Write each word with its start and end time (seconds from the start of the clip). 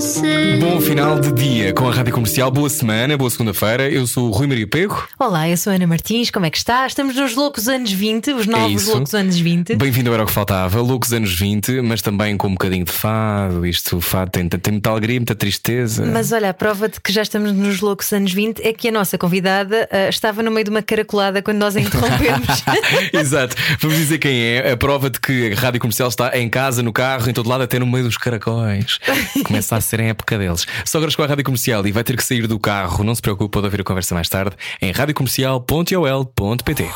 você. 0.00 0.58
Bom 0.60 0.78
final 0.78 1.18
de 1.18 1.32
dia 1.32 1.72
com 1.72 1.88
a 1.88 1.92
Rádio 1.92 2.12
Comercial. 2.12 2.50
Boa 2.50 2.68
semana, 2.68 3.16
boa 3.16 3.30
segunda-feira. 3.30 3.88
Eu 3.88 4.06
sou 4.06 4.28
o 4.28 4.30
Rui 4.30 4.46
Maria 4.46 4.66
Pego. 4.66 5.08
Olá, 5.18 5.48
eu 5.48 5.56
sou 5.56 5.72
a 5.72 5.76
Ana 5.76 5.86
Martins, 5.86 6.30
como 6.30 6.44
é 6.44 6.50
que 6.50 6.58
está? 6.58 6.86
Estamos 6.86 7.16
nos 7.16 7.34
loucos 7.34 7.66
anos 7.66 7.90
20, 7.90 8.32
os 8.32 8.46
novos 8.46 8.86
É 8.86 8.92
loucos 8.92 9.14
anos 9.14 9.38
20. 9.38 9.74
Bem-vindo 9.76 10.10
ao 10.10 10.14
Era 10.14 10.24
o 10.24 10.26
que 10.26 10.32
Faltava. 10.32 10.82
Loucos 10.82 11.14
anos 11.14 11.34
20, 11.34 11.80
mas 11.80 12.02
também 12.02 12.36
com 12.36 12.48
um 12.48 12.52
bocadinho 12.52 12.84
de 12.84 12.92
fado. 12.92 13.64
Isto, 13.64 13.96
o 13.96 14.00
fado 14.02 14.32
tem, 14.32 14.46
tem 14.46 14.72
muita 14.72 14.90
alegria, 14.90 15.18
muita 15.18 15.34
tristeza. 15.34 16.04
Mas 16.04 16.30
olha, 16.30 16.50
a 16.50 16.54
prova 16.54 16.90
de 16.90 17.00
que 17.00 17.10
já 17.10 17.22
estamos 17.22 17.52
nos 17.52 17.80
loucos 17.80 18.12
anos 18.12 18.34
20 18.34 18.60
é 18.60 18.74
que 18.74 18.88
a 18.88 18.92
nossa 18.92 19.16
convidada 19.16 19.88
ah, 19.90 20.10
estava 20.10 20.42
no 20.42 20.50
meio 20.50 20.64
de 20.64 20.70
uma 20.70 20.82
caracolada 20.82 21.40
quando 21.40 21.56
nós 21.56 21.74
a 21.74 21.80
interrompemos. 21.80 22.62
Exato. 23.14 23.56
Vamos 23.80 23.96
dizer 23.96 24.18
quem 24.18 24.38
é. 24.42 24.72
A 24.72 24.76
prova 24.76 25.08
de 25.08 25.18
que 25.18 25.52
a 25.52 25.58
Rádio 25.58 25.80
Comercial 25.80 26.08
está 26.08 26.38
em 26.38 26.50
casa, 26.50 26.82
no 26.82 26.92
carro, 26.92 27.30
em 27.30 27.32
todo 27.32 27.48
lado, 27.48 27.64
até 27.64 27.78
no 27.78 27.86
meio 27.86 28.04
dos 28.04 28.18
caracóis. 28.18 28.98
Começa 29.42 29.76
a 29.76 29.85
ser 29.86 30.00
a 30.00 30.04
época 30.04 30.36
deles. 30.38 30.66
Sogras 30.84 31.14
com 31.16 31.22
a 31.22 31.26
Rádio 31.26 31.44
Comercial 31.44 31.86
e 31.86 31.92
vai 31.92 32.04
ter 32.04 32.16
que 32.16 32.24
sair 32.24 32.46
do 32.46 32.58
carro. 32.58 33.04
Não 33.04 33.14
se 33.14 33.22
preocupe, 33.22 33.52
pode 33.52 33.66
ouvir 33.66 33.80
a 33.80 33.84
conversa 33.84 34.14
mais 34.14 34.28
tarde 34.28 34.56
em 34.82 34.92
radiocomercial.ol.pt. 34.92 36.90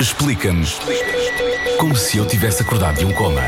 Explica-nos 0.00 0.80
como 1.78 1.94
se 1.94 2.16
eu 2.18 2.26
tivesse 2.26 2.62
acordado 2.62 2.98
de 2.98 3.04
um 3.04 3.12
coma. 3.12 3.42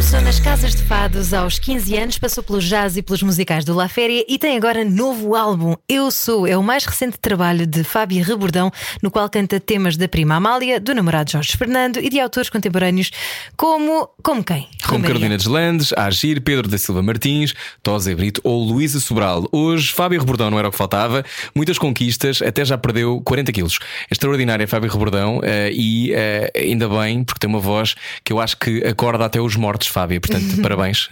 Começou 0.00 0.22
nas 0.22 0.40
casas 0.40 0.74
de 0.74 0.82
fados 0.82 1.34
aos 1.34 1.58
15 1.58 1.94
anos, 1.98 2.18
passou 2.18 2.42
pelo 2.42 2.58
jazz 2.58 2.96
e 2.96 3.02
pelos 3.02 3.22
musicais 3.22 3.66
do 3.66 3.74
La 3.74 3.86
Féria 3.86 4.24
e 4.26 4.38
tem 4.38 4.56
agora 4.56 4.82
novo 4.82 5.34
álbum. 5.34 5.76
Eu 5.86 6.10
Sou 6.10 6.46
é 6.46 6.56
o 6.56 6.62
mais 6.62 6.86
recente 6.86 7.18
trabalho 7.18 7.66
de 7.66 7.84
Fábio 7.84 8.24
Rebordão, 8.24 8.72
no 9.02 9.10
qual 9.10 9.28
canta 9.28 9.60
temas 9.60 9.98
da 9.98 10.08
prima 10.08 10.36
Amália, 10.36 10.80
do 10.80 10.94
namorado 10.94 11.32
Jorge 11.32 11.54
Fernando 11.54 11.98
e 11.98 12.08
de 12.08 12.18
autores 12.18 12.48
contemporâneos 12.48 13.10
como. 13.58 14.08
como 14.22 14.42
quem? 14.42 14.66
Como. 14.88 15.04
Carolina 15.04 15.36
Deslandes, 15.36 15.92
Agir, 15.92 16.40
Pedro 16.40 16.66
da 16.66 16.78
Silva 16.78 17.02
Martins, 17.02 17.52
Tosé 17.82 18.14
Brito 18.14 18.40
ou 18.42 18.64
Luísa 18.64 19.00
Sobral. 19.00 19.46
Hoje, 19.52 19.92
Fábio 19.92 20.18
Rebordão 20.18 20.50
não 20.50 20.58
era 20.58 20.68
o 20.68 20.70
que 20.70 20.78
faltava, 20.78 21.22
muitas 21.54 21.76
conquistas, 21.76 22.40
até 22.40 22.64
já 22.64 22.78
perdeu 22.78 23.20
40 23.20 23.52
quilos. 23.52 23.78
Extraordinária 24.10 24.66
Fábio 24.66 24.90
Rebordão 24.90 25.42
eh, 25.44 25.70
e 25.74 26.10
eh, 26.14 26.50
ainda 26.56 26.88
bem, 26.88 27.22
porque 27.22 27.38
tem 27.38 27.50
uma 27.50 27.60
voz 27.60 27.94
que 28.24 28.32
eu 28.32 28.40
acho 28.40 28.56
que 28.56 28.82
acorda 28.86 29.26
até 29.26 29.38
os 29.38 29.56
mortos, 29.56 29.89
Fábio. 29.90 30.20
Portanto, 30.20 30.60
parabéns. 30.62 31.08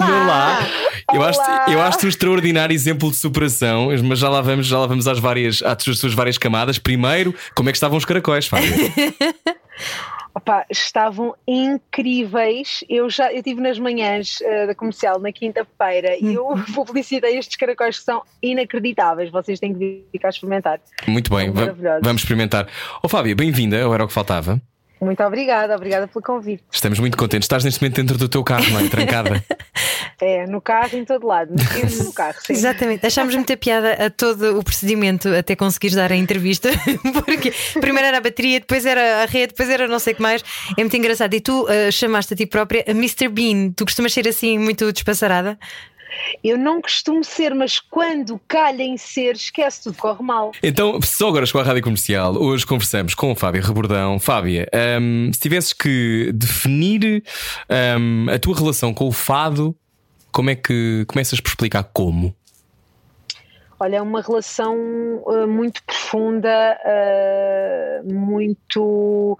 Olá! 0.00 0.66
Eu 1.12 1.22
acho, 1.22 1.40
eu 1.70 1.80
acho 1.80 2.06
um 2.06 2.08
extraordinário 2.08 2.74
exemplo 2.74 3.10
de 3.10 3.16
superação, 3.16 3.88
mas 4.04 4.18
já 4.18 4.28
lá 4.28 4.40
vamos, 4.40 4.66
já 4.66 4.78
lá 4.78 4.86
vamos 4.86 5.06
às 5.06 5.18
várias, 5.18 5.62
às 5.62 5.82
suas, 5.82 6.12
várias 6.12 6.38
camadas. 6.38 6.78
Primeiro, 6.78 7.34
como 7.54 7.68
é 7.68 7.72
que 7.72 7.76
estavam 7.76 7.96
os 7.96 8.04
caracóis, 8.04 8.46
Fábio? 8.46 8.72
Opa, 10.36 10.66
estavam 10.68 11.34
incríveis. 11.48 12.84
Eu 12.90 13.08
já 13.08 13.32
eu 13.32 13.38
estive 13.38 13.58
nas 13.58 13.78
manhãs 13.78 14.38
eh, 14.42 14.66
da 14.66 14.74
comercial 14.74 15.18
na 15.18 15.32
quinta-feira 15.32 16.14
e 16.20 16.34
eu 16.34 16.48
publicitei 16.74 17.38
estes 17.38 17.56
caracóis 17.56 17.98
que 17.98 18.04
são 18.04 18.22
inacreditáveis. 18.42 19.30
Vocês 19.30 19.58
têm 19.58 19.72
que 19.72 19.78
vir 20.12 20.18
cá 20.20 20.28
experimentar. 20.28 20.78
Muito 21.06 21.34
bem, 21.34 21.50
vamos 22.02 22.20
experimentar. 22.20 22.68
Ô 23.02 23.08
Fábio, 23.08 23.34
bem-vinda, 23.34 23.82
ao 23.82 23.94
era 23.94 24.04
o 24.04 24.06
que 24.06 24.12
faltava. 24.12 24.60
Muito 25.06 25.22
obrigada, 25.22 25.76
obrigada 25.76 26.08
pelo 26.08 26.20
convite. 26.20 26.64
Estamos 26.70 26.98
muito 26.98 27.16
contentes. 27.16 27.44
Estás 27.44 27.62
neste 27.62 27.80
momento 27.80 27.96
dentro 27.96 28.18
do 28.18 28.28
teu 28.28 28.42
carro, 28.42 28.68
não 28.70 28.80
é? 28.80 28.88
Trancada. 28.88 29.42
É, 30.18 30.46
no 30.46 30.62
carro, 30.62 30.96
em 30.96 31.04
todo 31.04 31.26
lado, 31.26 31.52
no, 31.52 32.12
carro, 32.14 32.36
sim. 32.40 32.54
Exatamente, 32.54 33.04
achámos 33.04 33.34
muita 33.34 33.54
piada 33.54 34.06
a 34.06 34.08
todo 34.08 34.58
o 34.58 34.64
procedimento 34.64 35.28
até 35.28 35.54
conseguires 35.54 35.94
dar 35.94 36.10
a 36.10 36.16
entrevista, 36.16 36.70
porque 37.26 37.52
primeiro 37.78 38.08
era 38.08 38.16
a 38.16 38.20
bateria, 38.22 38.58
depois 38.58 38.86
era 38.86 39.24
a 39.24 39.26
rede, 39.26 39.48
depois 39.48 39.68
era 39.68 39.86
não 39.86 39.98
sei 39.98 40.14
o 40.14 40.16
que 40.16 40.22
mais. 40.22 40.42
É 40.74 40.80
muito 40.80 40.96
engraçado. 40.96 41.34
E 41.34 41.40
tu 41.42 41.66
ah, 41.68 41.90
chamaste 41.90 42.32
a 42.32 42.36
ti 42.36 42.46
própria 42.46 42.82
a 42.88 42.92
Mr. 42.92 43.28
Bean. 43.28 43.72
Tu 43.76 43.84
costumas 43.84 44.10
ser 44.14 44.26
assim 44.26 44.58
muito 44.58 44.90
despassarada? 44.90 45.58
Eu 46.42 46.58
não 46.58 46.80
costumo 46.80 47.22
ser, 47.24 47.54
mas 47.54 47.78
quando 47.78 48.40
calha 48.46 48.82
em 48.82 48.96
ser, 48.96 49.34
esquece, 49.34 49.84
tudo 49.84 49.96
corre 49.96 50.22
mal. 50.22 50.52
Então, 50.62 51.00
só 51.02 51.28
agora 51.28 51.46
com 51.50 51.58
a 51.58 51.62
rádio 51.62 51.82
comercial. 51.82 52.36
Hoje 52.36 52.66
conversamos 52.66 53.14
com 53.14 53.34
Fábio 53.34 53.62
Rebordão. 53.62 54.18
Fábia, 54.18 54.68
hum, 55.00 55.30
se 55.32 55.40
tivesses 55.40 55.72
que 55.72 56.30
definir 56.34 57.22
hum, 57.98 58.26
a 58.30 58.38
tua 58.38 58.56
relação 58.56 58.92
com 58.92 59.06
o 59.06 59.12
fado, 59.12 59.76
como 60.32 60.50
é 60.50 60.54
que 60.54 61.04
começas 61.08 61.40
por 61.40 61.48
explicar 61.48 61.84
como? 61.84 62.34
Olha, 63.78 63.96
é 63.96 64.02
uma 64.02 64.22
relação 64.22 64.74
uh, 65.26 65.46
muito 65.46 65.82
profunda, 65.84 66.78
uh, 66.82 68.12
muito. 68.12 69.38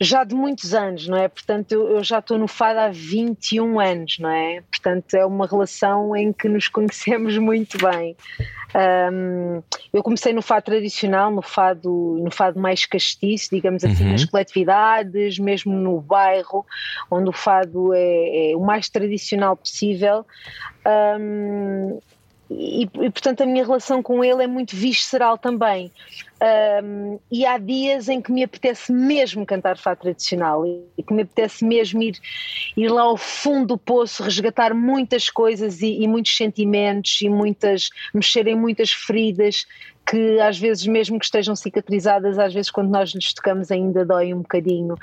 Já 0.00 0.24
de 0.24 0.34
muitos 0.34 0.74
anos, 0.74 1.06
não 1.06 1.16
é? 1.16 1.28
Portanto, 1.28 1.72
eu, 1.72 1.88
eu 1.88 2.04
já 2.04 2.18
estou 2.18 2.38
no 2.38 2.48
fado 2.48 2.78
há 2.78 2.88
21 2.88 3.80
anos, 3.80 4.18
não 4.18 4.30
é? 4.30 4.62
Portanto, 4.70 5.14
é 5.14 5.24
uma 5.24 5.46
relação 5.46 6.16
em 6.16 6.32
que 6.32 6.48
nos 6.48 6.68
conhecemos 6.68 7.36
muito 7.38 7.78
bem. 7.78 8.16
Um, 8.74 9.62
eu 9.92 10.02
comecei 10.02 10.32
no 10.32 10.40
fado 10.40 10.64
tradicional, 10.64 11.30
no 11.30 11.42
fado, 11.42 12.18
no 12.22 12.30
fado 12.30 12.58
mais 12.58 12.86
castiço, 12.86 13.50
digamos 13.50 13.84
assim, 13.84 14.10
nas 14.10 14.24
coletividades, 14.24 15.38
mesmo 15.38 15.74
no 15.74 16.00
bairro, 16.00 16.64
onde 17.10 17.28
o 17.28 17.32
fado 17.32 17.92
é, 17.92 18.52
é 18.52 18.56
o 18.56 18.60
mais 18.60 18.88
tradicional 18.88 19.56
possível. 19.56 20.24
Um, 21.20 22.00
e, 22.58 22.82
e, 22.82 23.10
portanto 23.10 23.42
a 23.42 23.46
minha 23.46 23.64
relação 23.64 24.02
com 24.02 24.24
ele 24.24 24.42
é 24.42 24.46
muito 24.46 24.76
visceral 24.76 25.38
também. 25.38 25.90
Um, 26.82 27.20
e 27.30 27.46
há 27.46 27.56
dias 27.56 28.08
em 28.08 28.20
que 28.20 28.32
me 28.32 28.42
apetece 28.42 28.92
mesmo 28.92 29.46
cantar 29.46 29.78
fado 29.78 30.00
tradicional 30.00 30.66
e 30.66 31.02
que 31.02 31.14
me 31.14 31.22
apetece 31.22 31.64
mesmo 31.64 32.02
ir, 32.02 32.18
ir 32.76 32.88
lá 32.88 33.02
ao 33.02 33.16
fundo 33.16 33.68
do 33.68 33.78
poço, 33.78 34.24
resgatar 34.24 34.74
muitas 34.74 35.30
coisas 35.30 35.80
e, 35.82 36.02
e 36.02 36.08
muitos 36.08 36.36
sentimentos 36.36 37.20
e 37.22 37.28
muitas 37.28 37.90
mexer 38.12 38.48
em 38.48 38.56
muitas 38.56 38.90
feridas 38.90 39.66
que 40.06 40.40
às 40.40 40.58
vezes 40.58 40.86
mesmo 40.86 41.18
que 41.18 41.24
estejam 41.24 41.54
cicatrizadas, 41.54 42.38
às 42.38 42.52
vezes 42.52 42.70
quando 42.70 42.90
nós 42.90 43.10
lhes 43.10 43.32
tocamos 43.32 43.70
ainda 43.70 44.04
dói 44.04 44.34
um 44.34 44.42
bocadinho. 44.42 44.96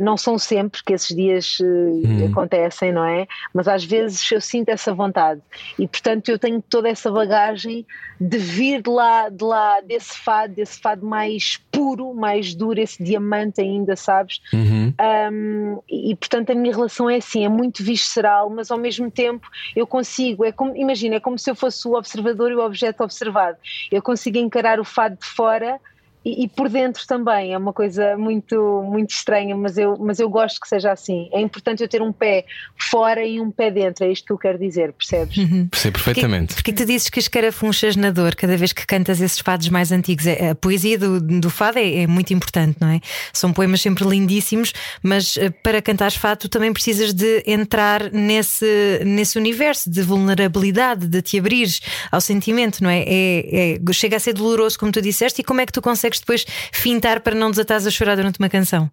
Não 0.00 0.16
são 0.16 0.38
sempre 0.38 0.82
que 0.84 0.92
esses 0.92 1.14
dias 1.14 1.58
uh, 1.60 2.26
acontecem, 2.30 2.92
não 2.92 3.04
é? 3.04 3.26
Mas 3.52 3.68
às 3.68 3.84
vezes 3.84 4.30
eu 4.30 4.40
sinto 4.40 4.68
essa 4.68 4.92
vontade 4.94 5.40
e 5.78 5.88
portanto 5.88 6.28
eu 6.28 6.38
tenho 6.38 6.62
toda 6.62 6.88
essa 6.88 7.10
bagagem 7.10 7.86
de 8.20 8.38
vir 8.38 8.82
de 8.82 8.90
lá, 8.90 9.28
de 9.28 9.42
lá 9.42 9.80
desse 9.80 10.16
fado, 10.18 10.54
desse 10.54 10.80
fado 10.80 11.04
mais 11.04 11.60
puro, 11.72 12.14
mais 12.14 12.54
duro, 12.54 12.80
esse 12.80 13.02
diamante 13.02 13.60
ainda, 13.60 13.96
sabes? 13.96 14.40
Uhum. 14.52 14.94
Um, 15.32 15.82
e, 15.88 16.12
e, 16.12 16.16
portanto 16.16 16.50
a 16.50 16.54
minha 16.54 16.74
relação 16.74 17.10
é 17.10 17.16
assim, 17.16 17.44
é 17.44 17.48
muito 17.48 17.82
visceral, 17.82 18.48
mas 18.50 18.70
ao 18.70 18.78
mesmo 18.78 19.10
tempo 19.10 19.48
eu 19.74 19.86
consigo, 19.86 20.44
é 20.44 20.52
como, 20.52 20.76
imagina, 20.76 21.16
é 21.16 21.20
como 21.20 21.38
se 21.38 21.50
eu 21.50 21.54
fosse 21.54 21.86
o 21.88 21.94
observador 21.94 22.52
e 22.52 22.54
o 22.54 22.64
objeto 22.64 23.02
observado. 23.02 23.58
Eu 23.90 24.02
consigo 24.02 24.33
encarar 24.38 24.80
o 24.80 24.84
fado 24.84 25.16
de 25.16 25.26
fora 25.26 25.80
e, 26.24 26.44
e, 26.44 26.48
por 26.48 26.68
dentro 26.70 27.06
também 27.06 27.52
é 27.52 27.58
uma 27.58 27.72
coisa 27.72 28.16
muito 28.16 28.82
muito 28.90 29.10
estranha, 29.10 29.54
mas 29.54 29.76
eu, 29.76 29.96
mas 29.98 30.18
eu 30.18 30.28
gosto 30.28 30.58
que 30.58 30.66
seja 30.66 30.90
assim. 30.90 31.28
É 31.32 31.40
importante 31.40 31.82
eu 31.82 31.88
ter 31.88 32.00
um 32.00 32.12
pé 32.12 32.46
fora 32.78 33.24
e 33.24 33.40
um 33.40 33.50
pé 33.50 33.70
dentro, 33.70 34.04
é 34.04 34.10
isto 34.10 34.24
que 34.24 34.32
eu 34.32 34.38
quero 34.38 34.58
dizer, 34.58 34.92
percebes? 34.92 35.36
Uhum. 35.36 35.68
Percebo 35.68 35.98
perfeitamente. 35.98 36.54
Porque, 36.54 36.72
porque 36.72 36.84
tu 36.84 36.86
dizes 36.86 37.10
que 37.10 37.18
escarafunchas 37.18 37.94
na 37.96 38.10
dor 38.10 38.34
cada 38.34 38.56
vez 38.56 38.72
que 38.72 38.86
cantas 38.86 39.20
esses 39.20 39.38
fados 39.40 39.68
mais 39.68 39.92
antigos. 39.92 40.26
É, 40.26 40.50
A 40.50 40.54
poesia 40.54 40.98
do, 40.98 41.20
do 41.20 41.50
fado 41.50 41.78
é, 41.78 42.02
é, 42.02 42.06
muito 42.06 42.32
importante, 42.32 42.78
não 42.80 42.88
é? 42.88 43.00
São 43.32 43.52
poemas 43.52 43.82
sempre 43.82 44.08
lindíssimos, 44.08 44.72
mas 45.02 45.36
uh, 45.36 45.52
para 45.62 45.82
cantares 45.82 46.16
fado 46.16 46.40
tu 46.40 46.48
também 46.48 46.72
precisas 46.72 47.12
de 47.12 47.42
entrar 47.46 48.10
nesse, 48.10 49.00
nesse 49.04 49.38
universo 49.38 49.90
de 49.90 50.00
vulnerabilidade, 50.00 51.06
de 51.06 51.20
te 51.20 51.38
abrires 51.38 51.80
ao 52.10 52.20
sentimento, 52.20 52.82
não 52.82 52.88
é? 52.88 53.04
É, 53.06 53.74
é? 53.74 53.92
Chega 53.92 54.16
a 54.16 54.20
ser 54.20 54.32
doloroso, 54.32 54.78
como 54.78 54.90
tu 54.90 55.00
disseste, 55.00 55.40
e 55.40 55.44
como 55.44 55.60
é 55.60 55.66
que 55.66 55.72
tu 55.72 55.80
consegues 55.82 56.13
depois 56.20 56.44
fintar 56.72 57.20
para 57.20 57.34
não 57.34 57.50
desatares 57.50 57.86
a 57.86 57.90
chorar 57.90 58.16
durante 58.16 58.38
uma 58.38 58.48
canção? 58.48 58.90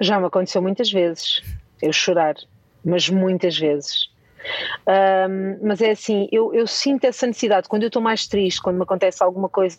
Já 0.00 0.18
me 0.18 0.26
aconteceu 0.26 0.60
muitas 0.62 0.90
vezes 0.90 1.42
eu 1.82 1.92
chorar, 1.92 2.36
mas 2.84 3.08
muitas 3.08 3.58
vezes. 3.58 4.08
Um, 4.86 5.66
mas 5.66 5.80
é 5.80 5.90
assim, 5.90 6.28
eu, 6.32 6.52
eu, 6.54 6.66
sinto 6.66 7.04
essa 7.04 7.26
necessidade 7.26 7.68
quando 7.68 7.82
eu 7.82 7.88
estou 7.88 8.02
mais 8.02 8.26
triste, 8.26 8.60
quando 8.60 8.76
me 8.76 8.82
acontece 8.82 9.22
alguma 9.22 9.48
coisa 9.48 9.78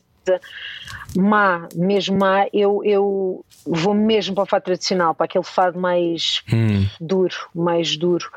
má, 1.16 1.70
mesmo 1.74 2.18
má, 2.18 2.48
eu, 2.54 2.82
eu 2.84 3.46
vou 3.66 3.94
mesmo 3.94 4.36
para 4.36 4.44
o 4.44 4.48
fado 4.48 4.66
tradicional, 4.66 5.16
para 5.16 5.26
aquele 5.26 5.44
fado 5.44 5.80
mais 5.80 6.42
Hum. 6.52 6.88
duro, 7.00 7.36
mais 7.56 7.96
duro. 7.96 8.30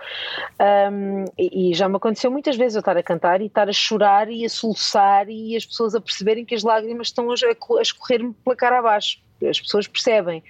Um, 0.60 1.24
e, 1.38 1.70
e 1.70 1.74
já 1.74 1.88
me 1.88 1.96
aconteceu 1.96 2.30
muitas 2.30 2.56
vezes 2.56 2.76
eu 2.76 2.80
estar 2.80 2.96
a 2.96 3.02
cantar 3.02 3.40
e 3.40 3.46
estar 3.46 3.68
a 3.68 3.72
chorar 3.72 4.30
e 4.30 4.44
a 4.44 4.48
soluçar 4.48 5.28
e 5.28 5.56
as 5.56 5.64
pessoas 5.64 5.94
a 5.94 6.00
perceberem 6.00 6.44
que 6.44 6.54
as 6.54 6.62
lágrimas 6.62 7.08
estão 7.08 7.30
a, 7.30 7.34
a 7.34 7.82
escorrer-me 7.82 8.34
pela 8.44 8.56
cara 8.56 8.78
abaixo. 8.78 9.18
As 9.48 9.60
pessoas 9.60 9.86
percebem. 9.86 10.42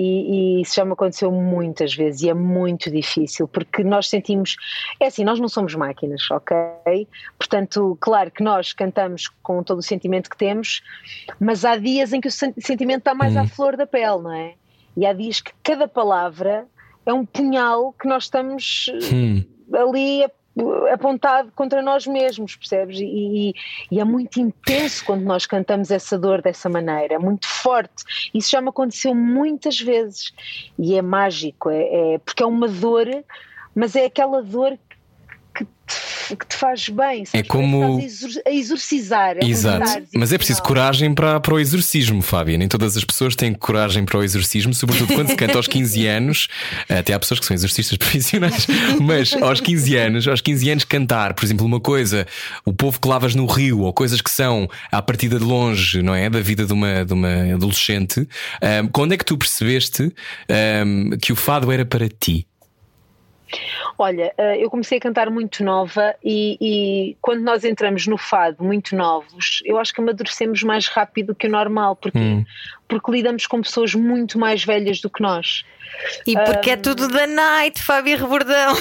E, 0.00 0.58
e, 0.58 0.62
isso 0.62 0.76
já 0.76 0.84
me 0.84 0.92
aconteceu 0.92 1.32
muitas 1.32 1.92
vezes 1.92 2.22
e 2.22 2.28
é 2.30 2.34
muito 2.34 2.88
difícil 2.88 3.48
porque 3.48 3.82
nós 3.82 4.08
sentimos, 4.08 4.54
é 5.00 5.06
assim, 5.06 5.24
nós 5.24 5.40
não 5.40 5.48
somos 5.48 5.74
máquinas, 5.74 6.22
ok? 6.30 7.08
Portanto, 7.36 7.98
claro 8.00 8.30
que 8.30 8.40
nós 8.44 8.72
cantamos 8.72 9.26
com 9.42 9.60
todo 9.64 9.78
o 9.78 9.82
sentimento 9.82 10.30
que 10.30 10.36
temos, 10.36 10.82
mas 11.40 11.64
há 11.64 11.76
dias 11.76 12.12
em 12.12 12.20
que 12.20 12.28
o 12.28 12.30
sentimento 12.30 12.98
está 13.00 13.12
mais 13.12 13.34
Hum. 13.34 13.40
à 13.40 13.46
flor 13.46 13.76
da 13.76 13.88
pele, 13.88 14.22
não 14.22 14.32
é? 14.32 14.54
E 14.96 15.04
há 15.04 15.12
dias 15.12 15.40
que 15.40 15.50
cada 15.64 15.88
palavra 15.88 16.66
é 17.04 17.12
um 17.12 17.26
punhal 17.26 17.92
que 18.00 18.06
nós 18.06 18.24
estamos 18.24 18.86
Hum. 19.12 19.42
ali 19.74 20.22
a- 20.22 20.30
apontado 20.92 21.52
contra 21.54 21.82
nós 21.82 22.06
mesmos, 22.06 22.56
percebes? 22.56 22.98
E, 23.00 23.54
e- 23.90 24.00
é 24.00 24.04
muito 24.04 24.40
intenso 24.40 25.04
quando 25.04 25.22
nós 25.22 25.46
cantamos 25.46 25.90
essa 25.90 26.18
dor 26.18 26.42
dessa 26.42 26.68
maneira, 26.68 27.14
é 27.14 27.18
muito 27.18 27.46
forte. 27.46 28.04
Isso 28.34 28.50
já 28.50 28.60
me 28.60 28.68
aconteceu 28.68 29.14
muitas 29.14 29.80
vezes 29.80 30.32
e 30.78 30.94
é 30.96 31.02
mágico, 31.02 31.70
é, 31.70 32.14
é- 32.14 32.18
porque 32.18 32.42
é 32.42 32.46
uma 32.46 32.68
dor, 32.68 33.06
mas 33.74 33.94
é 33.96 34.06
aquela 34.06 34.42
dor 34.42 34.78
que 35.54 35.64
te, 35.64 36.07
que 36.36 36.46
te 36.46 36.56
faz 36.56 36.88
bem, 36.88 37.24
sabes? 37.24 37.34
É 37.34 37.42
como- 37.42 37.80
Parece 37.80 37.98
que 37.98 38.06
estás 38.06 38.24
a 38.24 38.28
exor- 38.28 38.42
a 38.46 38.50
exorcizar. 38.50 39.36
é 39.38 39.44
um 39.44 39.48
Exato. 39.48 40.02
Mas 40.14 40.32
é 40.32 40.38
preciso 40.38 40.62
coragem 40.62 41.14
para, 41.14 41.40
para 41.40 41.54
o 41.54 41.60
exorcismo, 41.60 42.20
Fábia. 42.22 42.58
Nem 42.58 42.68
todas 42.68 42.96
as 42.96 43.04
pessoas 43.04 43.34
têm 43.36 43.52
coragem 43.54 44.04
para 44.04 44.18
o 44.18 44.22
exorcismo, 44.24 44.72
sobretudo 44.74 45.14
quando 45.14 45.28
se 45.28 45.36
canta 45.36 45.56
aos 45.56 45.66
15 45.66 46.06
anos. 46.06 46.48
Até 46.88 47.12
há 47.14 47.18
pessoas 47.18 47.40
que 47.40 47.46
são 47.46 47.54
exorcistas 47.54 47.96
profissionais, 47.98 48.66
mas 49.00 49.32
aos 49.34 49.60
15 49.60 49.96
anos, 49.96 50.28
aos 50.28 50.40
15 50.40 50.70
anos, 50.70 50.84
cantar, 50.84 51.34
por 51.34 51.44
exemplo, 51.44 51.64
uma 51.66 51.80
coisa, 51.80 52.26
o 52.64 52.72
povo 52.72 53.00
que 53.00 53.08
lavas 53.08 53.34
no 53.34 53.46
rio, 53.46 53.80
ou 53.80 53.92
coisas 53.92 54.20
que 54.20 54.30
são 54.30 54.68
à 54.90 55.00
partida 55.02 55.38
de 55.38 55.44
longe, 55.44 56.02
não 56.02 56.14
é? 56.14 56.28
Da 56.30 56.40
vida 56.40 56.64
de 56.66 56.72
uma, 56.72 57.04
de 57.04 57.12
uma 57.12 57.54
adolescente. 57.54 58.26
Ahm, 58.62 58.88
quando 58.92 59.12
é 59.12 59.16
que 59.16 59.24
tu 59.24 59.36
percebeste 59.36 60.12
ahm, 60.48 61.10
que 61.20 61.32
o 61.32 61.36
fado 61.36 61.70
era 61.72 61.84
para 61.84 62.08
ti? 62.08 62.46
Olha, 63.98 64.32
eh, 64.36 64.62
eu 64.62 64.70
comecei 64.70 64.98
a 64.98 65.00
cantar 65.00 65.30
muito 65.30 65.64
nova 65.64 66.14
e, 66.24 66.56
e 66.60 67.16
quando 67.20 67.42
nós 67.42 67.64
entramos 67.64 68.06
no 68.06 68.16
fado 68.18 68.62
muito 68.62 68.94
novos, 68.94 69.62
eu 69.64 69.78
acho 69.78 69.92
que 69.92 70.00
amadurecemos 70.00 70.62
mais 70.62 70.86
rápido 70.88 71.34
que 71.34 71.46
o 71.46 71.50
normal, 71.50 71.96
porque, 71.96 72.18
Hum. 72.18 72.44
porque 72.88 73.10
lidamos 73.10 73.46
com 73.46 73.60
pessoas 73.62 73.94
muito 73.94 74.38
mais 74.38 74.64
velhas 74.64 75.00
do 75.00 75.08
que 75.10 75.22
nós. 75.22 75.64
E 76.26 76.34
porque 76.34 76.70
é 76.70 76.76
tudo 76.76 77.08
da 77.08 77.26
night, 77.26 77.82
Fábio 77.82 78.18
Rebordão. 78.18 78.74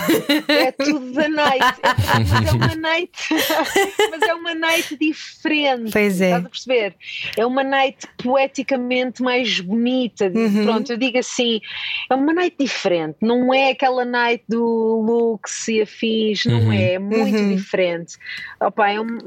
É 0.47 0.71
tudo 0.71 1.13
da 1.13 1.27
night, 1.29 1.63
é, 1.81 2.19
mas 2.19 2.31
é 2.45 2.51
uma 2.51 2.75
night, 2.75 3.11
mas 4.11 4.21
é 4.21 4.33
uma 4.33 4.53
night 4.53 4.97
diferente. 4.97 5.91
Pois 5.91 6.21
é. 6.21 6.25
Estás 6.25 6.45
a 6.45 6.49
perceber? 6.49 6.95
É 7.37 7.45
uma 7.45 7.63
night 7.63 8.05
poeticamente 8.21 9.23
mais 9.23 9.59
bonita. 9.61 10.25
Uhum. 10.25 10.63
Pronto, 10.65 10.91
eu 10.91 10.97
digo 10.97 11.17
assim, 11.17 11.61
é 12.09 12.13
uma 12.15 12.33
night 12.33 12.55
diferente. 12.59 13.17
Não 13.21 13.53
é 13.53 13.71
aquela 13.71 14.03
night 14.05 14.43
do 14.47 14.56
Lux 14.63 15.67
e 15.67 15.81
afins, 15.81 16.45
não 16.45 16.63
Uhum. 16.63 16.71
é, 16.73 16.93
é 16.93 16.99
muito 16.99 17.37
Uhum. 17.39 17.49
diferente. 17.55 18.17
Opa, 18.59 18.89
é 18.89 18.99
um, 18.99 19.17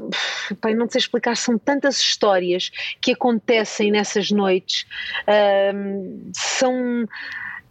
opa, 0.51 0.71
eu 0.71 0.77
não 0.77 0.89
sei 0.89 0.99
explicar, 0.99 1.35
são 1.35 1.57
tantas 1.57 1.99
histórias 1.99 2.69
que 3.01 3.11
acontecem 3.13 3.91
nessas 3.91 4.31
noites. 4.31 4.85
Ahm, 5.27 6.31
são 6.35 7.07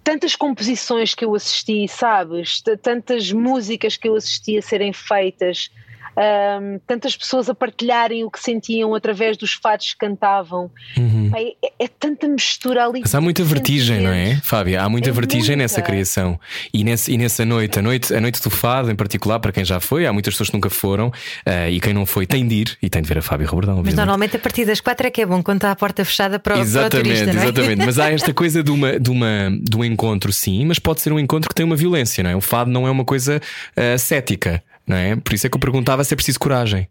tantas 0.03 0.35
composições 0.35 1.15
que 1.15 1.25
eu 1.25 1.35
assisti, 1.35 1.87
sabes? 1.87 2.63
Tantas 2.83 3.31
músicas 3.33 3.97
que 3.97 4.09
eu 4.09 4.17
assisti 4.17 4.57
a 4.59 4.63
serem 4.63 4.93
feitas, 4.93 5.71
ahm, 6.17 6.79
tantas 6.87 7.17
pessoas 7.17 7.49
a 7.49 7.55
partilharem 7.55 8.25
o 8.25 8.31
que 8.31 8.41
sentiam 8.41 8.95
através 8.95 9.37
dos 9.37 9.53
fados 9.53 9.93
que 9.93 9.99
cantavam. 9.99 10.71
Uhum. 10.97 11.31
Pai, 11.31 11.53
É, 11.63 11.85
é 11.85 11.89
tanta 11.89 12.29
mistura 12.29 12.85
ali. 12.87 13.01
Mas 13.01 13.15
há 13.15 13.21
muita 13.21 13.43
vertigem, 13.45 14.01
não 14.01 14.11
é. 14.11 14.37
Fábia? 14.43 14.83
Há 14.83 14.89
muita 14.89 15.11
É 15.11 15.13
vertigem 15.13 15.57
muita. 15.57 15.63
nessa 15.63 15.83
criação. 15.83 16.39
E, 16.73 16.85
nesse, 16.85 17.13
e 17.13 17.19
nessa 17.19 17.45
noite, 17.45 17.79
a 17.79 17.83
noite, 17.83 18.15
a 18.15 18.21
noite 18.21 18.41
do 18.43 18.51
fado, 18.51 18.91
em 18.91 18.97
particular, 18.97 19.39
para 19.41 19.53
quem 19.53 19.65
já 19.65 19.81
foi, 19.81 20.07
há 20.07 20.13
muitas 20.13 20.35
pessoas 20.35 20.49
que 20.51 20.57
nunca 20.57 20.71
foram, 20.71 21.13
eh, 21.47 21.71
e 21.71 21.81
quem 21.81 21.93
não 21.93 22.05
foi 22.07 22.27
tem 22.27 22.47
de 22.47 22.55
ir 22.55 22.79
e 22.83 22.89
tem 22.91 23.03
de 23.03 23.09
ver 23.09 23.19
a 23.19 23.23
Fábia 23.23 23.47
Roberdão, 23.47 23.75
Mas 23.77 23.81
obviamente. 23.81 23.97
normalmente 23.97 24.37
a 24.37 24.39
partir 24.39 24.65
das 24.65 24.81
quatro 24.81 25.07
é 25.07 25.11
que 25.11 25.23
é 25.23 25.27
bom, 25.27 25.43
quando 25.43 25.59
está 25.59 25.71
a 25.71 25.77
porta 25.77 26.05
fechada 26.05 26.39
para, 26.39 26.55
o- 26.55 26.57
para 26.57 26.61
o 26.61 26.67
Exatamente, 26.67 27.03
turista, 27.09 27.33
não 27.33 27.41
é? 27.41 27.45
exatamente. 27.45 27.87
Mas 27.87 27.99
há 27.99 28.11
esta 28.11 28.33
coisa 28.35 28.63
de, 28.63 28.71
uma, 28.71 28.99
de, 28.99 29.11
uma, 29.11 29.27
de 29.61 29.77
um 29.77 29.85
encontro, 29.85 30.33
sim, 30.33 30.65
mas 30.67 30.79
pode 30.79 31.01
ser 31.01 31.13
um 31.13 31.19
encontro 31.19 31.49
que 31.49 31.55
tem 31.55 31.65
uma 31.65 31.77
violência, 31.77 32.23
não 32.23 32.31
é? 32.31 32.37
O 32.37 32.41
fado 32.41 32.71
não 32.71 32.87
é 32.87 32.91
uma 32.91 33.05
coisa 33.05 33.41
eh, 33.77 33.97
cética, 33.99 34.63
não 34.87 34.97
é? 34.97 35.17
Por 35.17 35.33
isso 35.35 35.47
é 35.47 35.51
que 35.51 35.57
eu 35.57 35.61
perguntava 35.61 36.03
se 36.05 36.13
é 36.15 36.17
preciso 36.17 36.39
coragem. 36.41 36.89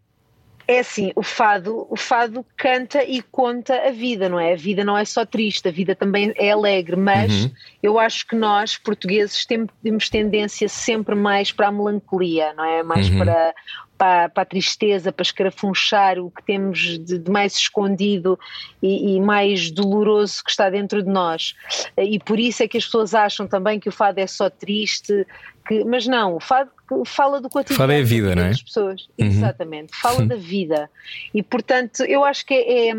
É 0.68 0.78
assim, 0.78 1.10
o 1.16 1.22
fado, 1.22 1.84
o 1.90 1.96
fado 1.96 2.46
canta 2.56 3.02
e 3.02 3.20
conta 3.22 3.74
a 3.88 3.90
vida, 3.90 4.28
não 4.28 4.38
é? 4.38 4.52
A 4.52 4.56
vida 4.56 4.84
não 4.84 4.96
é 4.96 5.04
só 5.04 5.26
triste, 5.26 5.66
a 5.66 5.72
vida 5.72 5.96
também 5.96 6.32
é 6.36 6.52
alegre, 6.52 6.94
mas 6.94 7.44
Uhum. 7.46 7.50
eu 7.82 7.98
acho 7.98 8.24
que 8.24 8.36
nós, 8.36 8.76
portugueses, 8.76 9.44
tem- 9.44 9.66
temos 9.82 10.08
tendência 10.08 10.68
sempre 10.68 11.16
mais 11.16 11.50
para 11.50 11.66
a 11.68 11.72
melancolia, 11.72 12.54
não 12.54 12.64
é? 12.64 12.84
Mais 12.84 13.08
Uhum. 13.10 13.18
para, 13.18 13.54
para, 13.98 14.28
para 14.28 14.42
a 14.44 14.46
tristeza, 14.46 15.10
para 15.10 15.24
escarafunchar 15.24 16.20
o 16.20 16.30
que 16.30 16.42
temos 16.44 16.78
de, 17.00 17.18
de 17.18 17.30
mais 17.30 17.56
escondido 17.56 18.38
e, 18.80 19.16
e 19.16 19.20
mais 19.20 19.72
doloroso 19.72 20.44
que 20.44 20.50
está 20.52 20.70
dentro 20.70 21.02
de 21.02 21.10
nós. 21.10 21.52
E 21.98 22.20
por 22.20 22.38
isso 22.38 22.62
é 22.62 22.68
que 22.68 22.78
as 22.78 22.84
pessoas 22.84 23.12
acham 23.12 23.48
também 23.48 23.80
que 23.80 23.88
o 23.88 23.92
fado 23.92 24.20
é 24.20 24.26
só 24.28 24.48
triste, 24.48 25.26
que, 25.66 25.82
mas 25.84 26.06
não, 26.06 26.36
o 26.36 26.40
fado 26.40 26.70
fala 27.04 27.40
do 27.40 27.48
cotidiano. 27.48 27.78
Fado 27.78 27.92
é 27.92 28.00
a 28.00 28.04
vida, 28.04 28.34
não 28.34 28.42
é? 28.42 28.48
das 28.48 28.62
pessoas. 28.62 29.08
Uhum. 29.18 29.26
Exatamente, 29.26 29.96
fala 29.96 30.24
da 30.24 30.36
vida. 30.36 30.90
E 31.34 31.42
portanto, 31.42 32.02
eu 32.04 32.24
acho 32.24 32.44
que 32.44 32.54
é, 32.54 32.88
é, 32.88 32.94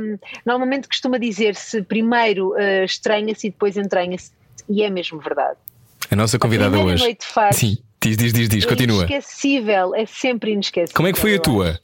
normalmente 0.46 0.88
costuma 0.88 1.18
dizer-se 1.18 1.82
primeiro 1.84 2.56
eh, 2.58 2.86
estranha-se 2.86 3.48
e 3.48 3.50
depois 3.50 3.78
entranha-se, 3.78 4.32
e 4.70 4.84
é 4.84 4.90
mesmo 4.90 5.20
verdade. 5.20 5.58
A 6.10 6.16
nossa 6.16 6.38
convidada 6.40 6.72
primeira 6.72 6.96
hoje. 6.96 7.04
noite 7.04 7.26
faz. 7.26 7.56
Sim, 7.56 7.78
diz, 8.02 8.18
diz, 8.18 8.34
diz, 8.34 8.50
diz, 8.50 8.66
é 8.66 8.68
continua. 8.68 9.06
inesquecível, 9.06 9.96
é 9.96 10.06
sempre 10.06 10.52
inesquecível. 10.52 10.96
Como 10.96 11.08
é 11.08 11.14
que 11.14 11.20
foi 11.20 11.36
a 11.36 11.40
tua? 11.40 11.80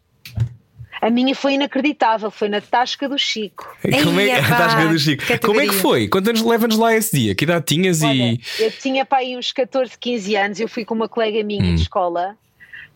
A 1.01 1.09
minha 1.09 1.35
foi 1.35 1.53
inacreditável, 1.53 2.31
foi 2.31 2.49
na 2.49 2.59
Tasca 2.61 3.07
do 3.07 3.17
Chico. 3.17 3.67
Como 4.03 4.19
é 4.19 4.39
a 4.39 4.41
tasca 4.47 4.87
do 4.87 4.97
Chico? 4.97 5.25
categoria. 5.25 5.39
Como 5.47 5.61
é 5.61 5.67
que 5.67 5.81
foi? 5.81 6.07
Quantos 6.07 6.29
anos 6.29 6.41
leva-nos 6.41 6.77
lá 6.77 6.95
esse 6.95 7.15
dia? 7.17 7.35
Que 7.35 7.43
idade 7.43 7.65
tinhas 7.65 8.01
Olha, 8.01 8.13
e. 8.33 8.39
eu 8.59 8.71
tinha 8.71 9.05
para 9.05 9.19
aí 9.19 9.37
uns 9.37 9.51
14, 9.51 9.97
15 9.99 10.35
anos, 10.35 10.59
eu 10.59 10.67
fui 10.67 10.83
com 10.85 10.93
uma 10.95 11.07
colega 11.07 11.43
minha 11.43 11.63
Hum. 11.63 11.75
de 11.75 11.81
escola, 11.83 12.35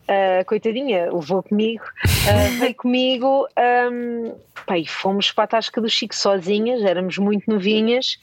ah, 0.08 0.44
coitadinha, 0.44 1.12
levou 1.12 1.42
comigo, 1.42 1.84
ah, 2.04 2.48
veio 2.58 2.74
comigo, 2.74 3.46
um, 3.92 4.34
pá, 4.66 4.76
e 4.78 4.86
fomos 4.86 5.30
para 5.30 5.44
a 5.44 5.46
Tasca 5.46 5.80
do 5.80 5.88
Chico 5.88 6.14
sozinhas, 6.16 6.82
éramos 6.82 7.18
muito 7.18 7.48
novinhas. 7.50 8.18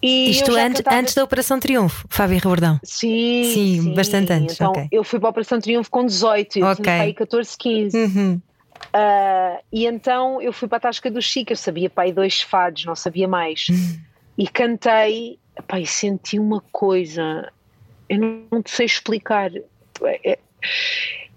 E 0.00 0.30
Isto 0.30 0.54
antes, 0.54 0.78
cantava- 0.80 0.96
antes 1.00 1.14
da 1.14 1.24
Operação 1.24 1.58
Triunfo, 1.58 2.06
Fábio 2.08 2.36
Rebordão. 2.36 2.78
Sim, 2.84 3.50
Sim, 3.52 3.94
bastante 3.94 4.32
antes, 4.32 4.54
Então, 4.54 4.70
ok. 4.70 4.86
eu 4.92 5.02
fui 5.02 5.18
para 5.18 5.28
a 5.28 5.30
Operação 5.30 5.60
Triunfo 5.60 5.90
com 5.90 6.06
18, 6.06 6.58
eu 6.60 6.66
Ok. 6.66 6.76
tinha 6.84 6.94
para 6.96 7.02
aí 7.04 7.12
14, 7.14 7.56
15. 7.58 7.98
Uhum. 7.98 8.40
Ah, 8.92 9.60
e 9.72 9.86
então 9.86 10.40
eu 10.40 10.52
fui 10.52 10.68
para 10.68 10.78
a 10.78 10.80
Tasca 10.80 11.10
do 11.10 11.20
Chico, 11.20 11.52
eu 11.52 11.56
sabia 11.56 11.90
pai 11.90 12.12
dois 12.12 12.40
fados, 12.40 12.84
não 12.84 12.94
sabia 12.94 13.28
mais. 13.28 13.66
E 14.36 14.48
cantei, 14.48 15.38
e 15.74 15.86
senti 15.86 16.38
uma 16.38 16.60
coisa, 16.72 17.52
eu 18.08 18.18
não, 18.18 18.42
não 18.50 18.62
sei 18.64 18.86
explicar. 18.86 19.50
É, 20.24 20.38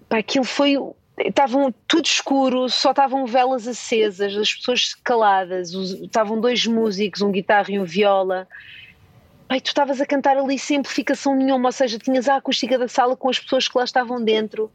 pá, 0.08 0.20
aquilo 0.20 0.46
foi. 0.46 0.78
Estavam 1.20 1.74
tudo 1.88 2.06
escuro, 2.06 2.70
só 2.70 2.92
estavam 2.92 3.28
velas 3.28 3.68
acesas, 3.68 4.36
as 4.36 4.54
pessoas 4.56 4.96
caladas, 4.96 5.72
estavam 5.72 6.40
dois 6.40 6.66
músicos, 6.66 7.22
um 7.22 7.32
guitarra 7.32 7.72
e 7.72 7.80
um 7.80 7.84
viola. 7.84 8.48
Pai, 9.48 9.60
tu 9.60 9.68
estavas 9.68 10.00
a 10.00 10.06
cantar 10.06 10.38
ali 10.38 10.58
sem 10.58 10.78
amplificação 10.78 11.36
nenhuma, 11.36 11.68
ou 11.68 11.72
seja, 11.74 12.00
tinhas 12.00 12.30
a 12.30 12.38
acústica 12.38 12.78
da 12.80 12.88
sala 12.88 13.16
com 13.18 13.30
as 13.30 13.38
pessoas 13.38 13.68
que 13.68 13.78
lá 13.78 13.84
estavam 13.84 14.24
dentro 14.24 14.72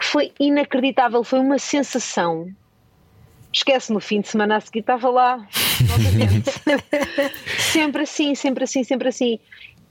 foi 0.00 0.32
inacreditável, 0.38 1.22
foi 1.24 1.40
uma 1.40 1.58
sensação. 1.58 2.48
Esquece, 3.52 3.92
no 3.92 4.00
fim 4.00 4.20
de 4.20 4.28
semana 4.28 4.56
a 4.56 4.60
seguir 4.60 4.80
estava 4.80 5.10
lá, 5.10 5.46
sempre 7.58 8.02
assim, 8.02 8.34
sempre 8.34 8.64
assim, 8.64 8.84
sempre 8.84 9.08
assim. 9.08 9.38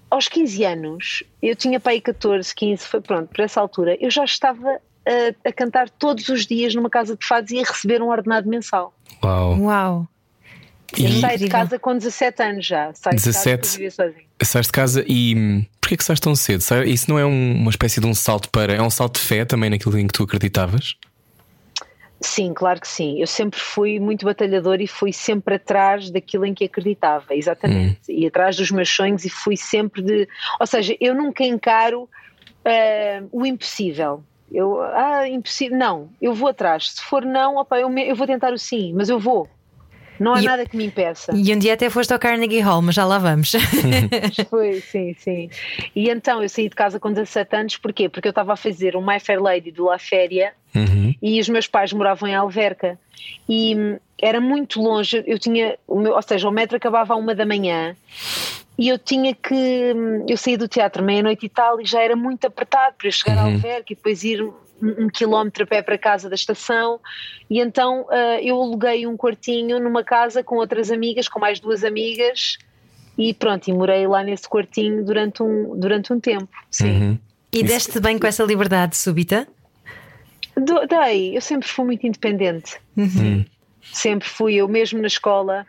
Aos 0.10 0.28
15 0.28 0.66
anos, 0.66 1.24
eu 1.42 1.56
tinha 1.56 1.80
para 1.80 1.94
aí 1.94 2.02
14, 2.02 2.54
15, 2.54 2.86
foi 2.86 3.00
pronto, 3.02 3.30
por 3.30 3.40
essa 3.40 3.62
altura, 3.62 3.96
eu 4.02 4.10
já 4.12 4.26
estava 4.26 4.68
a, 5.06 5.50
a 5.50 5.54
cantar 5.54 5.90
todos 5.90 6.28
os 6.30 6.46
dias 6.46 6.76
numa 6.76 6.90
casa 6.90 7.16
de 7.16 7.26
fados 7.26 7.52
e 7.52 7.60
a 7.60 7.64
receber 7.64 8.02
um 8.02 8.10
ordenado 8.10 8.50
mensal. 8.50 8.94
Uau. 9.24 9.58
Uau! 9.60 10.08
E- 10.98 11.22
Saí 11.22 11.38
de 11.38 11.48
casa 11.48 11.80
com 11.80 11.98
17 11.98 12.44
anos 12.44 12.66
já. 12.66 12.92
Saí 12.94 13.16
17? 13.16 13.78
de 13.78 13.96
casa 14.38 14.62
de 14.62 14.72
casa 14.72 15.06
e. 15.08 15.66
Porquê 15.92 15.98
que 15.98 16.06
sais 16.06 16.22
tão 16.22 16.34
cedo? 16.34 16.64
Isso 16.86 17.10
não 17.10 17.20
é 17.20 17.26
um- 17.26 17.54
uma 17.54 17.70
espécie 17.70 18.00
de 18.00 18.08
um 18.08 18.14
salto 18.14 18.50
para. 18.50 18.72
É 18.74 18.82
um 18.82 18.90
salto 18.90 19.20
de 19.20 19.26
fé 19.28 19.44
também 19.44 19.70
naquilo 19.70 19.98
em 19.98 20.08
que 20.08 20.14
tu 20.14 20.24
acreditavas? 20.24 20.96
Sim, 22.22 22.54
claro 22.54 22.80
que 22.80 22.88
sim. 22.88 23.20
Eu 23.20 23.28
sempre 23.28 23.60
fui 23.60 24.00
muito 24.00 24.24
batalhador 24.24 24.80
e 24.80 24.88
fui 24.88 25.12
sempre 25.12 25.56
atrás 25.56 26.10
daquilo 26.10 26.46
em 26.46 26.54
que 26.54 26.64
acreditava, 26.64 27.36
exatamente. 27.36 28.00
Hum. 28.10 28.14
E 28.14 28.26
atrás 28.26 28.56
dos 28.56 28.72
meus 28.72 28.88
sonhos 28.88 29.26
e 29.26 29.30
fui 29.30 29.58
sempre 29.58 30.02
de. 30.02 30.30
Ou 30.62 30.66
seja, 30.66 30.96
eu 31.02 31.14
nunca 31.14 31.44
encaro 31.44 32.04
uh, 32.04 33.28
o 33.30 33.46
impossível. 33.46 34.24
Eu, 34.50 34.82
ah, 34.82 35.28
impossível. 35.28 35.78
Não, 35.78 36.10
eu 36.22 36.34
vou 36.34 36.48
atrás. 36.48 36.92
Se 36.92 37.04
for 37.04 37.26
não, 37.26 37.58
opa, 37.58 37.78
eu, 37.80 37.90
me, 37.90 38.08
eu 38.08 38.16
vou 38.16 38.26
tentar 38.26 38.54
o 38.54 38.58
sim, 38.58 38.94
mas 38.94 39.10
eu 39.10 39.20
vou. 39.20 39.50
Não 40.22 40.36
há 40.36 40.42
e, 40.42 40.46
nada 40.46 40.66
que 40.68 40.78
me 40.78 40.86
impeça. 40.86 41.32
E 41.36 41.52
um 41.54 41.58
dia 41.58 41.74
até 41.74 41.90
foste 41.90 42.14
ao 42.14 42.20
Carnegie 42.20 42.60
Hall, 42.60 42.82
mas 42.82 42.94
já 42.94 43.04
lá 43.04 43.18
vamos. 43.18 43.54
Foi, 44.52 44.80
sim, 44.80 45.16
sim. 45.18 45.50
E 45.96 46.10
então 46.10 46.44
eu 46.44 46.48
saí 46.48 46.70
de 46.70 46.76
casa 46.76 47.00
com 47.00 47.12
17 47.12 47.56
anos, 47.56 47.78
porquê? 47.78 48.08
Porque 48.08 48.28
eu 48.28 48.32
estava 48.32 48.54
a 48.54 48.56
fazer 48.56 48.96
o 48.96 49.02
My 49.02 49.20
Fair 49.20 49.42
Lady 49.42 49.72
do 49.72 49.86
La 49.86 49.98
Féria 49.98 50.54
uhum. 50.76 51.16
e 51.20 51.40
os 51.40 51.50
meus 51.50 51.66
pais 51.66 51.92
moravam 51.92 52.30
em 52.30 52.36
Alverca. 52.36 53.00
E 53.50 53.76
hum, 53.76 53.98
era 54.22 54.40
muito 54.40 54.80
longe, 54.80 55.24
eu 55.26 55.40
tinha, 55.40 55.76
meu, 55.90 56.14
ou 56.14 56.22
seja, 56.22 56.48
o 56.48 56.52
metro 56.52 56.78
acabava 56.78 57.14
a 57.16 57.18
uma 57.18 57.34
da 57.34 57.46
manhã 57.46 57.96
e 58.78 58.90
eu 58.90 59.00
tinha 59.00 59.34
que. 59.34 59.94
Hum, 59.96 60.26
eu 60.30 60.38
saí 60.38 60.56
do 60.56 60.68
teatro 60.68 61.04
meia-noite 61.04 61.48
e 61.48 61.50
tal, 61.50 61.82
e 61.82 61.86
já 61.86 62.00
era 62.02 62.16
muito 62.16 62.46
apertado 62.46 62.96
para 62.96 63.08
eu 63.08 63.12
chegar 63.12 63.38
uhum. 63.38 63.44
a 63.44 63.46
Alverca 63.54 63.92
e 63.92 63.96
depois 63.96 64.24
ir 64.24 64.48
um, 64.82 65.08
quilómetro 65.08 65.64
a 65.64 65.68
pé 65.68 65.82
para 65.82 65.98
casa 65.98 66.30
da 66.30 66.36
estação 66.36 67.00
e 67.50 67.60
então 67.60 68.02
uh, 68.04 68.40
eu 68.42 68.62
aluguei 68.62 69.06
um 69.06 69.16
quartinho 69.16 69.80
numa 69.80 70.04
casa 70.04 70.44
com 70.44 70.56
outras 70.56 70.92
amigas, 70.92 71.28
com 71.28 71.40
mais 71.40 71.60
duas 71.60 71.84
amigas 71.84 72.58
e 73.18 73.34
pronto, 73.34 73.68
e 73.70 73.74
morei 73.74 74.08
lá 74.08 74.24
nesse 74.24 74.48
quartinho 74.48 75.04
durante 75.04 75.44
um, 75.44 75.78
durante 75.80 76.12
um 76.12 76.20
tempo, 76.20 76.50
sim. 76.70 76.90
Uhum. 76.90 77.20
E 77.54 77.64
deste 77.64 78.00
bem 78.00 78.18
com 78.18 78.26
essa 78.26 78.44
liberdade 78.44 78.96
súbita? 78.96 79.48
Do, 80.56 80.86
dei, 80.88 81.36
eu 81.36 81.42
sempre 81.42 81.68
fui 81.68 81.86
muito 81.86 82.08
independente. 82.08 82.78
Uhum. 82.96 83.06
Hum. 83.06 83.46
Sempre 83.82 84.28
fui, 84.28 84.56
eu 84.56 84.68
mesmo 84.68 85.02
na 85.02 85.08
escola, 85.08 85.66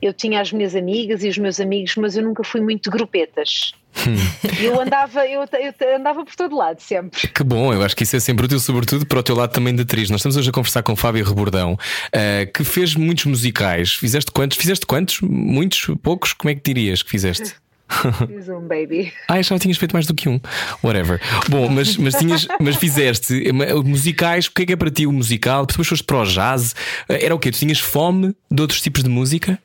eu 0.00 0.12
tinha 0.12 0.40
as 0.40 0.52
minhas 0.52 0.74
amigas 0.74 1.22
e 1.22 1.28
os 1.28 1.38
meus 1.38 1.60
amigos, 1.60 1.94
mas 1.96 2.16
eu 2.16 2.22
nunca 2.22 2.42
fui 2.42 2.60
muito 2.60 2.90
grupetas. 2.90 3.74
Hum. 4.06 4.16
Eu 4.62 4.80
andava, 4.80 5.26
eu, 5.26 5.42
eu, 5.42 5.96
andava 5.96 6.24
por 6.24 6.34
todo 6.34 6.56
lado 6.56 6.80
sempre. 6.80 7.28
Que 7.28 7.42
bom, 7.42 7.72
eu 7.72 7.82
acho 7.82 7.96
que 7.96 8.04
isso 8.04 8.16
é 8.16 8.20
sempre 8.20 8.46
útil, 8.46 8.60
sobretudo 8.60 9.04
para 9.04 9.18
o 9.18 9.22
teu 9.22 9.36
lado 9.36 9.52
também 9.52 9.74
de 9.74 9.82
atriz. 9.82 10.10
Nós 10.10 10.20
estamos 10.20 10.36
hoje 10.36 10.48
a 10.48 10.52
conversar 10.52 10.82
com 10.82 10.94
Fábio 10.96 11.24
Rebordão, 11.24 11.74
uh, 11.74 12.52
que 12.52 12.64
fez 12.64 12.94
muitos 12.94 13.26
musicais. 13.26 13.94
Fizeste 13.94 14.30
quantos? 14.30 14.56
Fizeste 14.56 14.86
quantos? 14.86 15.20
Muitos? 15.20 15.94
Poucos? 16.02 16.32
Como 16.32 16.50
é 16.50 16.54
que 16.54 16.62
dirias 16.62 17.02
que 17.02 17.10
fizeste? 17.10 17.54
Fiz 18.26 18.48
um 18.48 18.66
baby. 18.66 19.12
Ah, 19.28 19.42
já 19.42 19.58
tinhas 19.58 19.76
feito 19.76 19.92
mais 19.92 20.06
do 20.06 20.14
que 20.14 20.28
um. 20.28 20.40
Whatever. 20.82 21.20
Bom, 21.48 21.68
mas, 21.68 21.96
mas, 21.96 22.14
tinhas, 22.14 22.46
mas 22.60 22.76
fizeste 22.76 23.48
eh, 23.48 23.52
musicais. 23.82 24.46
O 24.46 24.52
que 24.52 24.62
é 24.62 24.66
que 24.66 24.72
é 24.72 24.76
para 24.76 24.90
ti 24.90 25.06
o 25.06 25.12
musical? 25.12 25.66
Depois 25.66 25.88
foste 25.88 26.04
para 26.04 26.18
o 26.18 26.24
jazz. 26.24 26.74
Eh, 27.08 27.26
era 27.26 27.34
o 27.34 27.38
quê? 27.38 27.50
Tu 27.50 27.58
tinhas 27.58 27.80
fome 27.80 28.34
de 28.50 28.62
outros 28.62 28.80
tipos 28.80 29.02
de 29.02 29.10
música? 29.10 29.58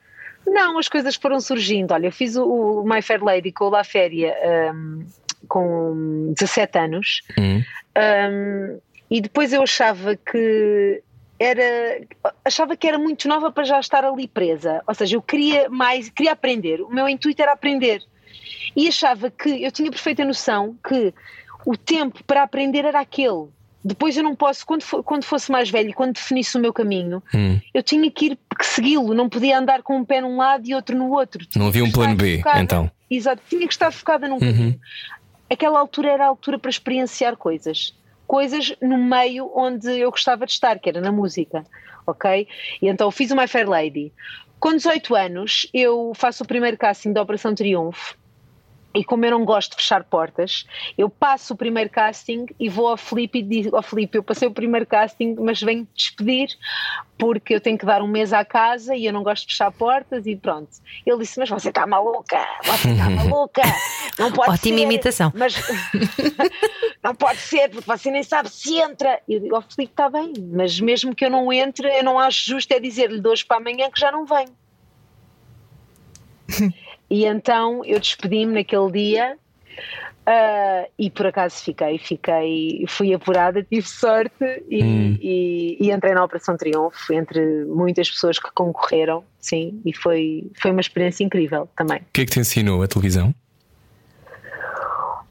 Não, 0.56 0.80
as 0.80 0.88
coisas 0.88 1.18
foram 1.18 1.42
surgindo. 1.42 1.94
Olha, 1.94 2.08
eu 2.08 2.12
fiz 2.14 2.38
o, 2.38 2.46
o 2.46 2.84
My 2.86 3.02
Fair 3.02 3.22
Lady 3.22 3.52
com 3.52 3.66
o 3.66 3.70
La 3.70 3.84
Féria 3.84 4.34
um, 4.74 5.06
com 5.50 6.34
17 6.34 6.78
anos 6.80 7.22
hum. 7.38 7.62
um, 7.98 8.80
e 9.12 9.20
depois 9.20 9.52
eu 9.52 9.62
achava 9.62 10.16
que 10.16 11.04
era 11.38 12.02
achava 12.46 12.78
que 12.78 12.88
era 12.88 12.98
muito 12.98 13.28
nova 13.28 13.52
para 13.52 13.66
já 13.66 13.78
estar 13.82 14.06
ali 14.06 14.30
presa. 14.30 14.82
Ou 14.88 14.96
seja, 14.96 15.18
eu 15.18 15.22
queria 15.22 15.70
mais, 15.70 16.08
queria 16.08 16.32
aprender. 16.32 16.80
O 16.80 16.90
meu 16.90 17.10
intuito 17.10 17.42
era 17.42 17.52
aprender. 17.52 18.02
E 18.74 18.88
achava 18.88 19.30
que 19.30 19.62
eu 19.62 19.72
tinha 19.74 19.92
perfeita 19.92 20.24
noção 20.24 20.78
que 20.88 21.14
o 21.66 21.76
tempo 21.76 22.24
para 22.24 22.44
aprender 22.44 22.86
era 22.86 23.02
aquele. 23.02 23.50
Depois 23.88 24.18
eu 24.18 24.24
não 24.24 24.36
posso, 24.36 24.66
quando, 24.66 24.82
for, 24.82 25.04
quando 25.04 25.24
fosse 25.24 25.52
mais 25.52 25.70
velho, 25.70 25.94
quando 25.94 26.14
definisse 26.16 26.58
o 26.58 26.60
meu 26.60 26.74
caminho, 26.74 27.22
hum. 27.32 27.60
eu 27.72 27.84
tinha 27.84 28.10
que 28.10 28.32
ir 28.32 28.40
segui-lo, 28.60 29.14
não 29.14 29.30
podia 29.30 29.60
andar 29.60 29.84
com 29.84 29.98
um 29.98 30.04
pé 30.04 30.22
num 30.22 30.38
lado 30.38 30.68
e 30.68 30.74
outro 30.74 30.98
no 30.98 31.12
outro. 31.12 31.46
Tinha 31.46 31.62
não 31.62 31.70
havia 31.70 31.84
um 31.84 31.92
plano 31.92 32.16
B, 32.16 32.38
focada, 32.38 32.62
então. 32.62 32.92
Exato, 33.12 33.44
tinha 33.48 33.68
que 33.68 33.74
estar 33.74 33.92
focada 33.92 34.28
num 34.28 34.40
uhum. 34.40 34.76
Aquela 35.48 35.80
altura 35.80 36.10
era 36.10 36.26
a 36.26 36.28
altura 36.28 36.58
para 36.58 36.72
experienciar 36.72 37.38
coisas. 37.38 37.94
Coisas 38.26 38.76
no 38.82 38.98
meio 38.98 39.52
onde 39.56 40.00
eu 40.00 40.10
gostava 40.10 40.48
de 40.48 40.54
estar, 40.54 40.80
que 40.80 40.90
era 40.90 41.00
na 41.00 41.12
música, 41.12 41.64
ok? 42.08 42.48
E 42.82 42.88
então 42.88 43.12
fiz 43.12 43.30
o 43.30 43.36
My 43.36 43.48
Fair 43.48 43.70
Lady. 43.70 44.12
Com 44.60 44.72
18 44.72 45.14
anos, 45.14 45.68
eu 45.72 46.12
faço 46.16 46.44
o 46.44 46.48
primeiro 46.48 46.76
casting 46.76 47.14
da 47.14 47.22
Operação 47.22 47.54
Triunfo 47.54 48.18
e 48.96 49.04
como 49.04 49.26
eu 49.26 49.32
não 49.32 49.44
gosto 49.44 49.72
de 49.72 49.78
fechar 49.78 50.04
portas, 50.04 50.66
eu 50.98 51.10
passo 51.10 51.54
o 51.54 51.58
primeiro 51.58 51.90
casting 51.90 52.46
e 52.58 52.70
vou 52.70 52.88
ao 52.88 52.98
Felipe 52.98 53.40
e 53.40 53.44
digo 53.44 53.76
ao 53.76 53.84
Felipe, 53.84 54.18
eu 54.18 54.24
passei 54.24 54.48
o 54.48 54.52
primeiro 54.52 54.86
casting, 54.86 55.36
mas 55.40 55.62
venho 55.62 55.86
despedir 55.94 56.58
porque 57.18 57.56
eu 57.56 57.62
tenho 57.62 57.78
que 57.78 57.86
dar 57.86 58.02
um 58.02 58.08
mês 58.08 58.34
à 58.34 58.44
casa 58.44 58.96
e 58.96 59.06
eu 59.06 59.14
não 59.14 59.24
gosto 59.24 59.48
de 59.48 59.54
fechar 59.54 59.72
portas 59.72 60.26
e 60.26 60.36
pronto. 60.36 60.70
Ele 61.06 61.20
disse, 61.20 61.40
mas 61.40 61.50
você 61.50 61.70
está 61.70 61.86
maluca, 61.86 62.38
você 62.64 62.92
está 62.92 63.10
maluca, 63.12 63.62
não 64.18 64.32
pode 64.32 64.52
Ótima 64.52 64.78
ser. 64.78 64.84
imitação. 64.84 65.32
Mas 65.36 65.56
não 67.04 67.14
pode 67.14 67.40
ser, 67.40 67.70
porque 67.70 67.86
você 67.86 68.10
nem 68.10 68.24
sabe 68.24 68.50
se 68.50 68.78
entra. 68.78 69.22
E 69.28 69.36
eu 69.36 69.40
digo 69.40 69.56
ao 69.56 69.62
Felipe, 69.62 69.92
está 69.94 70.10
bem, 70.10 70.34
mas 70.52 70.80
mesmo 70.80 71.14
que 71.14 71.26
eu 71.26 71.30
não 71.30 71.52
entre, 71.52 71.88
eu 72.00 72.04
não 72.04 72.20
acho 72.20 72.46
justo 72.46 72.72
é 72.74 72.80
dizer-lhe 72.80 73.20
de 73.20 73.28
hoje 73.28 73.46
para 73.46 73.58
amanhã 73.58 73.90
que 73.90 74.00
já 74.00 74.12
não 74.12 74.26
venho. 74.26 74.65
E 77.08 77.26
então 77.26 77.86
eu 77.86 78.00
despedi-me 78.00 78.54
naquele 78.54 78.92
dia 78.92 79.38
uh, 80.26 80.92
e 80.98 81.10
por 81.10 81.28
acaso 81.28 81.64
fiquei, 81.64 81.98
fiquei, 81.98 82.86
fui 82.88 83.14
apurada, 83.14 83.62
tive 83.70 83.88
sorte 83.88 84.64
e, 84.70 84.84
hum. 84.84 85.18
e, 85.22 85.78
e, 85.80 85.92
entrei 85.92 86.14
na 86.14 86.24
Operação 86.24 86.58
Triunfo 86.58 87.14
entre 87.14 87.66
muitas 87.66 88.10
pessoas 88.10 88.40
que 88.40 88.52
concorreram, 88.54 89.24
sim, 89.40 89.80
e 89.86 89.94
foi, 89.94 90.50
foi 90.60 90.72
uma 90.72 90.82
experiência 90.82 91.24
incrível 91.24 91.70
também. 91.76 92.00
O 92.00 92.06
que 92.12 92.22
é 92.22 92.26
que 92.26 92.32
te 92.32 92.40
ensinou 92.40 92.82
a 92.82 92.88
televisão? 92.88 93.34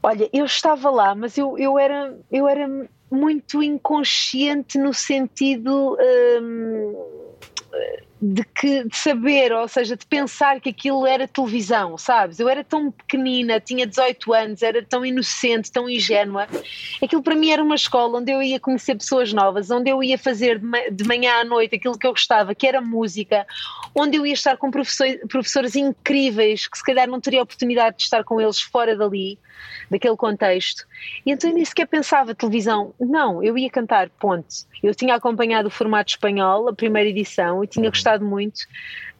Olha, 0.01 0.29
eu 0.31 0.45
estava 0.45 0.89
lá, 0.91 1.15
mas 1.15 1.37
eu, 1.37 1.57
eu, 1.57 1.79
era, 1.79 2.15
eu 2.31 2.47
era 2.47 2.69
muito 3.09 3.63
inconsciente 3.63 4.77
no 4.77 4.93
sentido. 4.93 5.97
Um, 6.39 7.05
de, 8.27 8.43
que, 8.43 8.83
de 8.85 8.97
saber, 8.97 9.51
ou 9.51 9.67
seja, 9.67 9.95
de 9.95 10.05
pensar 10.05 10.59
que 10.59 10.69
aquilo 10.69 11.05
era 11.05 11.27
televisão, 11.27 11.95
sabes? 11.95 12.39
Eu 12.39 12.49
era 12.49 12.63
tão 12.63 12.89
pequenina, 12.89 13.59
tinha 13.59 13.85
18 13.85 14.33
anos, 14.33 14.63
era 14.63 14.83
tão 14.83 15.05
inocente, 15.05 15.71
tão 15.71 15.87
ingênua. 15.87 16.47
Aquilo 17.03 17.21
para 17.21 17.35
mim 17.35 17.51
era 17.51 17.61
uma 17.61 17.75
escola 17.75 18.17
onde 18.17 18.31
eu 18.31 18.41
ia 18.41 18.59
conhecer 18.59 18.95
pessoas 18.95 19.31
novas, 19.31 19.69
onde 19.69 19.91
eu 19.91 20.01
ia 20.01 20.17
fazer 20.17 20.59
de 20.91 21.03
manhã 21.03 21.41
à 21.41 21.43
noite 21.43 21.75
aquilo 21.75 21.97
que 21.97 22.07
eu 22.07 22.11
gostava, 22.11 22.55
que 22.55 22.65
era 22.65 22.81
música, 22.81 23.45
onde 23.93 24.17
eu 24.17 24.25
ia 24.25 24.33
estar 24.33 24.57
com 24.57 24.71
professores, 24.71 25.19
professores 25.29 25.75
incríveis, 25.75 26.67
que 26.67 26.77
se 26.77 26.83
calhar 26.83 27.07
não 27.07 27.21
teria 27.21 27.43
oportunidade 27.43 27.97
de 27.97 28.03
estar 28.03 28.23
com 28.23 28.41
eles 28.41 28.59
fora 28.59 28.95
dali, 28.95 29.37
daquele 29.89 30.15
contexto. 30.15 30.85
E 31.25 31.31
então 31.31 31.49
eu 31.49 31.55
nem 31.55 31.65
sequer 31.65 31.87
pensava 31.87 32.33
televisão. 32.33 32.93
Não, 32.99 33.43
eu 33.43 33.57
ia 33.57 33.69
cantar, 33.69 34.09
ponto. 34.09 34.47
Eu 34.81 34.93
tinha 34.93 35.15
acompanhado 35.15 35.67
o 35.67 35.71
formato 35.71 36.11
espanhol, 36.11 36.67
a 36.67 36.73
primeira 36.73 37.09
edição, 37.09 37.63
e 37.63 37.67
tinha 37.67 37.89
gostado 37.89 38.14
muito. 38.23 38.59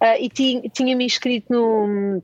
Uh, 0.01 0.17
e 0.19 0.29
tinha, 0.29 0.61
tinha 0.69 0.95
me 0.95 1.05
inscrito 1.05 1.51
no 1.51 2.23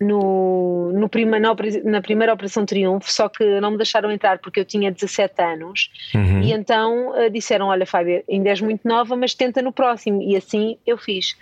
no, 0.00 0.92
no 0.94 1.08
prima, 1.10 1.38
na, 1.38 1.54
na, 1.84 2.00
primeira 2.00 2.32
Operação 2.32 2.64
Triunfo, 2.64 3.12
só 3.12 3.28
que 3.28 3.60
não 3.60 3.72
me 3.72 3.76
deixaram 3.76 4.10
entrar 4.10 4.38
porque 4.38 4.58
eu 4.58 4.64
tinha 4.64 4.90
17 4.90 5.42
anos 5.42 5.90
uhum. 6.14 6.40
e 6.40 6.52
então 6.52 7.10
uh, 7.10 7.30
disseram: 7.30 7.66
Olha, 7.66 7.84
Fábio, 7.84 8.24
ainda 8.28 8.48
és 8.48 8.62
muito 8.62 8.88
nova, 8.88 9.14
mas 9.14 9.34
tenta 9.34 9.60
no 9.60 9.72
próximo. 9.72 10.22
E 10.22 10.34
assim 10.34 10.78
eu 10.86 10.96
fiz. 10.96 11.36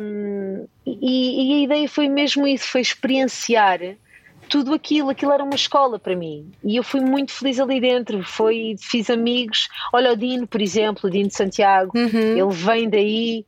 Um, 0.00 0.66
e, 0.86 1.52
e, 1.52 1.60
a 1.60 1.64
ideia 1.64 1.88
foi 1.88 2.08
mesmo 2.08 2.46
isso: 2.46 2.66
foi 2.66 2.80
experienciar 2.80 3.80
tudo 4.48 4.72
aquilo, 4.72 5.10
aquilo 5.10 5.32
era 5.32 5.42
uma 5.42 5.54
escola 5.54 5.98
para 5.98 6.14
mim 6.14 6.50
e 6.64 6.76
eu 6.76 6.82
fui 6.82 7.00
muito 7.00 7.32
feliz 7.32 7.58
ali 7.60 7.80
dentro. 7.80 8.22
Foi, 8.22 8.76
fiz 8.78 9.10
amigos. 9.10 9.68
Olha, 9.92 10.12
o 10.12 10.16
Dino, 10.16 10.46
por 10.46 10.62
exemplo, 10.62 11.08
o 11.08 11.10
Dino 11.10 11.28
de 11.28 11.34
Santiago, 11.34 11.92
uhum. 11.94 12.38
ele 12.38 12.52
vem 12.52 12.88
daí. 12.88 13.44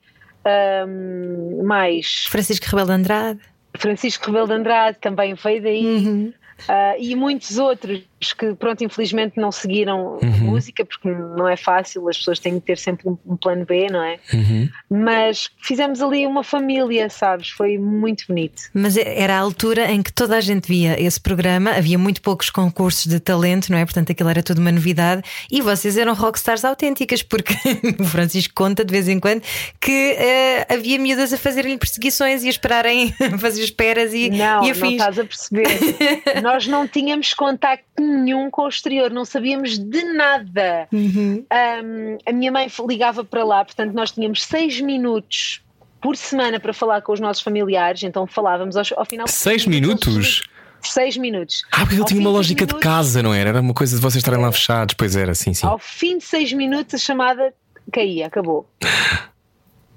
Um, 0.87 1.64
mais 1.64 2.26
Francisco 2.28 2.67
Rebelo 2.67 2.88
de 2.88 2.93
Andrade. 2.95 3.40
Francisco 3.76 4.26
Rebelo 4.26 4.47
de 4.47 4.55
Andrade 4.55 4.99
também 5.00 5.35
veio 5.35 5.62
daí. 5.62 5.85
Uhum. 5.85 6.33
Uh, 6.61 6.97
e 6.99 7.14
muitos 7.14 7.57
outros 7.59 8.02
que, 8.21 8.55
pronto, 8.55 8.83
infelizmente 8.83 9.37
não 9.37 9.53
seguiram 9.53 10.19
uhum. 10.23 10.39
música, 10.39 10.85
porque 10.85 11.09
não 11.09 11.49
é 11.49 11.57
fácil, 11.57 12.09
as 12.09 12.19
pessoas 12.19 12.39
têm 12.39 12.55
que 12.55 12.67
ter 12.67 12.79
sempre 12.79 13.09
um, 13.09 13.19
um 13.27 13.37
plano 13.37 13.65
B, 13.65 13.89
não 13.91 14.03
é? 14.03 14.19
Uhum. 14.33 14.69
Mas 14.91 15.51
fizemos 15.63 16.01
ali 16.01 16.27
uma 16.27 16.43
família, 16.43 17.09
sabes? 17.09 17.51
Foi 17.51 17.79
muito 17.79 18.25
bonito. 18.29 18.63
Mas 18.75 18.97
era 18.97 19.37
a 19.37 19.39
altura 19.39 19.91
em 19.91 20.03
que 20.03 20.13
toda 20.13 20.37
a 20.37 20.41
gente 20.41 20.67
via 20.67 21.01
esse 21.01 21.21
programa, 21.21 21.71
havia 21.73 21.99
muito 21.99 22.21
poucos 22.21 22.51
concursos 22.51 23.07
de 23.07 23.21
talento, 23.21 23.71
não 23.71 23.79
é? 23.79 23.85
Portanto, 23.85 24.13
aquilo 24.13 24.29
era 24.29 24.43
tudo 24.43 24.59
uma 24.59 24.73
novidade 24.73 25.23
e 25.51 25.61
vocês 25.61 25.97
eram 25.97 26.15
rockstars 26.15 26.65
autênticas, 26.65 27.23
porque 27.23 27.55
o 27.99 28.05
Francisco 28.05 28.55
conta 28.55 28.85
de 28.85 28.93
vez 28.93 29.09
em 29.09 29.21
quando 29.21 29.43
que 29.81 30.17
uh, 30.19 30.75
havia 30.75 30.99
miúdas 30.99 31.33
a 31.33 31.39
fazerem 31.39 31.77
perseguições 31.79 32.43
e 32.43 32.47
a 32.47 32.51
esperarem, 32.51 33.13
fazer 33.39 33.63
esperas 33.63 34.13
e, 34.13 34.31
não, 34.31 34.65
e 34.65 34.71
afins. 34.71 34.81
Não, 34.81 34.91
estás 34.91 35.19
a 35.19 35.25
perceber. 35.25 35.69
Nós 36.43 36.67
não 36.67 36.87
tínhamos 36.87 37.35
contacto 37.35 37.85
nenhum 38.09 38.50
com 38.50 38.62
o 38.62 38.69
exterior, 38.69 39.11
não 39.11 39.25
sabíamos 39.25 39.79
de 39.79 40.03
nada. 40.15 40.88
Um, 40.93 42.19
a 42.27 42.33
minha 42.33 42.50
mãe 42.50 42.67
ligava 42.88 43.25
para 43.25 43.45
lá, 43.45 43.65
portanto, 43.65 43.93
nós 43.93 44.11
tínhamos 44.11 44.43
seis 44.45 44.81
minutos 44.81 45.62
por 46.00 46.17
semana 46.17 46.59
para 46.61 46.73
falar 46.73 47.03
com 47.03 47.12
os 47.12 47.21
nossos 47.21 47.43
familiares, 47.43 48.03
então 48.03 48.27
falávamos 48.27 48.77
ao, 48.77 48.85
ao 48.97 49.05
final. 49.05 49.27
Seis 49.29 49.67
minutos? 49.67 50.43
Seis 50.81 51.17
minutos. 51.17 51.62
Ah, 51.73 51.81
porque 51.81 51.97
ele 51.97 52.05
tinha 52.05 52.21
uma 52.21 52.31
de 52.31 52.37
lógica 52.37 52.65
minutos- 52.65 52.81
de 52.81 52.87
casa, 52.88 53.23
não 53.23 53.35
era? 53.35 53.49
Era 53.50 53.61
uma 53.61 53.75
coisa 53.75 53.97
de 53.97 54.00
vocês 54.03 54.17
estarem 54.23 54.41
lá 54.41 54.50
fechados, 54.53 54.95
pois 54.97 55.17
era, 55.17 55.35
sim, 55.35 55.53
sim. 55.53 55.67
Ao 55.67 55.79
fim 55.79 56.19
de 56.19 56.25
seis 56.25 56.53
minutos 56.53 56.95
a 56.95 56.99
chamada 56.99 57.53
caía, 57.93 58.27
acabou. 58.27 58.69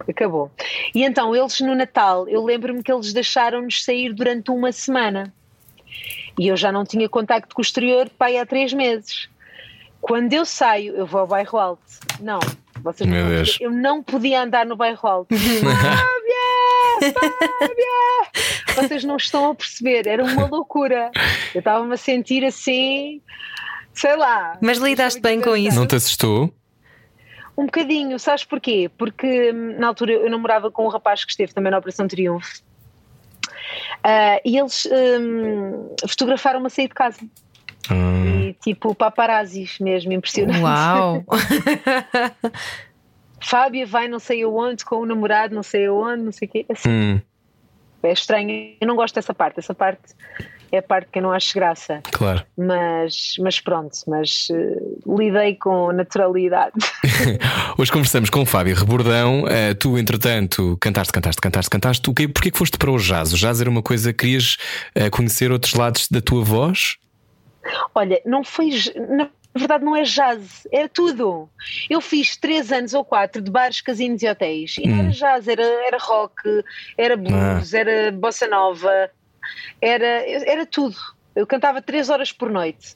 Acabou. 0.10 0.52
E 0.96 1.04
então 1.04 1.36
eles 1.36 1.60
no 1.62 1.76
Natal, 1.76 2.28
eu 2.28 2.44
lembro-me 2.44 2.82
que 2.82 2.92
eles 2.92 3.14
deixaram-nos 3.14 3.84
sair 3.84 4.12
durante 4.14 4.50
uma 4.50 4.72
semana. 4.72 5.32
E 6.40 6.48
eu 6.48 6.58
já 6.58 6.72
não 6.72 6.84
tinha 6.84 7.08
contacto 7.10 7.54
com 7.56 7.62
o 7.62 7.66
exterior 7.66 8.10
pai 8.18 8.38
há 8.38 8.46
três 8.46 8.74
meses. 8.74 9.30
Quando 10.00 10.34
eu 10.34 10.46
saio, 10.46 10.96
eu 10.96 11.06
vou 11.06 11.22
ao 11.22 11.28
bairro 11.28 11.60
alto. 11.60 11.84
Não, 12.20 12.40
vocês 12.82 13.08
não 13.08 13.16
Meu 13.16 13.26
vão 13.26 13.36
Deus. 13.36 13.58
Eu 13.62 13.72
não 13.72 14.02
podia 14.02 14.42
andar 14.42 14.66
no 14.66 14.76
bairro 14.76 15.08
alto. 15.08 15.36
Fábia! 15.38 17.14
Fábia! 17.14 17.82
Vocês 18.76 19.04
não 19.04 19.18
estão 19.18 19.52
a 19.52 19.56
perceber, 19.56 20.08
era 20.08 20.24
uma 20.24 20.48
loucura. 20.48 21.12
Eu 21.54 21.60
estava-me 21.60 21.94
a 21.94 21.98
sentir 21.98 22.44
assim, 22.44 23.22
sei 23.94 24.16
lá. 24.16 24.58
Mas 24.62 24.80
lidaste 24.80 25.22
bem 25.22 25.40
com 25.42 25.56
isso? 25.56 25.78
Não 25.78 25.86
te 25.86 25.96
assustou? 25.96 26.52
Um 27.56 27.66
bocadinho, 27.66 28.18
sabes 28.18 28.44
porquê? 28.44 28.90
Porque 28.98 29.52
hum, 29.52 29.76
na 29.78 29.88
altura 29.88 30.14
eu 30.14 30.30
namorava 30.30 30.72
com 30.72 30.86
um 30.86 30.90
rapaz 30.90 31.24
que 31.24 31.32
esteve 31.32 31.54
também 31.54 31.72
na 31.72 31.78
Operação 31.78 32.08
Triunfo 32.08 32.64
Ah, 34.04 34.40
e 34.44 34.58
eles 34.58 34.88
hum, 34.92 35.96
fotografaram-me 36.08 36.68
a 36.68 36.70
sair 36.70 36.88
de 36.88 36.94
casa. 36.94 37.20
Hum. 37.92 38.50
E 38.50 38.54
tipo 38.54 38.96
paparazzis 38.96 39.78
mesmo, 39.80 40.12
impressionante. 40.14 40.62
Uau! 40.62 41.24
Fábia 43.44 43.86
vai 43.86 44.08
não 44.08 44.20
sei 44.20 44.44
aonde 44.44 44.86
com 44.86 44.98
o 44.98 45.06
namorado, 45.06 45.56
não 45.56 45.64
sei 45.64 45.88
aonde, 45.88 46.24
não 46.24 46.32
sei 46.32 46.48
o 46.48 46.52
quê. 46.52 46.66
Assim, 46.70 46.90
Hum, 46.90 47.22
É 48.04 48.12
estranho, 48.12 48.76
eu 48.80 48.88
não 48.88 48.96
gosto 48.96 49.16
dessa 49.16 49.34
parte. 49.34 49.60
Essa 49.60 49.74
parte 49.74 50.02
é 50.72 50.78
a 50.78 50.82
parte 50.82 51.10
que 51.12 51.20
eu 51.20 51.24
não 51.24 51.32
acho 51.32 51.54
graça. 51.54 52.02
claro. 52.12 52.44
Mas, 52.58 53.36
mas 53.40 53.60
pronto, 53.60 53.98
mas 54.08 54.48
eh, 54.52 54.78
lidei 55.06 55.56
com 55.56 55.92
naturalidade. 55.92 56.74
Hoje 57.78 57.92
conversamos 57.92 58.30
com 58.30 58.42
o 58.42 58.46
Fábio 58.46 58.76
Rebordão. 58.76 59.46
Eh, 59.48 59.74
tu, 59.74 59.98
entretanto, 59.98 60.78
cantaste, 60.80 61.12
cantaste, 61.12 61.42
cantaste, 61.42 61.70
cantaste. 61.70 62.10
O 62.10 62.14
quê? 62.14 62.28
Porquê 62.28 62.52
que 62.52 62.58
foste 62.58 62.78
para 62.78 62.92
o 62.92 62.98
jazz? 62.98 63.34
O 63.34 63.38
jazz 63.38 63.60
era 63.62 63.70
uma 63.70 63.82
coisa, 63.82 64.14
querias 64.14 64.58
eh, 64.96 65.10
conhecer 65.10 65.52
outros 65.52 65.74
lados 65.74 66.08
da 66.10 66.22
tua 66.22 66.44
voz? 66.44 66.98
Olha, 67.94 68.22
não 68.26 68.44
foi. 68.44 68.72
j- 68.72 68.94
Na 69.00 69.30
verdade, 69.56 69.84
não 69.84 69.96
é 69.96 70.04
jazz, 70.04 70.66
era 70.72 70.88
tudo. 70.88 71.50
Eu 71.90 72.00
fiz 72.02 72.38
três 72.38 72.72
anos 72.72 72.94
ou 72.94 73.04
quatro 73.04 73.42
de 73.42 73.52
bares, 73.52 73.82
casinos 73.82 74.22
e 74.24 74.30
hotéis. 74.30 74.76
E 74.78 74.88
não 74.88 75.00
era 75.00 75.10
jazz, 75.10 75.48
era, 75.48 75.62
era 75.86 75.98
rock, 76.00 76.34
era 76.98 77.18
blues, 77.18 77.74
era 77.74 78.12
bossa 78.12 78.48
nova, 78.48 79.10
era, 79.82 80.06
era 80.50 80.66
tudo. 80.66 80.98
Eu 81.36 81.48
cantava 81.48 81.82
três 81.82 82.10
horas 82.10 82.32
por 82.32 82.50
noite. 82.50 82.96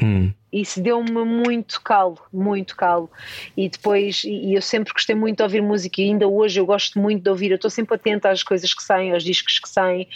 Hum. 0.00 0.32
Isso 0.52 0.80
deu-me 0.80 1.24
muito 1.24 1.80
calo, 1.82 2.18
muito 2.32 2.76
calo. 2.76 3.10
E 3.56 3.68
depois, 3.68 4.22
e 4.24 4.54
eu 4.54 4.62
sempre 4.62 4.92
gostei 4.92 5.14
muito 5.14 5.38
de 5.38 5.42
ouvir 5.42 5.60
música, 5.60 6.00
e 6.00 6.04
ainda 6.04 6.26
hoje 6.26 6.60
eu 6.60 6.66
gosto 6.66 6.98
muito 6.98 7.22
de 7.22 7.28
ouvir. 7.28 7.50
Eu 7.50 7.56
estou 7.56 7.70
sempre 7.70 7.94
atenta 7.94 8.30
às 8.30 8.42
coisas 8.42 8.72
que 8.72 8.82
saem, 8.82 9.12
aos 9.12 9.24
discos 9.24 9.58
que 9.58 9.68
saem, 9.68 10.08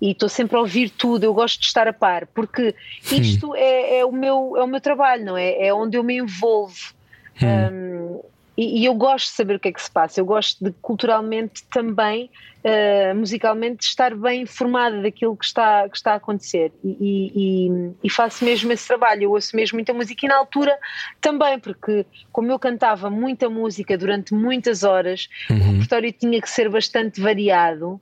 e 0.00 0.10
estou 0.10 0.28
sempre 0.28 0.56
a 0.56 0.60
ouvir 0.60 0.90
tudo. 0.90 1.24
Eu 1.24 1.32
gosto 1.32 1.60
de 1.60 1.66
estar 1.66 1.86
a 1.86 1.92
par, 1.92 2.26
porque 2.26 2.74
isto 3.10 3.54
é, 3.54 4.00
é 4.00 4.04
o, 4.04 4.12
meu, 4.12 4.54
é 4.56 4.62
o 4.62 4.66
meu 4.66 4.80
trabalho, 4.80 5.24
não 5.24 5.36
é? 5.36 5.66
É 5.66 5.72
onde 5.72 5.96
eu 5.96 6.02
me 6.02 6.16
envolvo. 6.16 6.94
Um, 7.42 8.20
e, 8.56 8.80
e 8.80 8.84
eu 8.86 8.94
gosto 8.94 9.26
de 9.30 9.32
saber 9.36 9.56
o 9.56 9.60
que 9.60 9.68
é 9.68 9.72
que 9.72 9.82
se 9.82 9.90
passa. 9.90 10.20
Eu 10.20 10.24
gosto 10.24 10.64
de 10.64 10.72
culturalmente 10.80 11.62
também, 11.70 12.30
uh, 12.64 13.14
musicalmente, 13.14 13.84
estar 13.86 14.14
bem 14.14 14.42
informada 14.42 15.02
daquilo 15.02 15.36
que 15.36 15.44
está, 15.44 15.88
que 15.88 15.96
está 15.96 16.12
a 16.12 16.16
acontecer. 16.16 16.72
E, 16.82 16.96
e- 17.34 17.92
e- 18.02 18.10
faço 18.10 18.44
mesmo 18.44 18.72
esse 18.72 18.86
trabalho. 18.86 19.24
Eu 19.24 19.32
ouço 19.32 19.54
mesmo 19.54 19.76
muita 19.76 19.92
música 19.92 20.24
e 20.24 20.28
na 20.28 20.36
altura 20.36 20.78
também, 21.20 21.58
porque 21.58 22.06
como 22.32 22.50
eu 22.50 22.58
cantava 22.58 23.10
muita 23.10 23.50
música 23.50 23.96
durante 23.98 24.32
muitas 24.32 24.84
horas, 24.84 25.28
o 25.50 25.54
repertório 25.54 26.12
tinha 26.12 26.40
que 26.40 26.48
ser 26.48 26.68
bastante 26.70 27.20
variado. 27.20 28.00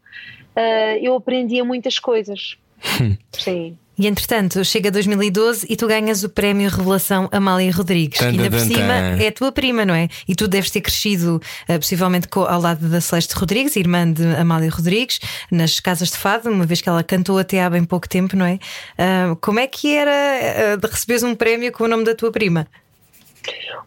uh, 0.57 0.97
eu 1.03 1.17
aprendia 1.17 1.65
muitas 1.65 1.99
coisas. 1.99 2.57
Sim. 3.33 3.77
E 3.97 4.09
entretanto, 4.09 4.65
chega 4.65 4.91
2012 4.91 5.69
e 5.71 5.77
tu 5.77 5.87
ganhas 5.87 6.25
o 6.25 6.29
prémio 6.29 6.69
Revelação 6.69 7.29
Amália 7.31 7.71
Rodrigues. 7.71 8.19
Tan, 8.19 8.33
que 8.33 8.37
ainda 8.41 8.51
por 8.51 8.59
cima 8.59 8.93
é 9.23 9.29
a 9.29 9.33
tua 9.33 9.53
prima, 9.53 9.85
não 9.85 9.95
é? 9.95 10.09
E 10.27 10.35
tu 10.35 10.49
deves 10.49 10.69
ter 10.69 10.81
crescido 10.81 11.41
eh, 11.69 11.79
possivelmente 11.79 12.27
co- 12.27 12.45
ao 12.45 12.61
lado 12.61 12.89
da 12.89 13.01
Celeste 13.01 13.35
Rodrigues, 13.37 13.77
irmã 13.77 14.11
de 14.11 14.27
Amália 14.35 14.69
Rodrigues, 14.69 15.21
nas 15.49 15.79
casas 15.79 16.11
de 16.11 16.17
fado, 16.17 16.51
uma 16.51 16.67
vez 16.67 16.81
que 16.81 16.89
ela 16.89 17.05
cantou 17.05 17.39
até 17.39 17.63
há 17.63 17.71
bem 17.71 17.85
pouco 17.85 18.09
tempo, 18.09 18.35
não 18.37 18.45
é? 18.45 18.59
Ah, 18.99 19.37
como 19.41 19.61
é 19.61 19.67
que 19.69 19.95
era 19.95 20.11
eh, 20.11 20.77
de 20.77 20.87
receberes 20.89 21.23
um 21.23 21.37
prémio 21.37 21.71
com 21.71 21.85
o 21.85 21.89
nome 21.89 22.03
da 22.03 22.17
tua 22.17 22.33
prima? 22.33 22.67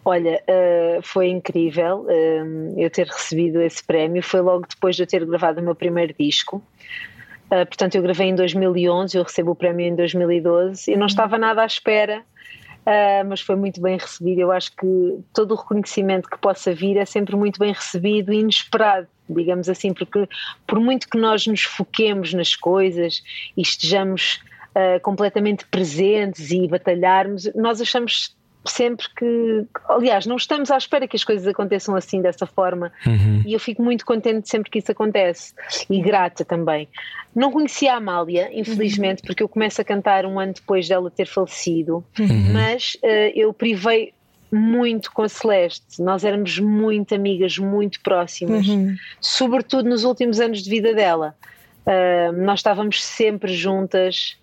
Olha, 0.06 0.42
uh, 0.48 1.02
foi 1.02 1.28
incrível 1.30 2.06
um, 2.08 2.76
eu 2.78 2.90
ter 2.90 3.08
recebido 3.08 3.60
esse 3.62 3.84
prémio. 3.84 4.22
Foi 4.24 4.40
logo 4.40 4.66
depois 4.70 4.96
de 4.96 5.04
eu 5.04 5.08
ter 5.08 5.26
gravado 5.26 5.60
o 5.60 5.64
meu 5.64 5.76
primeiro 5.76 6.14
disco. 6.18 6.64
Uh, 7.48 7.66
portanto, 7.66 7.96
eu 7.96 8.02
gravei 8.02 8.28
em 8.28 8.36
2011, 8.36 9.18
eu 9.18 9.24
recebo 9.24 9.52
o 9.52 9.56
prémio 9.56 9.86
em 9.86 9.96
2012. 9.96 10.92
Eu 10.92 10.98
não 10.98 11.08
estava 11.08 11.38
nada 11.38 11.62
à 11.62 11.66
espera, 11.66 12.20
uh, 12.20 13.28
mas 13.28 13.42
foi 13.42 13.56
muito 13.56 13.82
bem 13.82 13.98
recebido. 13.98 14.40
Eu 14.40 14.52
acho 14.52 14.76
que 14.76 15.20
todo 15.34 15.54
o 15.54 15.56
reconhecimento 15.56 16.30
que 16.30 16.38
possa 16.38 16.74
vir 16.74 16.98
é 16.98 17.06
sempre 17.06 17.36
muito 17.36 17.60
bem 17.60 17.72
recebido 17.72 18.34
e 18.34 18.40
inesperado, 18.40 19.08
digamos 19.30 19.70
assim, 19.70 19.94
porque 19.94 20.28
por 20.66 20.80
muito 20.80 21.10
que 21.10 21.18
nós 21.18 21.48
nos 21.48 21.64
foquemos 21.64 22.34
nas 22.34 22.56
coisas 22.56 23.24
e 23.56 23.62
estejamos 23.62 24.42
uh, 24.76 25.00
completamente 25.02 25.66
presentes 25.68 26.52
e 26.52 26.68
batalharmos, 26.68 27.50
nós 27.56 27.80
achamos 27.80 28.37
sempre 28.68 29.08
que, 29.16 29.66
aliás, 29.88 30.26
não 30.26 30.36
estamos 30.36 30.70
à 30.72 30.78
espera 30.78 31.08
que 31.08 31.16
as 31.16 31.24
coisas 31.24 31.48
aconteçam 31.48 31.96
assim, 31.96 32.22
dessa 32.22 32.46
forma, 32.46 32.92
e 33.46 33.54
eu 33.54 33.60
fico 33.60 33.82
muito 33.82 34.06
contente 34.06 34.50
sempre 34.50 34.70
que 34.70 34.80
isso 34.80 34.92
acontece. 34.92 35.54
E 35.90 36.02
grata 36.02 36.46
também. 36.46 36.88
Não 37.36 37.52
conhecia 37.52 37.94
a 37.94 37.98
Amália, 37.98 38.50
infelizmente, 38.52 39.22
porque 39.24 39.44
eu 39.44 39.50
começo 39.50 39.82
a 39.82 39.84
cantar 39.84 40.26
um 40.26 40.40
ano 40.40 40.54
depois 40.54 40.88
dela 40.88 41.10
ter 41.12 41.28
falecido, 41.28 42.04
mas 42.52 42.98
eh, 43.04 43.32
eu 43.36 43.54
privei 43.54 44.14
muito 44.52 45.12
com 45.12 45.24
a 45.24 45.30
Celeste, 45.30 46.02
nós 46.02 46.24
éramos 46.24 46.58
muito 46.58 47.14
amigas, 47.14 47.58
muito 47.58 48.00
próximas, 48.02 48.66
sobretudo 49.20 49.90
nos 49.90 50.04
últimos 50.06 50.40
anos 50.40 50.64
de 50.64 50.70
vida 50.70 50.94
dela. 50.94 51.36
Ah, 51.88 52.32
nós 52.34 52.60
estávamos 52.60 53.04
sempre 53.04 53.54
juntas. 53.54 54.38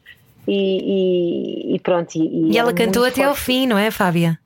E, 0.47 1.73
e- 1.73 1.75
e 1.75 1.79
pronto. 1.81 2.15
E, 2.17 2.53
E 2.53 2.59
ela 2.59 2.73
cantou 2.73 3.05
até 3.05 3.23
ao 3.25 3.35
forte 3.35 3.45
fim, 3.47 3.67
não 3.67 3.79
é, 3.79 3.91
Fábia? 3.91 4.39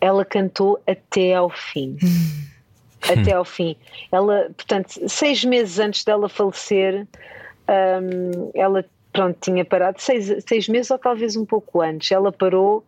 ela 0.00 0.24
cantou 0.24 0.80
até 0.86 1.34
ao 1.34 1.50
fim. 1.50 1.96
até 3.02 3.32
ao 3.32 3.44
fim. 3.44 3.76
Ela, 4.12 4.50
portanto, 4.56 5.08
seis 5.08 5.44
meses 5.44 5.78
antes 5.78 6.04
dela 6.04 6.28
falecer, 6.28 7.06
hum, 7.68 8.50
ela 8.54 8.84
pronto, 9.12 9.36
tinha 9.40 9.64
parado, 9.64 10.00
seis, 10.00 10.44
seis 10.46 10.68
meses 10.68 10.90
ou 10.90 10.98
talvez 10.98 11.34
um 11.36 11.44
pouco 11.44 11.80
antes, 11.80 12.12
ela 12.12 12.30
parou 12.30 12.84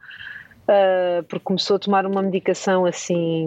ah, 0.70 1.25
porque 1.29 1.42
começou 1.42 1.75
a 1.77 1.79
tomar 1.81 2.07
uma 2.07 2.23
medicação 2.23 2.87
assim 2.87 3.44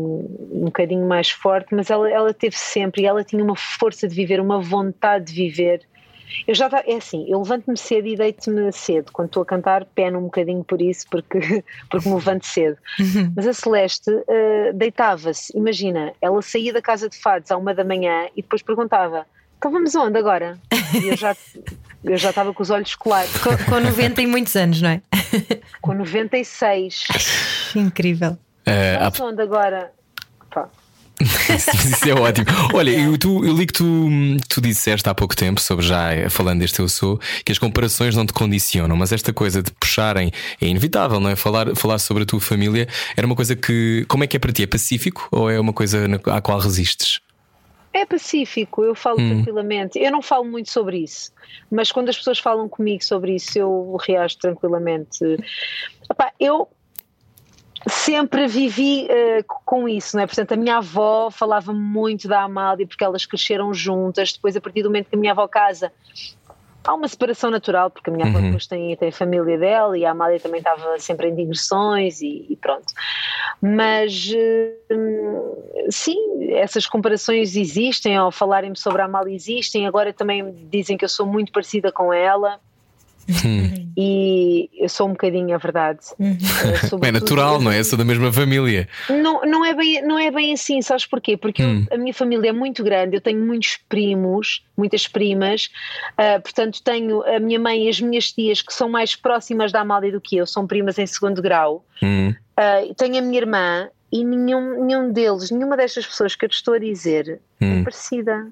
um 0.52 0.66
bocadinho 0.66 1.08
mais 1.08 1.30
forte, 1.30 1.74
mas 1.74 1.90
ela, 1.90 2.10
ela 2.12 2.34
teve 2.34 2.58
sempre, 2.58 3.04
e 3.04 3.06
ela 3.06 3.24
tinha 3.24 3.42
uma 3.42 3.56
força 3.56 4.10
de 4.10 4.14
viver, 4.14 4.42
uma 4.42 4.60
vontade 4.60 5.26
de 5.26 5.34
viver. 5.34 5.82
Eu 6.48 6.54
já 6.56 6.70
é 6.86 6.96
assim, 6.96 7.26
eu 7.30 7.40
levanto-me 7.40 7.78
cedo 7.78 8.08
e 8.08 8.16
deito-me 8.16 8.72
cedo. 8.72 9.12
Quando 9.12 9.28
estou 9.28 9.44
a 9.44 9.46
cantar, 9.46 9.86
peno 9.86 10.20
um 10.20 10.24
bocadinho 10.24 10.64
por 10.64 10.82
isso, 10.82 11.06
porque, 11.10 11.40
porque 11.90 12.08
me 12.10 12.16
levanto 12.16 12.46
cedo. 12.46 12.78
Mas 13.36 13.48
a 13.48 13.54
Celeste 13.54 14.12
eh, 14.28 14.72
deitava-se, 14.74 15.56
imagina, 15.58 16.14
ela 16.22 16.42
saía 16.42 16.74
da 16.74 16.82
casa 16.82 17.08
de 17.10 17.18
fados 17.18 17.52
à 17.52 17.58
uma 17.58 17.74
da 17.74 17.84
manhã 17.84 18.28
e 18.36 18.42
depois 18.42 18.62
perguntava: 18.62 19.26
então 19.58 19.72
vamos 19.72 19.96
onde 19.96 20.18
agora? 20.18 20.58
E 21.02 21.08
eu 21.10 21.18
já 21.18 21.36
eu 22.04 22.18
já 22.18 22.30
estava 22.32 22.54
com 22.54 22.62
os 22.62 22.70
olhos 22.70 22.94
colados, 22.96 23.32
Com, 23.38 23.56
com 23.70 23.80
90 23.80 24.22
e 24.22 24.28
muitos 24.28 24.56
anos, 24.56 24.82
não 24.82 24.90
é? 24.90 25.02
com 25.82 25.94
96. 25.94 27.08
Incrível. 27.76 28.38
Há- 29.00 29.10
Vamos 29.10 29.20
onde 29.22 29.42
agora? 29.42 29.92
Pá, 30.54 30.70
Isso 31.22 32.10
é 32.10 32.14
ótimo. 32.14 32.48
Olha, 32.74 32.90
eu, 32.92 33.18
tu, 33.18 33.46
eu 33.46 33.56
li 33.56 33.66
que 33.68 33.74
tu, 33.74 34.10
tu 34.50 34.60
disseste 34.62 35.08
há 35.08 35.14
pouco 35.14 35.36
tempo, 35.36 35.62
sobre 35.62 35.86
já 35.86 36.14
eh, 36.14 36.30
falando 36.30 36.60
deste 36.60 36.80
Eu 36.80 36.90
Sou, 36.90 37.20
que 37.46 37.52
as 37.52 37.60
comparações 37.60 38.16
não 38.16 38.26
te 38.26 38.34
condicionam, 38.34 38.96
mas 38.96 39.12
esta 39.12 39.32
coisa 39.32 39.62
de 39.62 39.72
puxarem 39.72 40.32
é 40.60 40.68
inevitável, 40.68 41.20
não 41.20 41.30
é? 41.30 41.36
Falar, 41.36 41.76
falar 41.76 42.00
sobre 42.00 42.24
a 42.24 42.26
tua 42.26 42.42
família 42.42 42.88
era 43.16 43.26
uma 43.26 43.36
coisa 43.36 43.56
que. 43.56 44.06
Como 44.08 44.24
é 44.24 44.28
que 44.28 44.38
é 44.38 44.40
para 44.40 44.52
ti? 44.52 44.64
É 44.64 44.68
pacífico 44.68 45.28
ou 45.32 45.50
é 45.50 45.60
uma 45.60 45.74
coisa 45.74 46.06
à 46.32 46.42
qual 46.42 46.60
resistes? 46.60 47.20
É 47.94 48.06
pacífico, 48.06 48.84
eu 48.84 48.96
falo 48.96 49.18
tranquilamente. 49.18 50.00
Eu 50.00 50.12
não 50.12 50.22
falo 50.22 50.46
muito 50.46 50.72
sobre 50.72 50.98
isso, 50.98 51.32
mas 51.70 51.92
quando 51.92 52.10
as 52.10 52.18
pessoas 52.18 52.40
falam 52.40 52.68
comigo 52.68 53.04
sobre 53.04 53.36
isso, 53.36 53.60
eu 53.60 53.98
reajo 54.02 54.36
tranquilamente. 54.40 55.20
Epá, 56.10 56.32
eu 56.40 56.68
sempre 57.88 58.48
vivi 58.48 59.08
uh, 59.08 59.44
com 59.66 59.88
isso, 59.88 60.16
não 60.16 60.24
é? 60.24 60.28
Portanto, 60.28 60.54
a 60.54 60.58
minha 60.58 60.78
avó 60.78 61.30
falava 61.30 61.74
muito 61.74 62.28
da 62.28 62.42
Amália 62.42 62.88
porque 62.88 63.04
elas 63.04 63.26
cresceram 63.26 63.74
juntas. 63.74 64.34
Depois, 64.34 64.56
a 64.56 64.62
partir 64.62 64.84
do 64.84 64.90
momento 64.90 65.10
que 65.10 65.16
a 65.16 65.20
minha 65.20 65.32
avó 65.32 65.48
casa, 65.48 65.92
há 66.84 66.94
uma 66.94 67.08
separação 67.08 67.50
natural, 67.50 67.90
porque 67.90 68.10
a 68.10 68.14
minha 68.14 68.28
avó 68.28 68.38
uhum. 68.38 68.46
depois 68.46 68.68
tem, 68.68 68.96
tem 68.96 69.10
a 69.10 69.12
família 69.12 69.58
dela 69.58 69.98
e 69.98 70.06
a 70.06 70.12
Amália 70.12 70.40
também 70.40 70.60
estava 70.60 70.98
sempre 71.00 71.30
em 71.30 71.36
digressões 71.36 72.22
e, 72.22 72.46
e 72.50 72.56
pronto. 72.56 72.94
Mas 73.62 74.32
uh, 74.32 75.90
sim, 75.90 76.18
essas 76.52 76.86
comparações 76.88 77.56
existem, 77.56 78.16
ao 78.16 78.32
falarem-me 78.32 78.78
sobre 78.78 79.02
a 79.02 79.06
Amália 79.06 79.34
existem. 79.34 79.88
Agora 79.88 80.14
também 80.14 80.54
dizem 80.70 80.98
que 80.98 81.06
eu 81.06 81.10
sou 81.10 81.26
muito 81.26 81.52
parecida 81.52 81.92
com 81.92 82.14
ela. 82.14 82.60
Hum. 83.46 83.92
E 83.96 84.70
eu 84.78 84.90
sou 84.90 85.08
um 85.08 85.12
bocadinho 85.12 85.54
a 85.54 85.58
verdade. 85.58 86.00
Uhum. 86.20 86.38
É 87.04 87.12
natural, 87.12 87.62
não 87.62 87.72
é? 87.72 87.80
Eu 87.80 87.84
sou 87.84 87.98
da 87.98 88.04
mesma 88.04 88.32
família. 88.34 88.88
Não, 89.10 89.42
não, 89.46 89.64
é, 89.64 89.74
bem, 89.74 90.02
não 90.02 90.18
é 90.18 90.32
bem 90.32 90.54
assim, 90.54 90.82
sabes 90.82 91.06
porquê? 91.06 91.38
Porque 91.38 91.64
hum. 91.64 91.86
eu, 91.90 91.96
a 91.96 92.00
minha 92.00 92.14
família 92.14 92.50
é 92.50 92.54
muito 92.54 92.84
grande, 92.84 93.16
eu 93.16 93.22
tenho 93.22 93.44
muitos 93.46 93.78
primos, 93.88 94.64
muitas 94.76 95.08
primas, 95.08 95.70
uh, 96.14 96.42
portanto 96.42 96.82
tenho 96.84 97.24
a 97.24 97.40
minha 97.40 97.60
mãe 97.60 97.86
e 97.86 97.90
as 97.90 98.02
minhas 98.02 98.32
tias 98.32 98.62
que 98.62 98.74
são 98.74 98.90
mais 98.90 99.16
próximas 99.16 99.72
da 99.72 99.82
Amália 99.82 100.12
do 100.12 100.20
que 100.20 100.38
eu, 100.38 100.48
são 100.48 100.66
primas 100.66 100.98
em 100.98 101.06
segundo 101.06 101.42
grau. 101.42 101.86
Hum. 102.02 102.34
Uh, 102.58 102.94
tenho 102.96 103.18
a 103.18 103.22
minha 103.22 103.40
irmã 103.40 103.90
e 104.12 104.24
nenhum, 104.24 104.86
nenhum 104.86 105.12
deles, 105.12 105.50
nenhuma 105.50 105.76
destas 105.76 106.06
pessoas 106.06 106.36
que 106.36 106.46
eu 106.46 106.50
te 106.50 106.54
estou 106.54 106.76
a 106.76 106.80
dizer 106.80 107.42
é 107.60 107.66
hum. 107.66 107.84
parecida. 107.84 108.48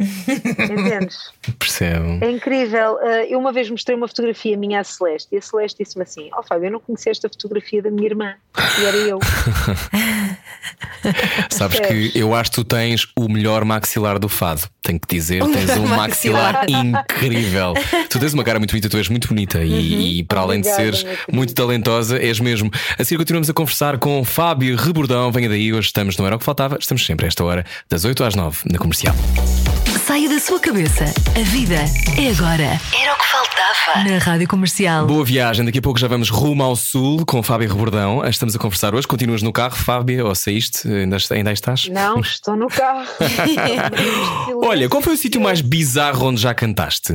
Entendes? 0.00 1.16
Percebo. 1.58 2.18
É 2.20 2.30
incrível. 2.30 2.94
Uh, 2.94 3.26
eu 3.28 3.38
uma 3.38 3.52
vez 3.52 3.70
mostrei 3.70 3.96
uma 3.96 4.08
fotografia 4.08 4.56
minha 4.56 4.80
à 4.80 4.84
Celeste 4.84 5.28
e 5.32 5.38
a 5.38 5.42
Celeste 5.42 5.82
disse-me 5.82 6.02
assim: 6.02 6.30
Ó 6.32 6.40
oh, 6.40 6.42
Fábio, 6.42 6.66
eu 6.66 6.72
não 6.72 6.80
conhecia 6.80 7.12
esta 7.12 7.28
fotografia 7.28 7.80
da 7.82 7.90
minha 7.90 8.08
irmã 8.08 8.34
e 8.80 8.84
era 8.84 8.96
eu. 8.96 9.20
Sabes 11.50 11.80
que 11.80 12.12
eu 12.14 12.34
acho 12.34 12.50
que 12.50 12.56
tu 12.56 12.64
tens 12.64 13.06
o 13.16 13.28
melhor 13.28 13.64
maxilar 13.64 14.18
do 14.18 14.28
fado. 14.28 14.62
Tenho 14.82 14.98
que 14.98 15.06
dizer, 15.14 15.42
tens 15.44 15.70
um 15.76 15.86
maxilar, 15.86 16.66
incrível. 16.68 17.74
Tu 18.10 18.18
tens 18.18 18.34
uma 18.34 18.42
cara 18.42 18.58
muito 18.58 18.70
bonita, 18.70 18.88
tu 18.88 18.96
és 18.96 19.08
muito 19.08 19.28
bonita 19.28 19.58
uhum. 19.58 19.64
e, 19.64 20.18
e, 20.20 20.24
para 20.24 20.40
além 20.40 20.60
de 20.60 20.68
seres 20.68 21.06
muito 21.30 21.54
talentosa, 21.54 22.18
és 22.18 22.40
mesmo. 22.40 22.70
Assim 22.98 23.16
continuamos 23.16 23.48
a 23.48 23.52
conversar 23.54 23.98
com 23.98 24.24
Fábio 24.24 24.76
Rebordão. 24.76 25.30
Venha 25.30 25.48
daí, 25.48 25.72
hoje 25.72 25.86
estamos 25.88 26.16
no 26.16 26.26
Era 26.26 26.36
o 26.36 26.38
que 26.38 26.44
Faltava. 26.44 26.76
Estamos 26.80 27.04
sempre 27.04 27.26
a 27.26 27.28
esta 27.28 27.44
hora, 27.44 27.64
das 27.88 28.04
8 28.04 28.24
às 28.24 28.34
9, 28.34 28.62
na 28.70 28.78
comercial 28.78 29.14
saia 30.04 30.28
da 30.28 30.38
sua 30.38 30.60
cabeça. 30.60 31.06
A 31.34 31.42
vida 31.44 31.76
é 32.18 32.30
agora. 32.30 32.78
Era 32.92 33.14
o 33.14 33.18
que 33.18 33.24
faltava. 33.24 34.06
Na 34.06 34.18
Rádio 34.18 34.46
Comercial. 34.46 35.06
Boa 35.06 35.24
viagem. 35.24 35.64
Daqui 35.64 35.78
a 35.78 35.82
pouco 35.82 35.98
já 35.98 36.06
vamos 36.06 36.28
rumo 36.28 36.62
ao 36.62 36.76
sul 36.76 37.24
com 37.24 37.42
Fábio 37.42 37.70
Rebordão. 37.70 38.22
Estamos 38.26 38.54
a 38.54 38.58
conversar 38.58 38.94
hoje. 38.94 39.08
Continuas 39.08 39.40
no 39.40 39.50
carro, 39.50 39.74
Fábio? 39.74 40.26
Ou 40.26 40.34
saíste? 40.34 40.86
Ainda, 40.86 41.16
ainda 41.30 41.52
estás? 41.52 41.88
Não, 41.88 42.20
estou 42.20 42.54
no 42.54 42.68
carro. 42.68 43.06
Olha, 44.62 44.90
qual 44.90 45.00
foi 45.00 45.14
o 45.14 45.16
sítio 45.16 45.40
mais 45.40 45.62
bizarro 45.62 46.26
onde 46.26 46.42
já 46.42 46.52
cantaste? 46.52 47.14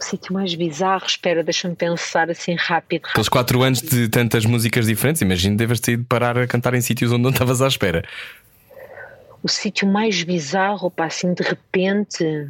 O 0.00 0.04
sítio 0.04 0.32
mais 0.32 0.54
bizarro, 0.54 1.04
espera, 1.04 1.42
deixa-me 1.42 1.74
pensar 1.74 2.30
assim 2.30 2.54
rápido. 2.54 3.08
Aqueles 3.08 3.28
quatro 3.28 3.60
anos 3.64 3.80
de 3.80 4.08
tantas 4.08 4.44
músicas 4.44 4.86
diferentes, 4.86 5.20
imagino 5.20 5.56
deves 5.56 5.80
ter 5.80 5.92
ido 5.92 6.04
parar 6.04 6.38
a 6.38 6.46
cantar 6.46 6.74
em 6.74 6.80
sítios 6.80 7.10
onde 7.10 7.22
não 7.22 7.30
estavas 7.30 7.60
à 7.60 7.66
espera 7.66 8.04
o 9.44 9.48
sítio 9.48 9.86
mais 9.86 10.22
bizarro, 10.22 10.90
pá, 10.90 11.04
assim 11.04 11.34
de 11.34 11.42
repente. 11.42 12.48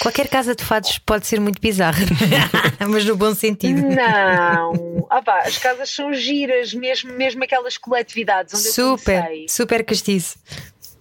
Qualquer 0.00 0.28
casa 0.28 0.54
de 0.54 0.64
fados 0.64 0.98
pode 0.98 1.26
ser 1.26 1.40
muito 1.40 1.60
bizarra, 1.60 2.04
mas 2.88 3.04
no 3.04 3.16
bom 3.16 3.34
sentido. 3.34 3.82
Não, 3.82 5.06
ah, 5.10 5.20
pá, 5.20 5.40
as 5.40 5.58
casas 5.58 5.90
são 5.90 6.14
giras, 6.14 6.72
mesmo, 6.72 7.12
mesmo 7.14 7.42
aquelas 7.42 7.76
coletividades 7.76 8.54
onde 8.54 8.72
super, 8.72 9.16
eu 9.16 9.22
comecei. 9.22 9.48
Super 9.48 9.84
castiço 9.84 10.38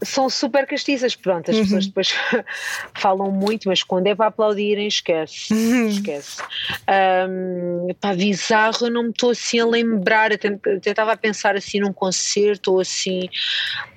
são 0.03 0.29
super 0.29 0.65
castiças. 0.65 1.15
Pronto, 1.15 1.49
as 1.49 1.57
uhum. 1.57 1.63
pessoas 1.63 1.87
depois 1.87 2.15
falam 2.95 3.31
muito, 3.31 3.67
mas 3.67 3.83
quando 3.83 4.07
é 4.07 4.15
para 4.15 4.27
aplaudirem, 4.27 4.87
esquece. 4.87 5.53
Uhum. 5.53 5.87
Esquece. 5.87 6.41
Um, 7.29 7.93
pá, 7.99 8.13
bizarro, 8.13 8.87
eu 8.87 8.91
não 8.91 9.03
me 9.03 9.09
estou 9.09 9.31
assim 9.31 9.59
a 9.59 9.65
lembrar. 9.65 10.31
Até, 10.33 10.57
estava 10.83 11.13
a 11.13 11.17
pensar 11.17 11.55
assim 11.55 11.79
num 11.79 11.93
concerto 11.93 12.73
ou 12.73 12.79
assim. 12.79 13.29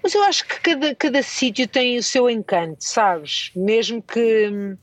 Mas 0.02 0.14
eu 0.14 0.22
acho 0.24 0.46
que 0.46 0.60
cada, 0.60 0.94
cada 0.94 1.22
sítio 1.22 1.66
tem 1.66 1.98
o 1.98 2.02
seu 2.02 2.28
encanto, 2.28 2.84
sabes? 2.84 3.50
Mesmo 3.54 4.02
que. 4.02 4.76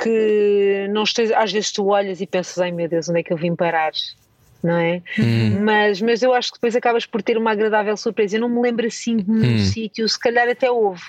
Que 0.00 0.86
não 0.90 1.02
esteja, 1.02 1.36
às 1.36 1.50
vezes 1.50 1.72
tu 1.72 1.88
olhas 1.88 2.20
e 2.20 2.26
pensas, 2.26 2.56
ai 2.58 2.70
meu 2.70 2.88
Deus, 2.88 3.08
onde 3.08 3.18
é 3.18 3.22
que 3.24 3.32
eu 3.32 3.36
vim 3.36 3.56
parar? 3.56 3.90
Não 4.62 4.76
é? 4.76 5.02
Hum. 5.18 5.60
Mas, 5.62 6.00
mas 6.00 6.22
eu 6.22 6.32
acho 6.32 6.52
que 6.52 6.58
depois 6.58 6.74
acabas 6.74 7.06
por 7.06 7.22
ter 7.22 7.36
uma 7.36 7.52
agradável 7.52 7.96
surpresa. 7.96 8.36
Eu 8.36 8.40
não 8.40 8.48
me 8.48 8.60
lembro 8.60 8.86
assim 8.86 9.16
de 9.16 9.30
nenhum 9.30 9.56
hum. 9.56 9.58
sítio, 9.64 10.08
se 10.08 10.18
calhar 10.18 10.48
até 10.48 10.70
houve, 10.70 11.02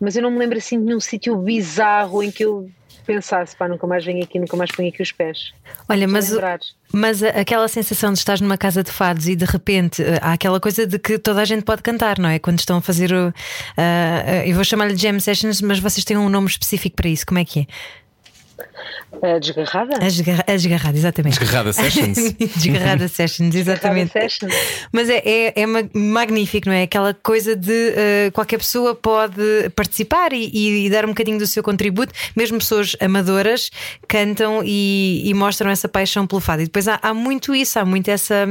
mas 0.00 0.16
eu 0.16 0.22
não 0.22 0.30
me 0.30 0.38
lembro 0.38 0.58
assim 0.58 0.78
de 0.78 0.84
nenhum 0.86 1.00
sítio 1.00 1.36
bizarro 1.36 2.22
em 2.22 2.30
que 2.30 2.44
eu 2.44 2.70
pensasse, 3.08 3.56
pá, 3.56 3.66
nunca 3.66 3.86
mais 3.86 4.04
venho 4.04 4.22
aqui, 4.22 4.38
nunca 4.38 4.54
mais 4.54 4.70
ponho 4.70 4.90
aqui 4.90 5.02
os 5.02 5.10
pés. 5.10 5.54
Olha, 5.88 6.06
mas, 6.06 6.30
mas 6.92 7.22
aquela 7.22 7.66
sensação 7.66 8.12
de 8.12 8.18
estar 8.18 8.38
numa 8.42 8.58
casa 8.58 8.82
de 8.82 8.90
fados 8.92 9.26
e 9.26 9.34
de 9.34 9.46
repente 9.46 10.02
eh, 10.02 10.18
há 10.20 10.34
aquela 10.34 10.60
coisa 10.60 10.86
de 10.86 10.98
que 10.98 11.18
toda 11.18 11.40
a 11.40 11.44
gente 11.46 11.62
pode 11.62 11.80
cantar, 11.80 12.18
não 12.18 12.28
é? 12.28 12.38
Quando 12.38 12.58
estão 12.58 12.76
a 12.76 12.82
fazer 12.82 13.10
o. 13.10 13.28
Uh, 13.28 13.30
uh, 13.30 14.46
eu 14.46 14.54
vou 14.54 14.62
chamar-lhe 14.62 14.94
jam 14.94 15.18
sessions, 15.20 15.62
mas 15.62 15.78
vocês 15.78 16.04
têm 16.04 16.18
um 16.18 16.28
nome 16.28 16.48
específico 16.48 16.96
para 16.96 17.08
isso, 17.08 17.24
como 17.26 17.38
é 17.38 17.46
que 17.46 17.60
é? 17.60 17.66
A 19.22 19.38
desgarrada? 19.38 19.96
A, 19.96 20.08
desgarra, 20.08 20.44
a 20.46 20.52
desgarrada, 20.52 20.96
exatamente. 20.98 21.38
Desgarrada 21.38 21.72
Sessions. 21.72 22.18
desgarrada 22.56 23.08
Sessions, 23.08 23.54
exatamente. 23.54 24.12
Desgarrada 24.12 24.28
sessions. 24.28 24.54
Mas 24.92 25.08
é, 25.08 25.22
é, 25.24 25.62
é, 25.62 25.66
magnífico, 25.94 26.68
não 26.68 26.74
é? 26.74 26.82
Aquela 26.82 27.14
coisa 27.14 27.56
de 27.56 27.72
uh, 27.72 28.32
qualquer 28.32 28.58
pessoa 28.58 28.94
pode 28.94 29.70
participar 29.74 30.32
e, 30.32 30.86
e, 30.86 30.90
dar 30.90 31.04
um 31.04 31.08
bocadinho 31.08 31.38
do 31.38 31.46
seu 31.46 31.62
contributo, 31.62 32.12
mesmo 32.36 32.58
pessoas 32.58 32.96
amadoras 33.00 33.70
cantam 34.06 34.62
e, 34.64 35.22
e 35.24 35.34
mostram 35.34 35.70
essa 35.70 35.88
paixão 35.88 36.26
pelo 36.26 36.40
fado. 36.40 36.62
E 36.62 36.66
depois 36.66 36.86
há, 36.86 36.98
há, 37.02 37.14
muito 37.14 37.54
isso, 37.54 37.78
há 37.78 37.84
muito 37.84 38.08
essa, 38.08 38.46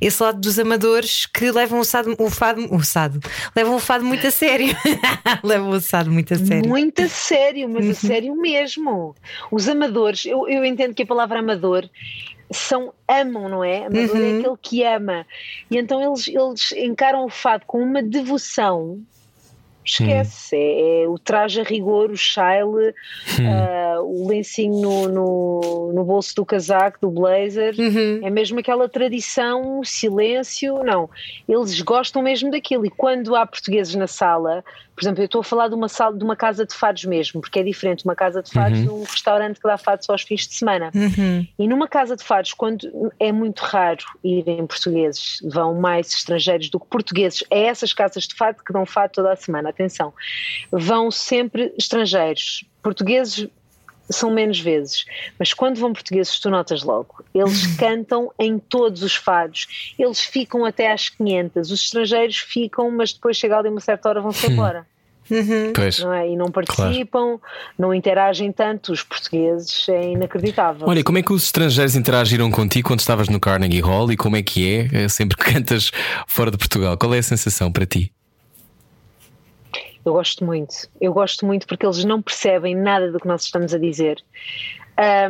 esse 0.00 0.22
lado 0.22 0.40
dos 0.40 0.58
amadores 0.58 1.26
que 1.26 1.50
levam 1.50 1.80
o, 1.80 1.84
sado, 1.84 2.14
o 2.18 2.30
fado, 2.30 2.74
o 2.74 2.82
sado, 2.82 3.20
levam 3.54 3.76
o 3.76 3.80
fado 3.80 4.04
muito 4.04 4.26
a 4.26 4.30
sério. 4.30 4.74
levam 5.42 5.70
o 5.70 5.80
sado 5.80 6.10
muito 6.10 6.32
a 6.34 6.38
sério. 6.38 6.68
Muito 6.68 7.02
a 7.02 7.08
sério, 7.08 7.68
mas 7.68 7.84
a 7.84 7.88
uhum. 7.88 7.94
sério 7.94 8.36
mesmo. 8.36 9.14
Os 9.50 9.68
amadores, 9.68 10.26
eu, 10.26 10.48
eu 10.48 10.64
entendo 10.64 10.94
que 10.94 11.02
a 11.02 11.06
palavra 11.06 11.38
amador 11.38 11.88
são 12.50 12.92
amam, 13.06 13.48
não 13.48 13.64
é? 13.64 13.86
Amador 13.86 14.16
é 14.16 14.20
uhum. 14.20 14.36
é 14.36 14.38
aquele 14.40 14.56
que 14.60 14.84
ama. 14.84 15.26
E 15.70 15.76
então 15.76 16.02
eles, 16.02 16.28
eles 16.28 16.72
encaram 16.72 17.24
o 17.24 17.28
fado 17.28 17.64
com 17.66 17.80
uma 17.80 18.02
devoção 18.02 19.00
esquece. 19.88 20.56
É, 20.56 21.04
é, 21.04 21.08
o 21.08 21.18
traje 21.18 21.60
a 21.60 21.64
rigor, 21.64 22.10
o 22.10 22.16
chile, 22.16 22.94
uh, 23.40 24.02
o 24.02 24.28
lencinho 24.28 24.80
no, 24.80 25.08
no, 25.08 25.92
no, 25.92 26.04
bolso 26.04 26.34
do 26.36 26.44
casaco, 26.44 26.98
do 27.00 27.10
blazer. 27.10 27.74
Uhum. 27.78 28.20
É 28.22 28.30
mesmo 28.30 28.58
aquela 28.58 28.88
tradição, 28.88 29.82
silêncio. 29.84 30.82
Não, 30.84 31.08
eles 31.48 31.80
gostam 31.80 32.22
mesmo 32.22 32.50
daquilo. 32.50 32.86
E 32.86 32.90
quando 32.90 33.34
há 33.34 33.46
portugueses 33.46 33.94
na 33.94 34.06
sala, 34.06 34.62
por 34.98 35.04
exemplo, 35.04 35.22
eu 35.22 35.26
estou 35.26 35.40
a 35.42 35.44
falar 35.44 35.68
de 35.68 35.76
uma 35.76 35.88
sala, 35.88 36.16
de 36.16 36.24
uma 36.24 36.34
casa 36.34 36.66
de 36.66 36.74
fados 36.74 37.04
mesmo, 37.04 37.40
porque 37.40 37.60
é 37.60 37.62
diferente 37.62 38.04
uma 38.04 38.16
casa 38.16 38.42
de 38.42 38.50
fados 38.50 38.80
uhum. 38.80 38.84
de 38.84 38.90
um 38.90 39.02
restaurante 39.04 39.60
que 39.60 39.62
dá 39.62 39.78
fados 39.78 40.04
só 40.04 40.12
aos 40.12 40.22
fins 40.22 40.48
de 40.48 40.54
semana. 40.54 40.90
Uhum. 40.92 41.46
E 41.56 41.68
numa 41.68 41.86
casa 41.86 42.16
de 42.16 42.24
fados, 42.24 42.52
quando 42.52 43.12
é 43.20 43.30
muito 43.30 43.60
raro 43.60 44.04
irem 44.24 44.66
portugueses, 44.66 45.38
vão 45.44 45.74
mais 45.74 46.08
estrangeiros 46.08 46.68
do 46.68 46.80
que 46.80 46.86
portugueses, 46.88 47.44
é 47.48 47.66
essas 47.66 47.92
casas 47.92 48.24
de 48.24 48.34
fado 48.34 48.64
que 48.64 48.72
dão 48.72 48.84
fado 48.84 49.12
toda 49.12 49.32
a 49.32 49.36
semana 49.36 49.72
atenção, 49.78 50.12
vão 50.70 51.10
sempre 51.10 51.72
estrangeiros. 51.76 52.64
Portugueses 52.82 53.48
são 54.10 54.30
menos 54.30 54.58
vezes, 54.58 55.04
mas 55.38 55.52
quando 55.52 55.78
vão 55.78 55.92
portugueses, 55.92 56.38
tu 56.38 56.50
notas 56.50 56.82
logo. 56.82 57.22
Eles 57.34 57.66
cantam 57.76 58.32
em 58.38 58.58
todos 58.58 59.02
os 59.02 59.14
fados, 59.14 59.94
eles 59.98 60.20
ficam 60.20 60.64
até 60.64 60.92
às 60.92 61.08
500. 61.08 61.70
Os 61.70 61.80
estrangeiros 61.80 62.38
ficam, 62.38 62.90
mas 62.90 63.12
depois 63.12 63.36
chega 63.36 63.58
ali 63.58 63.68
uma 63.68 63.80
certa 63.80 64.08
hora 64.08 64.20
vão-se 64.20 64.50
embora. 64.50 64.86
Uhum. 65.30 65.72
Não 66.00 66.12
é? 66.12 66.30
E 66.30 66.36
não 66.36 66.50
participam, 66.50 67.38
claro. 67.38 67.40
não 67.78 67.94
interagem 67.94 68.50
tanto. 68.50 68.92
Os 68.92 69.02
portugueses 69.02 69.86
é 69.88 70.12
inacreditável. 70.12 70.88
Olha, 70.88 71.04
como 71.04 71.18
é 71.18 71.22
que 71.22 71.32
os 71.32 71.44
estrangeiros 71.44 71.94
interagiram 71.94 72.50
contigo 72.50 72.88
quando 72.88 73.00
estavas 73.00 73.28
no 73.28 73.38
Carnegie 73.38 73.80
Hall 73.80 74.10
e 74.10 74.16
como 74.16 74.36
é 74.36 74.42
que 74.42 74.88
é, 74.92 75.04
é 75.04 75.08
sempre 75.08 75.36
que 75.36 75.44
cantas 75.52 75.90
fora 76.26 76.50
de 76.50 76.56
Portugal? 76.56 76.96
Qual 76.96 77.12
é 77.14 77.18
a 77.18 77.22
sensação 77.22 77.70
para 77.70 77.84
ti? 77.84 78.10
Eu 80.04 80.12
gosto 80.12 80.44
muito. 80.44 80.88
Eu 81.00 81.12
gosto 81.12 81.44
muito 81.44 81.66
porque 81.66 81.84
eles 81.84 82.04
não 82.04 82.22
percebem 82.22 82.74
nada 82.74 83.10
do 83.10 83.18
que 83.18 83.26
nós 83.26 83.42
estamos 83.44 83.74
a 83.74 83.78
dizer. 83.78 84.22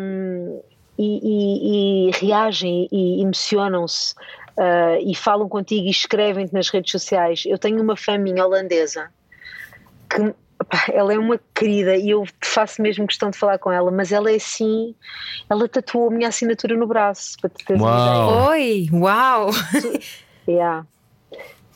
Um, 0.01 0.61
e, 0.99 1.21
e, 1.23 2.09
e, 2.09 2.11
reagem 2.13 2.89
e 2.91 3.23
emocionam-se 3.23 4.15
uh, 4.59 5.01
e 5.01 5.15
falam 5.15 5.49
contigo 5.49 5.87
e 5.87 5.91
escrevem-te 5.91 6.53
nas 6.53 6.69
redes 6.69 6.91
sociais. 6.91 7.45
Eu 7.47 7.59
tenho 7.59 7.81
uma 7.81 7.97
fã 7.97 8.19
minha 8.19 8.45
holandesa 8.45 9.11
que 10.11 10.35
pá, 10.69 10.87
ela 10.93 11.13
é 11.13 11.19
uma 11.19 11.41
querida 11.55 11.97
e 11.97 12.11
eu 12.11 12.25
faço 12.43 12.83
mesmo 12.83 13.07
questão 13.07 13.31
de 13.31 13.39
falar 13.39 13.59
com 13.59 13.71
ela, 13.71 13.91
mas 13.91 14.11
ela 14.11 14.31
é 14.31 14.37
assim, 14.37 14.95
ela 15.49 15.69
tatuou 15.69 16.09
a 16.09 16.11
minha 16.11 16.29
assinatura 16.29 16.77
no 16.77 16.87
braço, 16.87 17.37
para 17.41 17.51
te 17.51 17.65
teres 17.65 17.83
Uau. 17.83 18.49
Oi, 18.49 18.89
uau! 18.93 19.51
Yeah. 20.49 20.87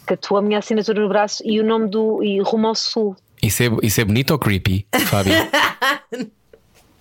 Tatuou 0.07 0.39
a 0.39 0.43
minha 0.43 0.59
assinatura 0.59 1.01
no 1.01 1.09
braço 1.09 1.43
e 1.47 1.61
o 1.61 1.65
nome 1.65 1.89
do. 1.89 2.23
e 2.23 2.41
Rumo 2.41 2.69
ao 2.69 2.75
Sul. 2.75 3.17
Isso 3.43 3.63
é, 3.63 3.67
isso 3.83 4.01
é 4.01 4.05
bonito 4.05 4.31
ou 4.31 4.39
creepy, 4.39 4.87
Fábio? 5.07 5.35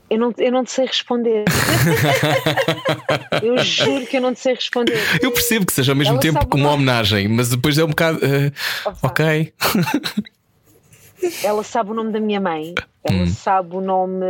Eu 0.10 0.20
não, 0.20 0.34
eu 0.38 0.52
não 0.52 0.66
te 0.66 0.72
sei 0.74 0.86
responder. 0.86 1.46
eu 3.42 3.58
juro 3.64 4.06
que 4.06 4.18
eu 4.18 4.22
não 4.22 4.34
te 4.34 4.42
sei 4.42 4.56
responder. 4.56 5.00
Eu 5.22 5.32
percebo 5.32 5.66
que 5.66 5.72
seja 5.72 5.94
ao 5.94 5.96
mesmo 5.96 6.16
Ela 6.16 6.20
tempo 6.20 6.46
como 6.48 6.66
uma 6.66 6.74
homenagem, 6.74 7.30
mas 7.30 7.48
depois 7.48 7.78
é 7.78 7.86
um 7.86 7.88
bocado. 7.88 8.20
Opa. 8.86 8.98
ok. 9.04 9.54
Ela 11.44 11.64
sabe 11.64 11.92
o 11.92 11.94
nome 11.94 12.12
da 12.12 12.20
minha 12.20 12.40
mãe, 12.40 12.74
ela 13.04 13.24
Hum. 13.24 13.28
sabe 13.28 13.76
o 13.76 13.82
nome 13.82 14.26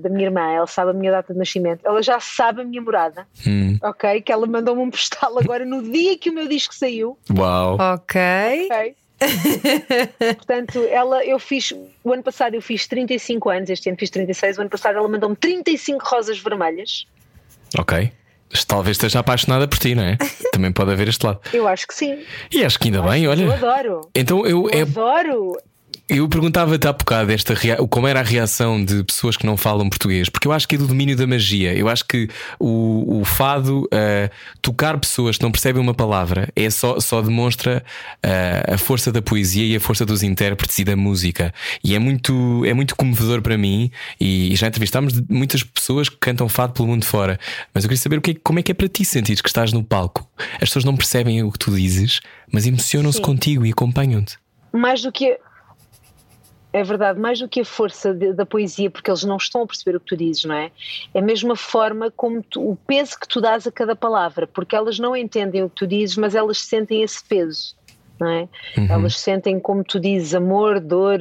da 0.00 0.08
minha 0.08 0.24
irmã, 0.26 0.50
ela 0.52 0.66
sabe 0.66 0.90
a 0.90 0.94
minha 0.94 1.10
data 1.12 1.32
de 1.32 1.38
nascimento, 1.38 1.80
ela 1.84 2.02
já 2.02 2.18
sabe 2.20 2.62
a 2.62 2.64
minha 2.64 2.80
morada, 2.82 3.26
Hum, 3.46 3.78
ok? 3.82 4.20
Que 4.20 4.32
ela 4.32 4.46
mandou-me 4.46 4.82
um 4.82 4.90
postal 4.90 5.38
agora 5.38 5.64
no 5.64 5.82
dia 5.82 6.16
que 6.18 6.30
o 6.30 6.32
meu 6.32 6.48
disco 6.48 6.74
saiu, 6.74 7.16
uau. 7.36 7.76
ok. 7.80 8.20
ok? 8.70 8.94
Portanto, 10.36 10.78
ela, 10.90 11.24
eu 11.24 11.38
fiz, 11.38 11.72
o 12.02 12.12
ano 12.12 12.22
passado 12.22 12.54
eu 12.54 12.62
fiz 12.62 12.86
35 12.86 13.50
anos, 13.50 13.70
este 13.70 13.88
ano 13.88 13.98
fiz 13.98 14.10
36, 14.10 14.58
o 14.58 14.60
ano 14.62 14.70
passado 14.70 14.96
ela 14.96 15.08
mandou-me 15.08 15.36
35 15.36 16.02
rosas 16.08 16.38
vermelhas. 16.38 17.06
Ok. 17.78 18.12
Talvez 18.66 18.96
esteja 18.96 19.20
apaixonada 19.20 19.68
por 19.68 19.78
ti, 19.78 19.94
não 19.94 20.02
é? 20.02 20.16
Também 20.52 20.72
pode 20.72 20.90
haver 20.90 21.06
este 21.08 21.24
lado. 21.24 21.38
Eu 21.52 21.68
acho 21.68 21.86
que 21.86 21.94
sim. 21.94 22.24
E 22.50 22.64
acho 22.64 22.78
que 22.80 22.88
ainda 22.88 23.00
bem, 23.02 23.24
Eu 23.24 23.30
olha. 23.30 23.54
adoro. 23.54 24.10
Então 24.14 24.44
eu, 24.44 24.68
Eu 24.70 24.78
é, 24.80 24.82
adoro. 24.82 25.52
Eu 26.10 26.28
perguntava-te 26.28 26.86
há 26.86 26.92
bocado 26.92 27.30
esta 27.32 27.54
como 27.88 28.06
era 28.06 28.20
a 28.20 28.22
reação 28.22 28.84
de 28.84 29.04
pessoas 29.04 29.36
que 29.36 29.46
não 29.46 29.56
falam 29.56 29.88
português, 29.88 30.28
porque 30.28 30.46
eu 30.48 30.52
acho 30.52 30.66
que 30.66 30.74
é 30.74 30.78
do 30.78 30.86
domínio 30.86 31.16
da 31.16 31.26
magia. 31.26 31.72
Eu 31.74 31.88
acho 31.88 32.04
que 32.04 32.28
o, 32.58 33.20
o 33.20 33.24
fado, 33.24 33.88
eh, 33.92 34.30
tocar 34.60 34.98
pessoas 34.98 35.36
que 35.36 35.42
não 35.42 35.50
percebem 35.52 35.80
uma 35.80 35.94
palavra, 35.94 36.48
é 36.56 36.68
só, 36.70 36.98
só 37.00 37.22
demonstra 37.22 37.84
eh, 38.22 38.62
a 38.74 38.78
força 38.78 39.12
da 39.12 39.22
poesia 39.22 39.64
e 39.64 39.76
a 39.76 39.80
força 39.80 40.04
dos 40.04 40.22
intérpretes 40.22 40.78
e 40.78 40.84
da 40.84 40.96
música. 40.96 41.54
E 41.82 41.94
é 41.94 41.98
muito, 41.98 42.64
é 42.66 42.74
muito 42.74 42.96
comovedor 42.96 43.40
para 43.42 43.56
mim. 43.56 43.90
E, 44.20 44.52
e 44.52 44.56
já 44.56 44.66
entrevistámos 44.66 45.14
muitas 45.28 45.62
pessoas 45.62 46.08
que 46.08 46.16
cantam 46.18 46.48
fado 46.48 46.72
pelo 46.72 46.88
mundo 46.88 47.04
fora. 47.04 47.38
Mas 47.72 47.84
eu 47.84 47.88
queria 47.88 48.02
saber 48.02 48.18
o 48.18 48.20
que 48.20 48.32
é- 48.32 48.36
como 48.42 48.58
é 48.58 48.62
que 48.62 48.72
é 48.72 48.74
para 48.74 48.88
ti 48.88 49.04
sentir 49.04 49.40
que 49.42 49.48
estás 49.48 49.72
no 49.72 49.82
palco. 49.84 50.28
As 50.54 50.60
pessoas 50.68 50.84
não 50.84 50.96
percebem 50.96 51.42
o 51.42 51.52
que 51.52 51.58
tu 51.58 51.70
dizes, 51.74 52.20
mas 52.52 52.66
emocionam-se 52.66 53.20
contigo 53.20 53.64
e 53.64 53.70
acompanham-te. 53.70 54.36
mais 54.72 55.02
do 55.02 55.10
que. 55.12 55.36
É 56.72 56.84
verdade, 56.84 57.18
mais 57.18 57.40
do 57.40 57.48
que 57.48 57.60
a 57.60 57.64
força 57.64 58.14
de- 58.14 58.32
da 58.32 58.46
poesia, 58.46 58.88
porque 58.90 59.10
eles 59.10 59.24
não 59.24 59.36
estão 59.36 59.62
a 59.62 59.66
perceber 59.66 59.96
o 59.96 60.00
que 60.00 60.06
tu 60.06 60.16
dizes, 60.16 60.44
não 60.44 60.54
é? 60.54 60.70
É 61.12 61.20
mesmo 61.20 61.52
a 61.52 61.56
forma 61.56 62.12
como 62.12 62.42
tu, 62.42 62.60
o 62.70 62.76
peso 62.76 63.18
que 63.18 63.26
tu 63.26 63.40
dás 63.40 63.66
a 63.66 63.72
cada 63.72 63.96
palavra, 63.96 64.46
porque 64.46 64.76
elas 64.76 64.98
não 64.98 65.16
entendem 65.16 65.64
o 65.64 65.68
que 65.68 65.74
tu 65.74 65.86
dizes, 65.86 66.16
mas 66.16 66.34
elas 66.34 66.60
sentem 66.60 67.02
esse 67.02 67.24
peso, 67.26 67.74
não 68.20 68.28
é? 68.28 68.48
Elas 68.88 69.18
sentem, 69.18 69.58
como 69.58 69.82
tu 69.82 69.98
dizes, 69.98 70.32
amor, 70.32 70.78
dor, 70.78 71.18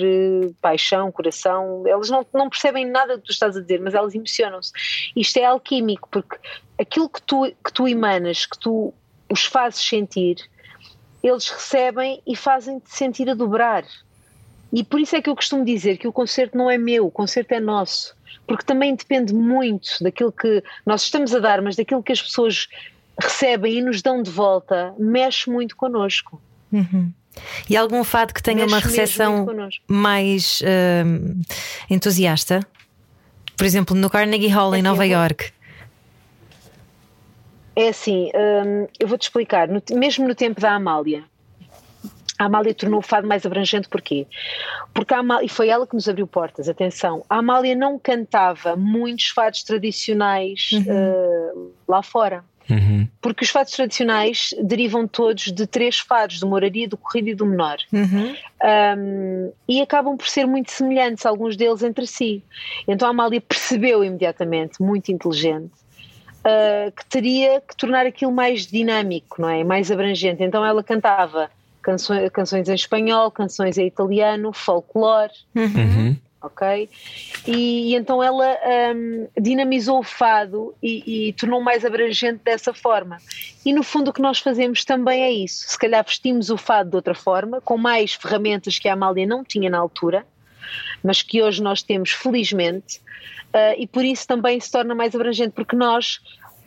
paixão, 0.61 1.11
coração. 1.11 1.83
Elas 1.87 2.11
não, 2.11 2.23
não 2.31 2.47
percebem 2.47 2.85
nada 2.85 3.15
do 3.15 3.21
que 3.21 3.27
tu 3.27 3.31
estás 3.31 3.57
a 3.57 3.61
dizer, 3.61 3.79
mas 3.81 3.95
elas 3.95 4.13
emocionam-se. 4.13 4.71
Isto 5.15 5.37
é 5.37 5.45
alquímico, 5.45 6.07
porque 6.11 6.37
aquilo 6.79 7.09
que 7.09 7.21
tu, 7.23 7.51
que 7.65 7.73
tu 7.73 7.87
emanas, 7.87 8.45
que 8.45 8.59
tu 8.59 8.93
os 9.31 9.45
fazes 9.45 9.81
sentir, 9.81 10.37
eles 11.23 11.49
recebem 11.49 12.21
e 12.25 12.35
fazem-te 12.35 12.93
sentir 12.93 13.29
a 13.29 13.33
dobrar. 13.33 13.83
E 14.71 14.83
por 14.83 14.99
isso 14.99 15.15
é 15.15 15.21
que 15.21 15.29
eu 15.29 15.35
costumo 15.35 15.65
dizer 15.65 15.97
que 15.97 16.07
o 16.07 16.13
concerto 16.13 16.57
não 16.57 16.69
é 16.69 16.77
meu, 16.77 17.07
o 17.07 17.11
concerto 17.11 17.53
é 17.53 17.59
nosso. 17.59 18.15
Porque 18.45 18.63
também 18.63 18.95
depende 18.95 19.33
muito 19.33 19.89
daquilo 20.01 20.31
que 20.31 20.63
nós 20.85 21.03
estamos 21.03 21.33
a 21.33 21.39
dar, 21.39 21.61
mas 21.61 21.75
daquilo 21.75 22.03
que 22.03 22.11
as 22.11 22.21
pessoas 22.21 22.67
recebem 23.19 23.77
e 23.77 23.81
nos 23.81 24.01
dão 24.01 24.21
de 24.21 24.29
volta, 24.31 24.93
mexe 24.97 25.49
muito 25.49 25.75
connosco. 25.75 26.41
E 27.69 27.75
algum 27.75 28.03
fado 28.03 28.33
que 28.33 28.41
tenha 28.41 28.65
Mexe 28.65 28.73
uma 28.73 28.79
recepção 28.79 29.47
mais 29.87 30.61
hum, 31.05 31.41
entusiasta? 31.89 32.59
Por 33.57 33.65
exemplo, 33.65 33.95
no 33.95 34.09
Carnegie 34.09 34.47
Hall 34.47 34.73
em 34.73 34.79
Assim, 34.79 34.81
Nova 34.83 35.05
York. 35.05 35.51
É 37.75 37.89
assim, 37.89 38.31
hum, 38.35 38.87
eu 38.99 39.07
vou-te 39.07 39.23
explicar. 39.23 39.67
No- 39.67 39.81
mesmo 39.91 40.27
no 40.27 40.35
tempo 40.35 40.59
da 40.59 40.73
Amália, 40.73 41.23
a 42.39 42.45
Amália 42.45 42.73
tornou 42.73 42.99
o 42.99 43.03
fado 43.03 43.27
mais 43.27 43.45
abrangente 43.45 43.89
porquê? 43.89 44.25
Porque 44.93 45.13
a 45.13 45.19
Amália, 45.19 45.45
e 45.45 45.49
foi 45.49 45.67
ela 45.67 45.85
que 45.85 45.93
nos 45.93 46.07
abriu 46.07 46.25
portas, 46.25 46.69
atenção, 46.69 47.25
a 47.29 47.39
Amália 47.39 47.75
não 47.75 47.99
cantava 47.99 48.77
muitos 48.77 49.27
fados 49.27 49.61
tradicionais 49.61 50.69
eh, 50.87 51.51
lá 51.85 52.01
fora. 52.01 52.45
Uhum. 52.69 53.07
Porque 53.19 53.43
os 53.43 53.49
fados 53.49 53.73
tradicionais 53.73 54.51
derivam 54.63 55.07
todos 55.07 55.51
de 55.51 55.65
três 55.65 55.99
fados, 55.99 56.39
do 56.39 56.47
moraria, 56.47 56.87
do 56.87 56.95
corrido 56.95 57.29
e 57.29 57.35
do 57.35 57.45
menor. 57.45 57.77
Uhum. 57.91 58.35
Um, 58.97 59.51
e 59.67 59.81
acabam 59.81 60.15
por 60.15 60.27
ser 60.27 60.45
muito 60.45 60.71
semelhantes, 60.71 61.25
alguns 61.25 61.57
deles 61.57 61.81
entre 61.81 62.05
si. 62.07 62.43
Então 62.87 63.07
a 63.07 63.11
Amália 63.11 63.41
percebeu 63.41 64.03
imediatamente, 64.03 64.81
muito 64.81 65.11
inteligente, 65.11 65.73
uh, 66.45 66.91
que 66.95 67.05
teria 67.07 67.59
que 67.59 67.75
tornar 67.75 68.05
aquilo 68.05 68.31
mais 68.31 68.67
dinâmico, 68.67 69.41
não 69.41 69.49
é? 69.49 69.63
Mais 69.63 69.91
abrangente. 69.91 70.43
Então 70.43 70.63
ela 70.63 70.83
cantava 70.83 71.49
canções, 71.81 72.29
canções 72.31 72.69
em 72.69 72.73
espanhol, 72.75 73.31
canções 73.31 73.77
em 73.77 73.87
italiano, 73.87 74.53
folclore, 74.53 75.33
Uhum. 75.55 76.15
ok? 76.41 76.89
E, 77.47 77.91
e 77.91 77.95
então 77.95 78.21
ela 78.23 78.57
um, 78.95 79.27
dinamizou 79.39 79.99
o 79.99 80.03
fado 80.03 80.73
e, 80.81 81.29
e 81.29 81.33
tornou 81.33 81.61
mais 81.61 81.83
abrangente 81.85 82.41
dessa 82.43 82.73
forma. 82.73 83.17
E 83.65 83.73
no 83.73 83.83
fundo 83.83 84.09
o 84.09 84.13
que 84.13 84.21
nós 84.21 84.39
fazemos 84.39 84.85
também 84.85 85.23
é 85.23 85.31
isso. 85.31 85.65
Se 85.67 85.77
calhar 85.77 86.03
vestimos 86.03 86.49
o 86.49 86.57
fado 86.57 86.89
de 86.91 86.95
outra 86.95 87.15
forma, 87.15 87.61
com 87.61 87.77
mais 87.77 88.13
ferramentas 88.13 88.79
que 88.79 88.87
a 88.87 88.93
Amália 88.93 89.25
não 89.25 89.43
tinha 89.43 89.69
na 89.69 89.77
altura, 89.77 90.25
mas 91.03 91.21
que 91.21 91.41
hoje 91.41 91.61
nós 91.63 91.81
temos 91.81 92.11
felizmente, 92.11 92.97
uh, 93.53 93.75
e 93.77 93.87
por 93.87 94.03
isso 94.03 94.27
também 94.27 94.59
se 94.59 94.71
torna 94.71 94.93
mais 94.93 95.15
abrangente, 95.15 95.51
porque 95.51 95.75
nós 95.75 96.19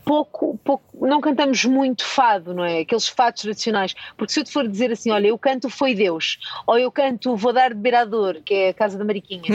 pouco, 0.04 0.58
pouco, 0.64 1.06
não 1.06 1.20
cantamos 1.20 1.64
muito 1.64 2.04
fado, 2.04 2.54
não 2.54 2.64
é? 2.64 2.80
Aqueles 2.80 3.08
fados 3.08 3.42
tradicionais. 3.42 3.94
Porque 4.16 4.32
se 4.32 4.40
eu 4.40 4.44
te 4.44 4.52
for 4.52 4.66
dizer 4.66 4.92
assim, 4.92 5.10
olha, 5.10 5.28
eu 5.28 5.38
canto 5.38 5.68
Foi 5.70 5.94
Deus, 5.94 6.38
ou 6.66 6.78
eu 6.78 6.90
canto 6.90 7.36
Vou 7.36 7.52
Dar 7.52 7.70
de 7.70 7.80
Beirador, 7.80 8.40
que 8.44 8.54
é 8.54 8.68
a 8.70 8.74
Casa 8.74 8.98
da 8.98 9.04
Mariquinhas, 9.04 9.46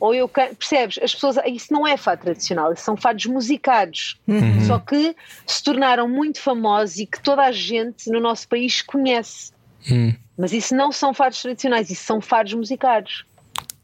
ou 0.00 0.14
eu 0.14 0.28
canto, 0.28 0.56
percebes? 0.56 0.98
As 1.02 1.14
pessoas, 1.14 1.36
isso 1.46 1.72
não 1.72 1.86
é 1.86 1.96
fado 1.96 2.22
tradicional, 2.22 2.74
são 2.76 2.96
fados 2.96 3.26
musicados, 3.26 4.18
só 4.66 4.78
que 4.78 5.14
se 5.46 5.62
tornaram 5.62 6.08
muito 6.08 6.40
famosos 6.40 6.98
e 6.98 7.06
que 7.06 7.22
toda 7.22 7.42
a 7.42 7.52
gente 7.52 8.10
no 8.10 8.20
nosso 8.20 8.48
país 8.48 8.82
conhece. 8.82 9.52
Hum. 9.90 10.12
Mas 10.36 10.52
isso 10.52 10.74
não 10.74 10.92
são 10.92 11.12
fados 11.12 11.40
tradicionais, 11.42 11.90
isso 11.90 12.04
são 12.04 12.20
fados 12.20 12.54
musicados. 12.54 13.24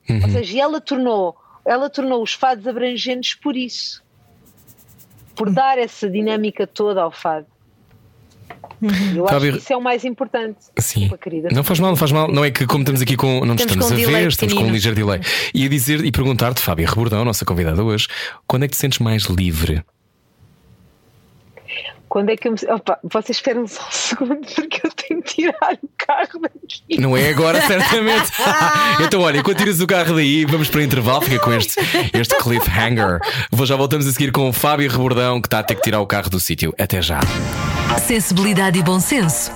Ou 0.08 0.30
seja, 0.30 0.56
e 0.56 0.60
ela 0.60 0.80
tornou, 0.80 1.36
ela 1.64 1.90
tornou 1.90 2.22
os 2.22 2.32
fados 2.32 2.66
abrangentes 2.66 3.34
por 3.34 3.56
isso. 3.56 4.05
Por 5.36 5.50
dar 5.50 5.78
essa 5.78 6.08
dinâmica 6.10 6.66
toda 6.66 7.02
ao 7.02 7.10
fado. 7.12 7.46
Eu 9.14 9.24
acho 9.24 9.34
Fábio- 9.34 9.52
que 9.52 9.58
isso 9.58 9.72
é 9.72 9.76
o 9.76 9.80
mais 9.80 10.04
importante. 10.04 10.58
Sim. 10.78 11.08
Querida. 11.20 11.48
Não 11.52 11.64
faz 11.64 11.80
mal, 11.80 11.90
não 11.90 11.96
faz 11.96 12.12
mal. 12.12 12.28
Não 12.30 12.44
é 12.44 12.50
que 12.50 12.66
como 12.66 12.82
estamos 12.82 13.00
aqui 13.00 13.16
com. 13.16 13.40
Não 13.40 13.54
nos 13.54 13.60
Estamos 13.62 13.84
estamos 13.86 14.02
com 14.02 14.08
a 14.08 14.10
um 14.18 14.20
ver, 14.20 14.28
estamos 14.28 14.54
com 14.54 14.64
um 14.64 14.70
ligeiro 14.70 14.94
delay. 14.96 15.20
E 15.54 15.64
a 15.64 15.68
dizer 15.68 16.04
e 16.04 16.12
perguntar-te, 16.12 16.60
Fábio 16.60 16.86
Rebordão, 16.86 17.24
nossa 17.24 17.44
convidada 17.44 17.82
hoje, 17.82 18.06
quando 18.46 18.64
é 18.64 18.68
que 18.68 18.72
te 18.74 18.78
sentes 18.78 18.98
mais 18.98 19.24
livre? 19.24 19.82
Quando 22.16 22.30
é 22.30 22.36
que 22.38 22.48
eu 22.48 22.52
me... 22.52 22.58
Opa, 22.72 22.98
vocês 23.04 23.36
esperam 23.36 23.66
só 23.66 23.82
um 23.82 23.92
segundo 23.92 24.46
porque 24.54 24.80
eu 24.86 24.90
tenho 24.90 25.20
que 25.20 25.34
tirar 25.34 25.78
o 25.82 25.88
carro 25.98 26.40
daqui. 26.40 26.98
Não 26.98 27.14
é 27.14 27.28
agora, 27.28 27.60
certamente. 27.60 28.32
então, 29.04 29.20
olha, 29.20 29.36
enquanto 29.36 29.58
tiras 29.58 29.82
o 29.82 29.86
carro 29.86 30.14
daí, 30.14 30.46
vamos 30.46 30.70
para 30.70 30.78
o 30.78 30.82
intervalo, 30.82 31.20
fica 31.20 31.38
com 31.38 31.52
este, 31.52 31.78
este 32.14 32.34
cliffhanger. 32.38 33.20
Vou, 33.50 33.66
já 33.66 33.76
voltamos 33.76 34.06
a 34.06 34.12
seguir 34.12 34.32
com 34.32 34.48
o 34.48 34.52
Fábio 34.54 34.90
Rebordão, 34.90 35.42
que 35.42 35.46
está 35.46 35.58
a 35.58 35.62
ter 35.62 35.74
que 35.74 35.82
tirar 35.82 36.00
o 36.00 36.06
carro 36.06 36.30
do 36.30 36.40
sítio. 36.40 36.72
Até 36.78 37.02
já. 37.02 37.20
Sensibilidade 38.06 38.78
e 38.78 38.82
bom 38.82 38.98
senso. 38.98 39.52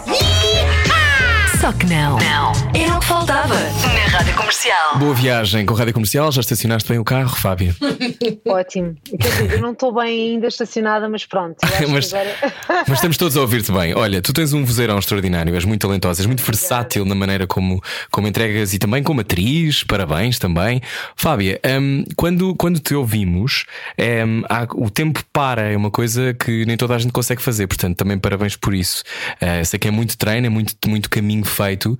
Só 1.61 1.73
que 1.73 1.87
não. 1.87 2.17
Não. 2.19 2.53
Era 2.75 2.97
o 2.97 3.01
que 3.01 3.07
faltava. 3.07 3.55
Na 3.55 4.19
Rádio 4.19 4.35
Comercial. 4.35 4.99
Boa 4.99 5.15
viagem 5.15 5.67
com 5.67 5.75
a 5.75 5.79
rádio 5.79 5.93
comercial. 5.93 6.33
Já 6.33 6.41
estacionaste 6.41 6.89
bem 6.89 6.99
o 6.99 7.05
carro, 7.05 7.37
Fábio? 7.37 7.75
Ótimo. 8.49 8.95
Quer 9.21 9.29
dizer, 9.29 9.53
eu 9.53 9.61
não 9.61 9.73
estou 9.73 9.93
bem 9.95 10.33
ainda 10.35 10.47
estacionada, 10.47 11.09
mas 11.09 11.27
pronto. 11.27 11.57
Mas- 11.91 12.13
agora- 12.15 12.35
Mas 12.89 12.99
estamos 12.99 13.17
todos 13.19 13.37
a 13.37 13.41
ouvir-te 13.43 13.71
bem. 13.73 13.95
Olha, 13.95 14.23
tu 14.23 14.33
tens 14.33 14.53
um 14.55 14.65
vozeirão 14.65 14.99
extraordinário, 14.99 15.55
és 15.55 15.65
muito 15.65 15.83
talentosa, 15.87 16.23
és 16.23 16.27
muito 16.27 16.43
versátil 16.43 17.05
na 17.05 17.15
maneira 17.15 17.47
como, 17.47 17.83
como 18.11 18.27
entregas 18.27 18.73
e 18.73 18.79
também 18.79 19.03
como 19.03 19.21
atriz. 19.21 19.85
Parabéns 19.85 20.39
também. 20.39 20.81
Fábia, 21.15 21.61
hum, 21.81 22.05
quando, 22.17 22.55
quando 22.55 22.79
te 22.81 22.95
ouvimos, 22.95 23.67
hum, 24.27 24.43
há- 24.49 24.67
o 24.75 24.89
tempo 24.89 25.23
para, 25.33 25.71
é 25.73 25.77
uma 25.77 25.91
coisa 25.91 26.33
que 26.35 26.65
nem 26.65 26.77
toda 26.77 26.95
a 26.95 26.99
gente 26.99 27.13
consegue 27.13 27.43
fazer, 27.43 27.67
portanto, 27.67 27.97
também 27.99 28.19
parabéns 28.19 28.57
por 28.57 28.75
isso. 28.75 29.03
Eh, 29.41 29.63
sei 29.65 29.79
que 29.79 29.89
é 29.89 29.91
muito 29.91 30.17
treino, 30.17 30.47
é 30.47 30.51
muito, 30.51 30.75
muito 30.89 31.11
caminho 31.11 31.45
feito. 31.51 31.99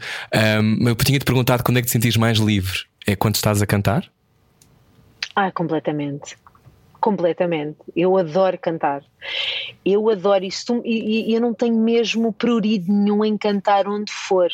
Hum, 0.63 0.89
eu 0.89 0.95
tinha-te 0.97 1.25
perguntado 1.25 1.63
quando 1.63 1.79
é 1.79 1.81
que 1.81 1.87
te 1.87 1.93
sentires 1.93 2.17
mais 2.17 2.39
livre? 2.39 2.79
É 3.07 3.15
quando 3.17 3.35
estás 3.35 3.61
a 3.61 3.67
cantar? 3.67 4.11
Ah, 5.35 5.51
completamente. 5.53 6.37
Completamente. 7.01 7.79
Eu 7.97 8.17
adoro 8.17 8.59
cantar. 8.59 9.03
Eu 9.85 10.09
adoro 10.11 10.45
isso 10.45 10.83
e, 10.85 11.31
e 11.31 11.35
eu 11.35 11.41
não 11.41 11.55
tenho 11.55 11.77
mesmo 11.77 12.33
prurido 12.33 12.93
nenhum 12.93 13.25
em 13.25 13.39
cantar 13.39 13.89
onde 13.89 14.13
for. 14.13 14.51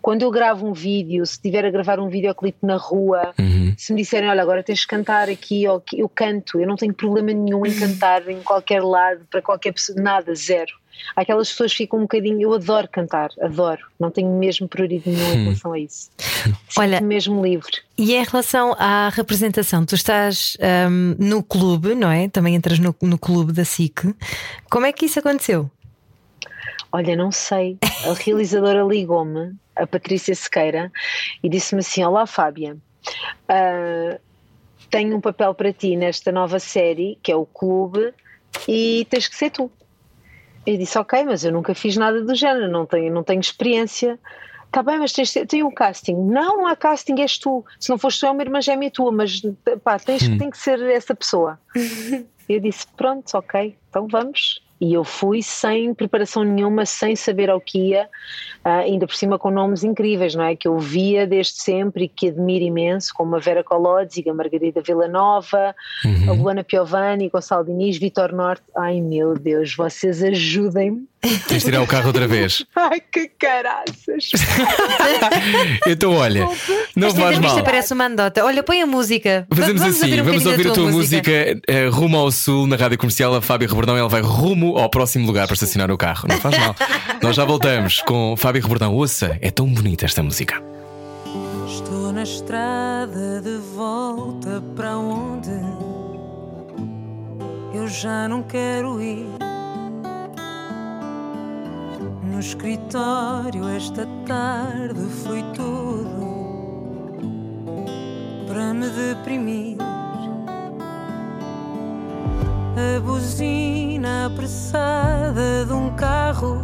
Quando 0.00 0.22
eu 0.22 0.30
gravo 0.30 0.66
um 0.66 0.72
vídeo, 0.72 1.26
se 1.26 1.32
estiver 1.34 1.64
a 1.64 1.70
gravar 1.70 1.98
um 1.98 2.08
videoclipe 2.08 2.58
na 2.62 2.76
rua, 2.76 3.34
Uhum. 3.38 3.74
se 3.76 3.92
me 3.92 4.02
disserem, 4.02 4.28
olha, 4.28 4.42
agora 4.42 4.62
tens 4.62 4.80
de 4.80 4.86
cantar 4.86 5.28
aqui", 5.28 5.64
eu 5.64 6.08
canto, 6.08 6.60
eu 6.60 6.68
não 6.68 6.76
tenho 6.76 6.94
problema 6.94 7.32
nenhum 7.32 7.66
em 7.66 7.74
cantar 7.74 8.28
em 8.28 8.42
qualquer 8.42 8.82
lado, 8.82 9.26
para 9.28 9.42
qualquer 9.42 9.72
pessoa, 9.72 10.00
nada, 10.00 10.34
zero. 10.34 10.72
Aquelas 11.16 11.50
pessoas 11.50 11.72
ficam 11.72 11.98
um 11.98 12.02
bocadinho, 12.02 12.40
eu 12.40 12.52
adoro 12.52 12.88
cantar, 12.88 13.30
adoro, 13.40 13.86
não 13.98 14.10
tenho 14.10 14.30
mesmo 14.38 14.68
prioridade 14.68 15.10
nenhum 15.10 15.32
em 15.34 15.44
relação 15.44 15.72
a 15.72 15.78
isso. 15.78 16.10
Olha- 16.78 17.00
mesmo 17.00 17.44
livre. 17.44 17.72
E 17.98 18.14
em 18.14 18.24
relação 18.24 18.74
à 18.78 19.08
representação, 19.10 19.84
tu 19.84 19.94
estás 19.94 20.56
hum, 20.90 21.16
no 21.18 21.42
clube, 21.42 21.94
não 21.94 22.10
é? 22.10 22.28
Também 22.28 22.54
entras 22.54 22.78
no, 22.78 22.94
no 23.02 23.18
clube 23.18 23.52
da 23.52 23.64
SIC. 23.64 24.14
Como 24.70 24.86
é 24.86 24.92
que 24.92 25.06
isso 25.06 25.18
aconteceu? 25.18 25.70
Olha, 26.90 27.16
não 27.16 27.32
sei. 27.32 27.78
A 28.06 28.12
realizadora 28.12 28.82
ligou-me, 28.82 29.54
a 29.74 29.86
Patrícia 29.86 30.34
Sequeira, 30.34 30.92
e 31.42 31.48
disse-me 31.48 31.80
assim: 31.80 32.04
Olá, 32.04 32.26
Fábia, 32.26 32.76
ah, 33.48 34.18
tenho 34.90 35.16
um 35.16 35.20
papel 35.20 35.54
para 35.54 35.72
ti 35.72 35.96
nesta 35.96 36.30
nova 36.30 36.58
série, 36.58 37.18
que 37.22 37.32
é 37.32 37.36
o 37.36 37.46
Clube, 37.46 38.12
e 38.68 39.06
tens 39.08 39.26
que 39.26 39.34
ser 39.36 39.50
tu. 39.50 39.70
Eu 40.66 40.76
disse: 40.76 40.98
Ok, 40.98 41.24
mas 41.24 41.44
eu 41.44 41.52
nunca 41.52 41.74
fiz 41.74 41.96
nada 41.96 42.22
do 42.22 42.34
género, 42.34 42.70
não 42.70 42.86
tenho, 42.86 43.12
não 43.12 43.22
tenho 43.22 43.40
experiência. 43.40 44.18
Está 44.66 44.82
bem, 44.82 44.98
mas 44.98 45.12
tens, 45.12 45.32
tem 45.48 45.62
um 45.62 45.70
casting. 45.70 46.14
Não, 46.14 46.58
não 46.58 46.66
há 46.66 46.74
casting, 46.74 47.20
és 47.20 47.36
tu. 47.36 47.64
Se 47.78 47.90
não 47.90 47.98
fores 47.98 48.18
tu, 48.18 48.24
é 48.24 48.30
uma 48.30 48.42
irmã 48.42 48.60
gêmea 48.60 48.90
tua, 48.90 49.12
mas 49.12 49.42
pá, 49.84 49.98
tens, 49.98 50.26
tem 50.38 50.48
que 50.48 50.56
ser 50.56 50.80
essa 50.80 51.14
pessoa. 51.14 51.60
Eu 52.48 52.60
disse: 52.60 52.86
Pronto, 52.96 53.30
ok, 53.34 53.76
então 53.88 54.08
vamos. 54.08 54.62
E 54.82 54.94
eu 54.94 55.04
fui 55.04 55.42
sem 55.42 55.94
preparação 55.94 56.42
nenhuma, 56.42 56.84
sem 56.84 57.14
saber 57.14 57.48
ao 57.48 57.60
que 57.60 57.90
ia, 57.90 58.08
ah, 58.64 58.78
ainda 58.78 59.06
por 59.06 59.14
cima 59.14 59.38
com 59.38 59.48
nomes 59.48 59.84
incríveis, 59.84 60.34
não 60.34 60.42
é? 60.42 60.56
Que 60.56 60.66
eu 60.66 60.76
via 60.76 61.24
desde 61.24 61.60
sempre 61.60 62.06
e 62.06 62.08
que 62.08 62.30
admiro 62.30 62.64
imenso, 62.64 63.14
como 63.14 63.36
a 63.36 63.38
Vera 63.38 63.62
Colodzi, 63.62 64.28
a 64.28 64.34
Margarida 64.34 64.82
Villanova, 64.82 65.72
a 66.28 66.32
Luana 66.32 66.64
Piovani, 66.64 67.28
Gonçalo 67.28 67.64
Diniz, 67.64 67.96
Vitor 67.96 68.32
Norte. 68.32 68.64
Ai 68.76 69.00
meu 69.00 69.34
Deus, 69.34 69.76
vocês 69.76 70.20
ajudem-me. 70.20 71.11
Tens 71.22 71.60
de 71.60 71.66
tirar 71.66 71.80
o 71.82 71.86
carro 71.86 72.08
outra 72.08 72.26
vez. 72.26 72.64
Ai 72.74 73.00
que 73.00 73.28
caraças! 73.38 74.30
Então, 75.86 76.14
olha, 76.14 76.48
não 76.96 77.08
Esta 77.08 77.20
faz 77.20 77.38
mal. 77.38 77.62
parece 77.62 77.92
uma 77.92 78.06
andota. 78.06 78.44
Olha, 78.44 78.62
põe 78.62 78.82
a 78.82 78.86
música. 78.86 79.46
Fazemos 79.54 79.82
assim, 79.82 80.20
um 80.20 80.24
vamos 80.24 80.46
ouvir 80.46 80.68
a 80.68 80.72
tua 80.72 80.90
música, 80.90 81.30
eh, 81.66 81.88
rumo 81.88 82.16
ao 82.16 82.30
sul 82.30 82.66
na 82.66 82.76
rádio 82.76 82.98
comercial. 82.98 83.34
A 83.34 83.42
Fábio 83.42 83.68
Rebordão 83.68 83.96
ela 83.96 84.08
vai 84.08 84.20
rumo 84.20 84.78
ao 84.78 84.88
próximo 84.88 85.26
lugar 85.26 85.46
para 85.46 85.54
estacionar 85.54 85.90
o 85.90 85.98
carro. 85.98 86.26
Não 86.28 86.38
faz 86.38 86.56
mal. 86.58 86.74
Nós 87.22 87.36
já 87.36 87.44
voltamos 87.44 88.00
com 88.00 88.34
Fábio 88.36 88.62
Rebordão. 88.62 88.94
Ouça, 88.94 89.36
é 89.40 89.50
tão 89.50 89.66
bonita 89.66 90.04
esta 90.04 90.22
música. 90.22 90.62
Estou 91.68 92.12
na 92.12 92.22
estrada 92.22 93.40
de 93.40 93.56
volta 93.74 94.62
para 94.76 94.96
onde 94.98 95.50
eu 97.74 97.88
já 97.88 98.28
não 98.28 98.42
quero 98.42 99.00
ir. 99.02 99.26
Escritório 102.42 103.68
esta 103.68 104.04
tarde 104.26 105.00
foi 105.22 105.44
tudo 105.54 107.12
para 108.48 108.74
me 108.74 108.88
deprimir. 108.88 109.78
A 112.74 113.00
buzina 113.00 114.26
apressada 114.26 115.64
de 115.64 115.72
um 115.72 115.94
carro 115.94 116.58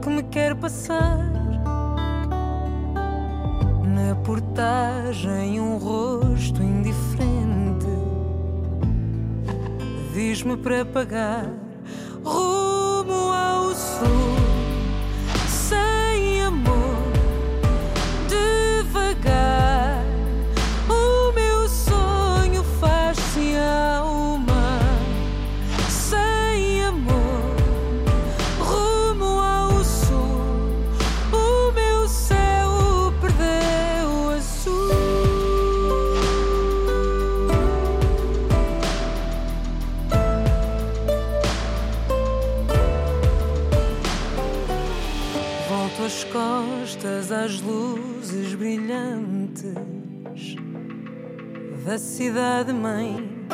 que 0.00 0.08
me 0.08 0.22
quer 0.22 0.54
passar. 0.54 1.18
Na 3.84 4.14
portagem, 4.24 5.60
um 5.60 5.76
rosto 5.76 6.62
indiferente 6.62 7.88
diz-me 10.14 10.56
para 10.56 10.84
pagar 10.84 11.57
da 51.88 51.96
cidade-mãe. 51.96 53.46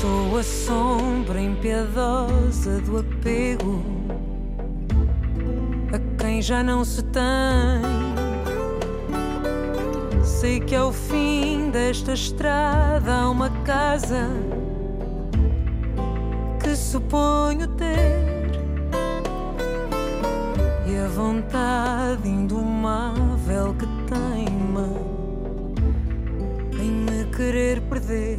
Sou 0.00 0.36
a 0.36 0.42
sombra 0.42 1.40
impiedosa 1.40 2.80
do 2.80 2.98
apego 2.98 3.80
a 5.92 6.20
quem 6.20 6.42
já 6.42 6.64
não 6.64 6.84
se 6.84 7.00
tem. 7.04 7.22
Sei 10.24 10.58
que 10.58 10.74
ao 10.74 10.92
fim 10.92 11.70
desta 11.70 12.12
estrada 12.12 13.14
há 13.14 13.30
uma 13.30 13.50
casa 13.62 14.28
que 16.60 16.74
suponho 16.74 17.68
ter 17.68 18.50
e 20.88 20.98
a 20.98 21.06
vontade 21.06 22.28
indomável 22.28 23.76
que 23.78 23.86
teima 24.08 25.07
querer 27.38 27.80
perder 27.82 28.36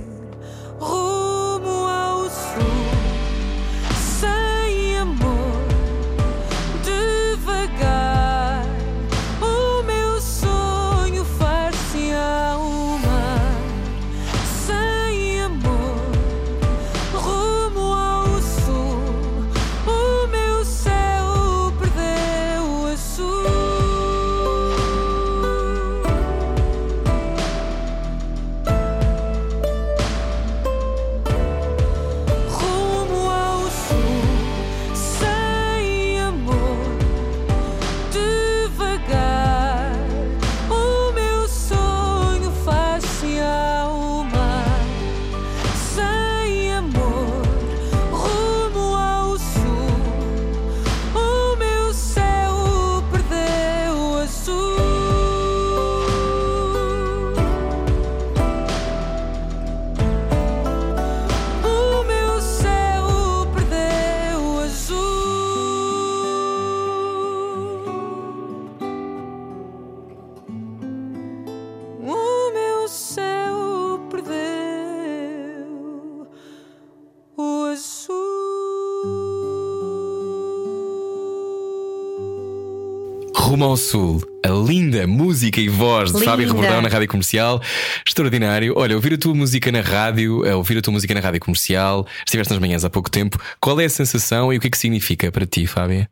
Rumo 83.50 83.66
ao 83.66 83.76
Sul. 83.76 84.22
A 84.46 84.50
linda 84.50 85.08
música 85.08 85.60
e 85.60 85.68
voz 85.68 86.12
de 86.12 86.20
Linda. 86.20 86.30
Fábio 86.30 86.48
Rebordão 86.48 86.84
na 86.84 86.88
rádio 86.88 87.08
comercial. 87.08 87.60
Extraordinário. 88.06 88.76
Olha, 88.78 88.96
ouvir 88.96 89.16
a 89.16 89.18
tua 89.18 89.34
música 89.34 89.72
na 89.72 89.82
rádio, 89.82 90.46
eh, 90.46 90.54
ouvir 90.54 90.78
a 90.78 90.82
tua 90.84 90.94
música 90.94 91.16
na 91.16 91.20
rádio 91.20 91.40
comercial. 91.40 92.06
Estiveste 92.24 92.54
nas 92.54 92.60
manhãs 92.60 92.86
há 92.86 92.92
pouco 92.92 93.10
tempo. 93.10 93.40
Qual 93.60 93.82
é 93.82 93.86
a 93.86 93.90
sensação 93.90 94.54
e 94.54 94.58
o 94.58 94.60
que 94.62 94.68
é 94.68 94.70
que 94.70 94.78
significa 94.78 95.32
para 95.32 95.48
ti, 95.48 95.66
Fábia? 95.66 96.08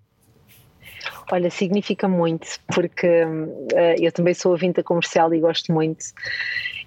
Olha, 1.31 1.51
significa 1.51 2.07
muito, 2.07 2.47
porque 2.73 3.05
eh, 3.05 3.95
eu 3.99 4.11
também 4.11 4.33
sou 4.33 4.53
ouvinte 4.53 4.77
da 4.77 4.83
comercial 4.83 5.31
e 5.31 5.39
gosto 5.39 5.71
muito. 5.71 6.05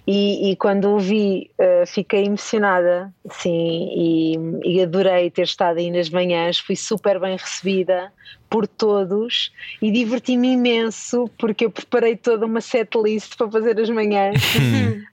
E, 0.07 0.51
e 0.51 0.55
quando 0.55 0.85
ouvi, 0.85 1.51
eh, 1.59 1.85
fiquei 1.85 2.25
emocionada, 2.25 3.13
sim, 3.29 3.89
e, 3.95 4.35
e 4.63 4.81
adorei 4.81 5.29
ter 5.29 5.43
estado 5.43 5.77
aí 5.77 5.91
nas 5.91 6.09
manhãs. 6.09 6.57
Fui 6.59 6.75
super 6.75 7.19
bem 7.19 7.37
recebida 7.37 8.11
por 8.49 8.67
todos 8.67 9.51
e 9.81 9.89
diverti-me 9.91 10.53
imenso, 10.53 11.29
porque 11.37 11.65
eu 11.65 11.71
preparei 11.71 12.17
toda 12.17 12.45
uma 12.45 12.59
setlist 12.59 13.37
para 13.37 13.49
fazer 13.49 13.79
as 13.79 13.89
manhãs. 13.89 14.41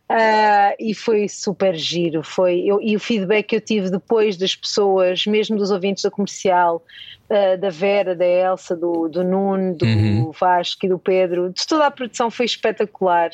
Ah, 0.08 0.74
e 0.80 0.92
foi 0.94 1.28
super 1.28 1.76
giro. 1.76 2.22
Foi, 2.24 2.60
eu, 2.66 2.80
e 2.82 2.96
o 2.96 3.00
feedback 3.00 3.46
que 3.46 3.56
eu 3.56 3.60
tive 3.60 3.90
depois 3.90 4.36
das 4.36 4.56
pessoas, 4.56 5.24
mesmo 5.26 5.56
dos 5.56 5.70
ouvintes 5.70 6.02
da 6.02 6.10
comercial, 6.10 6.82
ah, 7.30 7.56
da 7.56 7.70
Vera, 7.70 8.16
da 8.16 8.26
Elsa, 8.26 8.74
do, 8.74 9.06
do 9.06 9.22
Nuno, 9.22 9.76
do 9.76 9.86
Uhum. 9.86 10.32
Vasco 10.32 10.86
e 10.86 10.88
do 10.88 10.98
Pedro, 10.98 11.52
de 11.52 11.64
toda 11.66 11.86
a 11.86 11.90
produção 11.90 12.30
foi 12.30 12.46
espetacular. 12.46 13.30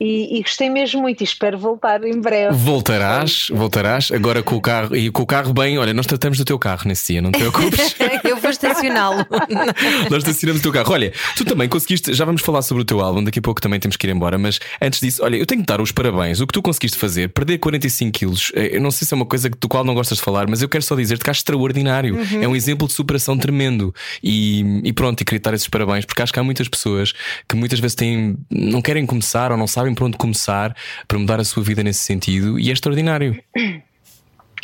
E, 0.00 0.38
e 0.38 0.42
gostei 0.42 0.68
mesmo 0.68 1.02
muito 1.02 1.20
e 1.20 1.24
espero 1.24 1.56
voltar 1.56 2.02
em 2.04 2.20
breve. 2.20 2.54
Voltarás, 2.54 3.48
voltarás 3.50 4.10
agora 4.10 4.42
com 4.42 4.56
o 4.56 4.60
carro 4.60 4.96
e 4.96 5.10
com 5.10 5.22
o 5.22 5.26
carro 5.26 5.52
bem. 5.52 5.78
Olha, 5.78 5.94
nós 5.94 6.06
tratamos 6.06 6.36
do 6.36 6.44
teu 6.44 6.58
carro 6.58 6.82
nesse 6.86 7.12
dia, 7.12 7.22
não 7.22 7.30
te 7.30 7.38
preocupes. 7.38 7.94
Eu 8.24 8.36
vou 8.36 8.50
estacioná-lo. 8.50 9.26
Nós 10.10 10.18
estacionamos 10.18 10.60
o 10.60 10.62
teu 10.62 10.72
carro. 10.72 10.92
Olha, 10.92 11.12
tu 11.36 11.44
também 11.44 11.68
conseguiste, 11.68 12.12
já 12.12 12.24
vamos 12.24 12.42
falar 12.42 12.62
sobre 12.62 12.82
o 12.82 12.84
teu 12.84 13.00
álbum, 13.00 13.22
daqui 13.22 13.38
a 13.38 13.42
pouco 13.42 13.60
também 13.60 13.78
temos 13.78 13.96
que 13.96 14.06
ir 14.06 14.10
embora, 14.10 14.38
mas 14.38 14.58
antes 14.80 15.00
disso, 15.00 15.22
olha, 15.22 15.36
eu 15.36 15.46
tenho 15.46 15.60
que 15.60 15.66
dar 15.66 15.80
os 15.80 15.92
parabéns. 15.92 16.40
O 16.40 16.46
que 16.46 16.52
tu 16.52 16.62
conseguiste 16.62 16.98
fazer, 16.98 17.28
perder 17.28 17.58
45 17.58 18.12
quilos, 18.12 18.52
eh, 18.54 18.76
eu 18.76 18.80
não 18.80 18.90
sei 18.90 19.06
se 19.06 19.14
é 19.14 19.16
uma 19.16 19.26
coisa 19.26 19.48
do 19.48 19.68
qual 19.68 19.84
não 19.84 19.94
gostas 19.94 20.18
de 20.18 20.24
falar, 20.24 20.48
mas 20.48 20.62
eu 20.62 20.68
quero 20.68 20.82
só 20.82 20.96
dizer-te 20.96 21.22
que 21.22 21.30
acho 21.30 21.40
extraordinário. 21.40 22.18
É 22.40 22.48
um 22.48 22.56
exemplo 22.56 22.86
de 22.86 22.94
superação 22.94 23.36
tremendo. 23.36 23.94
E, 24.22 24.80
e 24.84 24.92
pronto, 24.92 25.20
e 25.20 25.24
queria 25.24 25.40
dar 25.40 25.54
esses 25.54 25.68
parabéns, 25.68 26.04
porque 26.04 26.22
acho 26.22 26.32
que 26.32 26.40
há 26.40 26.42
muitas 26.42 26.68
pessoas 26.68 27.12
que 27.48 27.56
muitas 27.56 27.78
vezes 27.78 27.94
têm, 27.94 28.36
não 28.50 28.80
querem 28.80 29.06
começar 29.06 29.52
ou 29.52 29.58
não 29.58 29.66
sabem 29.66 29.83
por 29.92 30.04
onde 30.04 30.16
começar 30.16 30.76
para 31.08 31.18
mudar 31.18 31.40
a 31.40 31.44
sua 31.44 31.62
vida 31.62 31.82
nesse 31.82 32.00
sentido, 32.00 32.58
e 32.58 32.70
é 32.70 32.72
extraordinário. 32.72 33.42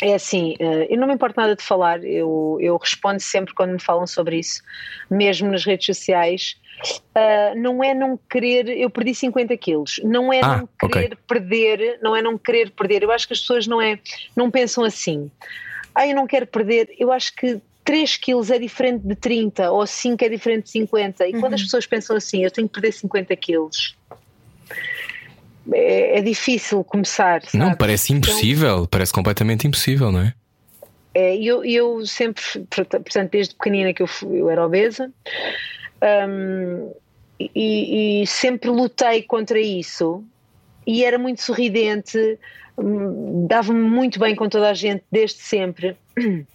É 0.01 0.15
assim, 0.15 0.55
eh, 0.59 0.87
eu 0.89 0.97
não 0.97 1.07
me 1.07 1.13
importo 1.13 1.39
nada 1.39 1.55
de 1.55 1.61
falar, 1.61 2.03
eu, 2.03 2.57
eu 2.59 2.75
respondo 2.77 3.19
sempre 3.19 3.53
quando 3.53 3.73
me 3.73 3.79
falam 3.79 4.07
sobre 4.07 4.39
isso, 4.39 4.63
mesmo 5.09 5.51
nas 5.51 5.63
redes 5.63 5.85
sociais. 5.85 6.57
Ah, 7.13 7.53
não 7.55 7.83
é 7.83 7.93
não 7.93 8.17
querer, 8.17 8.67
eu 8.67 8.89
perdi 8.89 9.13
50 9.13 9.55
quilos, 9.57 9.99
não 10.03 10.33
é 10.33 10.41
Ah, 10.41 10.57
não 10.57 10.89
querer 10.89 11.17
perder, 11.27 11.99
não 12.01 12.15
é 12.15 12.21
não 12.21 12.37
querer 12.37 12.71
perder. 12.71 13.03
Eu 13.03 13.11
acho 13.11 13.27
que 13.27 13.33
as 13.33 13.41
pessoas 13.41 13.67
não, 13.67 13.81
é, 13.81 13.99
não 14.35 14.49
pensam 14.49 14.83
assim. 14.83 15.29
Ah, 15.93 16.07
eu 16.07 16.15
não 16.15 16.25
quero 16.25 16.47
perder, 16.47 16.89
eu 16.97 17.11
acho 17.11 17.35
que 17.35 17.61
3 17.83 18.17
quilos 18.17 18.49
é 18.49 18.57
diferente 18.57 19.05
de 19.05 19.15
30 19.15 19.71
ou 19.71 19.85
5 19.85 20.23
é 20.23 20.29
diferente 20.29 20.63
de 20.65 20.69
50. 20.71 21.27
E 21.27 21.39
quando 21.39 21.53
as 21.53 21.61
pessoas 21.61 21.85
pensam 21.85 22.15
assim, 22.15 22.43
eu 22.43 22.51
tenho 22.51 22.67
que 22.67 22.73
perder 22.73 22.93
50 22.93 23.35
quilos, 23.35 23.95
é, 25.73 26.19
é 26.19 26.21
difícil 26.21 26.83
começar. 26.83 27.41
Não, 27.53 27.67
sabe? 27.67 27.77
parece 27.77 28.13
Então, 28.13 28.31
impossível, 28.31 28.87
parece 28.87 29.13
completamente 29.13 29.67
impossível, 29.67 30.11
não 30.11 30.21
é? 30.21 30.33
É, 31.13 31.35
eu, 31.35 31.63
eu 31.65 32.05
sempre, 32.05 32.41
portanto, 32.69 33.31
desde 33.31 33.55
pequenina 33.55 33.93
que 33.93 34.01
eu, 34.01 34.07
fui- 34.07 34.39
eu 34.39 34.49
era 34.49 34.65
obesa 34.65 35.11
hum, 36.29 36.91
e, 37.39 38.21
e 38.21 38.27
sempre 38.27 38.69
lutei 38.69 39.21
contra 39.21 39.59
isso 39.59 40.23
e 40.87 41.03
era 41.03 41.17
muito 41.19 41.41
sorridente, 41.41 42.39
hum, 42.77 43.45
dava-me 43.47 43.81
muito 43.81 44.19
bem 44.19 44.35
com 44.35 44.47
toda 44.47 44.69
a 44.69 44.73
gente 44.73 45.03
desde 45.11 45.39
sempre. 45.39 45.97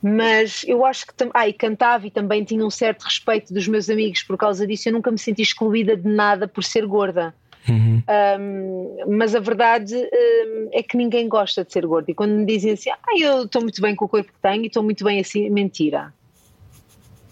Mas 0.00 0.62
eu 0.64 0.84
acho 0.84 1.06
que 1.06 1.12
ah, 1.34 1.48
e 1.48 1.52
cantava 1.52 2.06
e 2.06 2.10
também 2.12 2.44
tinha 2.44 2.64
um 2.64 2.70
certo 2.70 3.02
respeito 3.02 3.52
dos 3.52 3.66
meus 3.66 3.90
amigos 3.90 4.22
por 4.22 4.36
causa 4.36 4.64
disso. 4.64 4.88
Eu 4.88 4.92
nunca 4.92 5.10
me 5.10 5.18
senti 5.18 5.42
excluída 5.42 5.96
de 5.96 6.08
nada 6.08 6.46
por 6.46 6.62
ser 6.62 6.86
gorda. 6.86 7.34
Uhum. 7.68 8.02
Um, 8.40 9.16
mas 9.16 9.34
a 9.34 9.40
verdade 9.40 9.94
um, 9.96 10.68
é 10.72 10.82
que 10.82 10.96
ninguém 10.96 11.28
gosta 11.28 11.64
de 11.64 11.72
ser 11.72 11.86
gordo. 11.86 12.08
E 12.08 12.14
quando 12.14 12.32
me 12.32 12.44
dizem 12.44 12.72
assim, 12.72 12.90
ah, 12.90 13.18
eu 13.18 13.44
estou 13.44 13.62
muito 13.62 13.80
bem 13.80 13.94
com 13.94 14.04
o 14.04 14.08
corpo 14.08 14.32
que 14.32 14.40
tenho 14.40 14.64
e 14.64 14.66
estou 14.66 14.82
muito 14.82 15.04
bem 15.04 15.20
assim, 15.20 15.50
mentira. 15.50 16.12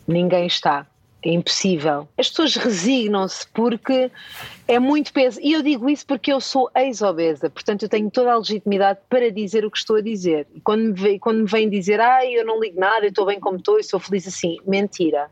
Ninguém 0.06 0.46
está. 0.46 0.86
É 1.24 1.30
impossível. 1.30 2.06
As 2.18 2.28
pessoas 2.28 2.54
resignam-se 2.54 3.46
porque 3.54 4.10
é 4.68 4.78
muito 4.78 5.10
peso. 5.10 5.40
E 5.42 5.54
eu 5.54 5.62
digo 5.62 5.88
isso 5.88 6.06
porque 6.06 6.30
eu 6.30 6.38
sou 6.38 6.70
ex-obesa, 6.76 7.48
portanto 7.48 7.84
eu 7.84 7.88
tenho 7.88 8.10
toda 8.10 8.30
a 8.30 8.36
legitimidade 8.36 9.00
para 9.08 9.30
dizer 9.30 9.64
o 9.64 9.70
que 9.70 9.78
estou 9.78 9.96
a 9.96 10.02
dizer. 10.02 10.46
E 10.54 10.60
quando 10.60 10.82
me, 10.82 10.92
vem, 10.92 11.18
quando 11.18 11.38
me 11.38 11.46
vêm 11.46 11.70
dizer, 11.70 11.98
ah, 11.98 12.26
eu 12.26 12.44
não 12.44 12.60
ligo 12.60 12.78
nada, 12.78 13.06
eu 13.06 13.08
estou 13.08 13.24
bem 13.24 13.40
como 13.40 13.56
estou, 13.56 13.78
eu 13.78 13.84
sou 13.84 13.98
feliz 13.98 14.28
assim, 14.28 14.58
mentira. 14.66 15.30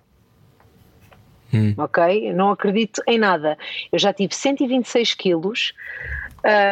Ok? 1.76 2.30
Eu 2.30 2.34
não 2.34 2.50
acredito 2.50 3.02
em 3.06 3.18
nada. 3.18 3.58
Eu 3.90 3.98
já 3.98 4.12
tive 4.12 4.34
126 4.34 5.14
quilos 5.14 5.72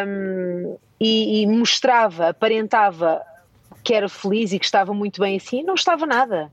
hum, 0.07 0.77
e, 0.99 1.43
e 1.43 1.47
mostrava, 1.47 2.29
aparentava 2.29 3.23
que 3.83 3.95
era 3.95 4.09
feliz 4.09 4.53
e 4.53 4.59
que 4.59 4.65
estava 4.65 4.93
muito 4.93 5.21
bem 5.21 5.37
assim, 5.37 5.63
não 5.63 5.75
estava 5.75 6.07
nada. 6.07 6.51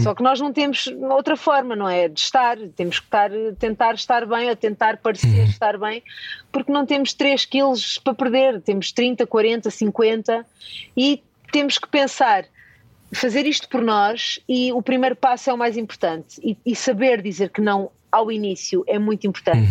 Só 0.00 0.14
que 0.14 0.22
nós 0.22 0.40
não 0.40 0.52
temos 0.52 0.88
outra 1.10 1.36
forma, 1.36 1.76
não 1.76 1.88
é? 1.88 2.08
De 2.08 2.18
estar, 2.18 2.56
temos 2.74 2.98
que 2.98 3.06
estar, 3.06 3.30
tentar 3.56 3.94
estar 3.94 4.26
bem 4.26 4.48
ou 4.48 4.56
tentar 4.56 4.96
parecer 4.96 5.44
estar 5.48 5.78
bem, 5.78 6.02
porque 6.50 6.72
não 6.72 6.84
temos 6.84 7.14
3 7.14 7.44
quilos 7.44 7.96
para 7.98 8.12
perder, 8.12 8.60
temos 8.60 8.90
30, 8.90 9.24
40, 9.26 9.70
50 9.70 10.44
e 10.96 11.22
temos 11.52 11.78
que 11.78 11.88
pensar, 11.88 12.46
fazer 13.12 13.46
isto 13.46 13.68
por 13.68 13.82
nós 13.82 14.40
e 14.48 14.72
o 14.72 14.82
primeiro 14.82 15.16
passo 15.16 15.50
é 15.50 15.52
o 15.52 15.58
mais 15.58 15.76
importante 15.76 16.40
e, 16.42 16.56
e 16.64 16.74
saber 16.74 17.22
dizer 17.22 17.50
que 17.50 17.60
não 17.60 17.90
ao 18.10 18.30
início 18.32 18.84
é 18.86 18.98
muito 18.98 19.26
importante. 19.26 19.70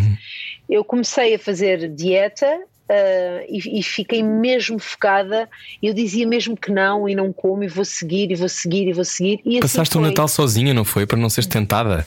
Eu 0.70 0.84
comecei 0.84 1.36
a 1.36 1.40
fazer 1.40 1.90
dieta 1.90 2.62
ah, 2.90 3.44
e, 3.48 3.80
e 3.80 3.84
fiquei 3.84 4.22
mesmo 4.22 4.78
focada. 4.80 5.50
Eu 5.82 5.94
dizia 5.94 6.28
mesmo 6.28 6.56
que 6.56 6.72
não 6.72 7.10
e 7.10 7.16
não 7.16 7.34
como 7.34 7.64
e 7.64 7.68
vou 7.68 7.86
seguir 7.86 8.32
e 8.32 8.36
vou 8.36 8.50
seguir 8.50 8.88
e 8.88 8.94
vou 8.94 9.06
seguir. 9.06 9.42
E 9.44 9.58
assim 9.58 9.62
Passaste 9.62 9.98
o 9.98 10.00
foi. 10.00 10.10
Natal 10.10 10.28
sozinha, 10.28 10.74
não 10.74 10.86
foi? 10.86 11.06
Para 11.06 11.18
não 11.18 11.30
seres 11.30 11.48
tentada. 11.48 12.06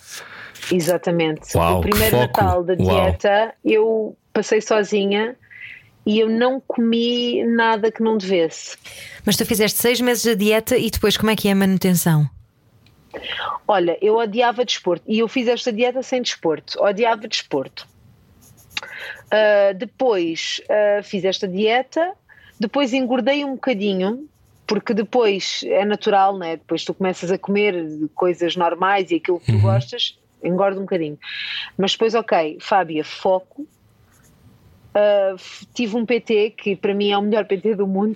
Exatamente. 0.70 1.56
Uau, 1.56 1.78
o 1.78 1.80
primeiro. 1.80 2.16
Natal 2.16 2.62
da 2.62 2.74
Uau. 2.74 3.04
dieta 3.04 3.54
eu 3.64 4.16
passei 4.32 4.60
sozinha 4.60 5.36
e 6.08 6.20
eu 6.20 6.30
não 6.30 6.58
comi 6.58 7.44
nada 7.44 7.92
que 7.92 8.02
não 8.02 8.16
devesse. 8.16 8.78
Mas 9.26 9.36
tu 9.36 9.44
fizeste 9.44 9.78
seis 9.78 10.00
meses 10.00 10.22
de 10.22 10.34
dieta 10.34 10.74
e 10.74 10.90
depois 10.90 11.18
como 11.18 11.30
é 11.30 11.36
que 11.36 11.48
é 11.48 11.52
a 11.52 11.54
manutenção? 11.54 12.26
Olha, 13.66 13.98
eu 14.00 14.16
odiava 14.16 14.64
desporto 14.64 15.04
e 15.06 15.18
eu 15.18 15.28
fiz 15.28 15.46
esta 15.46 15.70
dieta 15.70 16.02
sem 16.02 16.22
desporto. 16.22 16.82
Odiava 16.82 17.28
desporto. 17.28 17.86
Ah, 19.30 19.74
depois 19.76 20.62
ah, 20.70 21.02
fiz 21.02 21.26
esta 21.26 21.46
dieta, 21.46 22.14
depois 22.58 22.94
engordei 22.94 23.44
um 23.44 23.52
bocadinho, 23.52 24.26
porque 24.66 24.94
depois 24.94 25.60
é 25.64 25.84
natural, 25.84 26.38
né? 26.38 26.56
Depois 26.56 26.86
tu 26.86 26.94
começas 26.94 27.30
a 27.30 27.36
comer 27.36 27.86
coisas 28.14 28.56
normais 28.56 29.10
e 29.10 29.16
aquilo 29.16 29.40
que 29.40 29.52
tu 29.52 29.58
gostas, 29.60 30.18
engorda 30.42 30.78
um 30.78 30.84
bocadinho. 30.84 31.18
Mas 31.76 31.92
depois, 31.92 32.14
ok, 32.14 32.56
Fábia, 32.62 33.04
foco. 33.04 33.68
F- 35.38 35.66
tive 35.74 35.96
um 35.96 36.04
PT 36.04 36.50
que 36.56 36.74
para 36.76 36.94
mim 36.94 37.10
é 37.10 37.18
o 37.18 37.22
melhor 37.22 37.44
PT 37.44 37.76
do 37.76 37.86
mundo, 37.86 38.14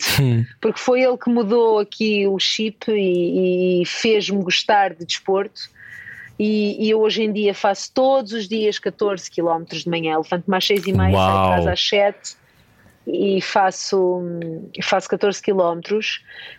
porque 0.61 0.81
foi 0.81 1.03
ele 1.03 1.17
que 1.17 1.29
mudou 1.31 1.79
aqui 1.79 2.27
o 2.27 2.39
chip 2.39 2.91
e, 2.91 3.83
e 3.83 3.87
fez-me 3.87 4.43
gostar 4.43 4.95
de 4.95 5.05
desporto. 5.05 5.61
E, 6.39 6.85
e 6.85 6.91
eu 6.91 7.01
hoje 7.01 7.23
em 7.23 7.33
dia 7.33 7.55
faço 7.55 7.93
todos 7.95 8.33
os 8.33 8.49
dias 8.49 8.79
14 8.79 9.31
km 9.31 9.65
de 9.71 9.89
manhã, 9.89 10.17
levanto-me 10.17 10.57
às 10.57 10.67
6 10.67 10.87
e 10.87 10.93
meia, 10.93 11.13
saio 11.13 11.43
de 11.43 11.57
casa 11.57 11.73
às 11.73 11.89
7 11.89 12.37
e 13.07 13.41
faço, 13.41 14.23
faço 14.83 15.09
14 15.09 15.43
km. 15.43 15.81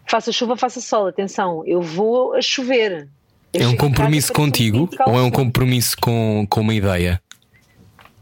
Faça 0.08 0.32
chuva, 0.32 0.56
faça 0.56 0.80
sol, 0.80 1.08
atenção, 1.08 1.64
eu 1.66 1.82
vou 1.82 2.34
a 2.34 2.42
chover. 2.42 3.10
Eu 3.54 3.62
É 3.62 3.68
um 3.68 3.76
compromisso 3.78 4.34
contigo 4.34 4.90
ou 5.06 5.18
é 5.18 5.22
um 5.22 5.30
compromisso 5.32 5.96
com, 6.02 6.46
com 6.50 6.62
uma 6.62 6.74
ideia? 6.74 7.22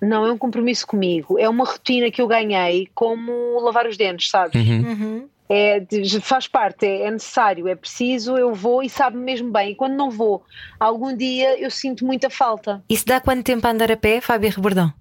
Não, 0.01 0.25
é 0.25 0.31
um 0.31 0.37
compromisso 0.37 0.87
comigo. 0.87 1.37
É 1.37 1.47
uma 1.47 1.63
rotina 1.63 2.09
que 2.09 2.21
eu 2.21 2.27
ganhei 2.27 2.89
como 2.95 3.59
lavar 3.61 3.85
os 3.87 3.95
dentes, 3.97 4.29
sabes? 4.29 4.55
É, 5.47 5.81
de- 5.81 6.21
faz 6.21 6.47
parte, 6.47 6.85
é, 6.85 7.03
é 7.07 7.11
necessário, 7.11 7.67
é 7.67 7.75
preciso, 7.75 8.37
eu 8.37 8.53
vou 8.53 8.81
e 8.81 8.89
sabe 8.89 9.17
mesmo 9.17 9.51
bem. 9.51 9.71
E 9.71 9.75
quando 9.75 9.95
não 9.95 10.09
vou, 10.09 10.43
algum 10.79 11.15
dia 11.15 11.59
eu 11.59 11.69
sinto 11.69 12.05
muita 12.05 12.29
falta. 12.29 12.81
Isso 12.89 13.05
dá 13.05 13.19
quanto 13.19 13.43
tempo 13.43 13.67
a 13.67 13.71
andar 13.71 13.91
a 13.91 13.97
pé, 13.97 14.21
Fábio 14.21 14.49
Rebordão? 14.49 14.93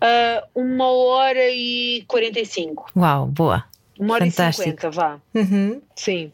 Ah, 0.00 0.44
uma 0.54 0.90
hora 0.90 1.48
e 1.50 2.04
45. 2.06 2.90
Uau, 2.94 3.26
boa. 3.26 3.64
Uma 3.98 4.14
hora 4.14 4.24
Fantástico. 4.30 4.68
e 4.68 4.72
50, 4.72 4.90
vá. 4.90 5.18
Uhum. 5.34 5.80
Sim. 5.96 6.30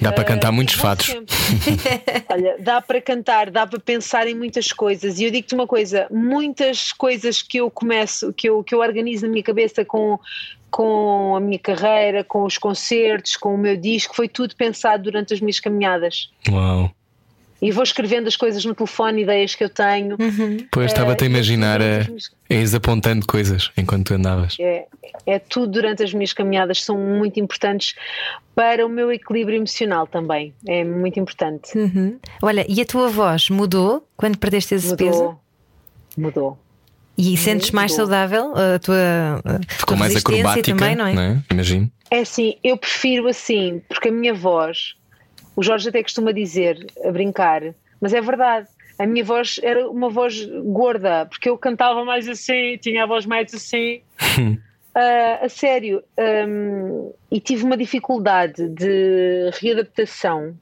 Dá 0.00 0.12
para 0.12 0.24
cantar 0.24 0.52
muitos 0.52 0.74
vou 0.74 0.82
fatos. 0.82 1.08
Olha, 2.28 2.56
dá 2.58 2.80
para 2.80 3.00
cantar, 3.00 3.50
dá 3.50 3.66
para 3.66 3.78
pensar 3.78 4.26
em 4.26 4.34
muitas 4.34 4.72
coisas. 4.72 5.18
E 5.18 5.24
eu 5.24 5.30
digo-te 5.30 5.54
uma 5.54 5.66
coisa: 5.66 6.06
muitas 6.10 6.92
coisas 6.92 7.42
que 7.42 7.58
eu 7.58 7.70
começo, 7.70 8.32
que 8.32 8.48
eu, 8.48 8.62
que 8.62 8.74
eu 8.74 8.80
organizo 8.80 9.26
na 9.26 9.32
minha 9.32 9.42
cabeça 9.42 9.84
com, 9.84 10.18
com 10.70 11.36
a 11.36 11.40
minha 11.40 11.58
carreira, 11.58 12.24
com 12.24 12.44
os 12.44 12.58
concertos, 12.58 13.36
com 13.36 13.54
o 13.54 13.58
meu 13.58 13.76
disco, 13.76 14.14
foi 14.14 14.28
tudo 14.28 14.56
pensado 14.56 15.04
durante 15.04 15.34
as 15.34 15.40
minhas 15.40 15.60
caminhadas. 15.60 16.30
Uau. 16.48 16.90
E 17.62 17.70
vou 17.70 17.82
escrevendo 17.82 18.26
as 18.26 18.36
coisas 18.36 18.64
no 18.64 18.74
telefone, 18.74 19.22
ideias 19.22 19.54
que 19.54 19.64
eu 19.64 19.68
tenho. 19.70 20.16
Pois 20.70 20.86
estava-te 20.86 21.24
a 21.24 21.26
e 21.26 21.30
imaginar 21.30 21.80
a, 21.80 22.04
minhas- 22.50 22.74
a 22.74 22.76
apontando 22.76 23.26
coisas 23.26 23.70
enquanto 23.76 24.06
tu 24.08 24.14
andavas. 24.14 24.56
É, 24.60 24.86
é 25.26 25.38
tudo 25.38 25.72
durante 25.72 26.02
as 26.02 26.12
minhas 26.12 26.32
caminhadas, 26.32 26.82
são 26.84 26.98
muito 26.98 27.40
importantes 27.40 27.94
para 28.54 28.84
o 28.84 28.88
meu 28.88 29.10
equilíbrio 29.10 29.56
emocional 29.56 30.06
também. 30.06 30.52
É 30.66 30.84
muito 30.84 31.18
importante. 31.18 31.76
Uhum. 31.78 32.18
Olha, 32.42 32.66
e 32.68 32.80
a 32.80 32.84
tua 32.84 33.08
voz 33.08 33.48
mudou 33.50 34.06
quando 34.16 34.36
perdeste 34.38 34.74
esse 34.74 34.94
peso? 34.96 35.18
Mudou. 35.18 35.40
Mudou. 36.16 36.58
E 37.16 37.36
sentes 37.36 37.70
mais 37.70 37.92
Mudou. 37.92 38.06
saudável 38.06 38.52
a 38.56 38.78
tua, 38.80 38.96
a 39.44 39.60
Ficou 39.72 39.94
tua 39.94 39.96
mais 39.96 40.16
acrobática, 40.16 40.76
também, 40.76 40.96
não 40.96 41.06
é? 41.06 41.42
Imagino. 41.50 41.90
É 42.10 42.18
assim, 42.20 42.56
eu 42.62 42.76
prefiro 42.76 43.28
assim, 43.28 43.80
porque 43.88 44.08
a 44.08 44.12
minha 44.12 44.34
voz, 44.34 44.94
o 45.56 45.62
Jorge 45.62 45.88
até 45.88 46.02
costuma 46.02 46.32
dizer, 46.32 46.86
a 47.04 47.10
brincar, 47.10 47.62
mas 48.00 48.12
é 48.12 48.20
verdade. 48.20 48.68
A 48.98 49.06
minha 49.06 49.24
voz 49.24 49.58
era 49.62 49.88
uma 49.90 50.08
voz 50.08 50.44
gorda, 50.64 51.26
porque 51.26 51.48
eu 51.48 51.58
cantava 51.58 52.04
mais 52.04 52.28
assim, 52.28 52.78
tinha 52.78 53.04
a 53.04 53.06
voz 53.06 53.26
mais 53.26 53.52
assim. 53.54 54.00
Ah, 54.96 55.46
a 55.46 55.48
sério, 55.48 56.04
hum, 56.46 57.12
e 57.28 57.40
tive 57.40 57.64
uma 57.64 57.76
dificuldade 57.76 58.68
de 58.68 59.50
readaptação. 59.60 60.56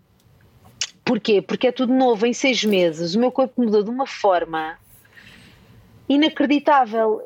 Porquê? 1.04 1.42
Porque 1.42 1.66
é 1.66 1.72
tudo 1.72 1.92
novo, 1.92 2.24
em 2.24 2.32
seis 2.32 2.64
meses. 2.64 3.14
O 3.14 3.20
meu 3.20 3.30
corpo 3.30 3.62
mudou 3.62 3.82
de 3.82 3.90
uma 3.90 4.06
forma 4.06 4.78
inacreditável. 6.08 7.20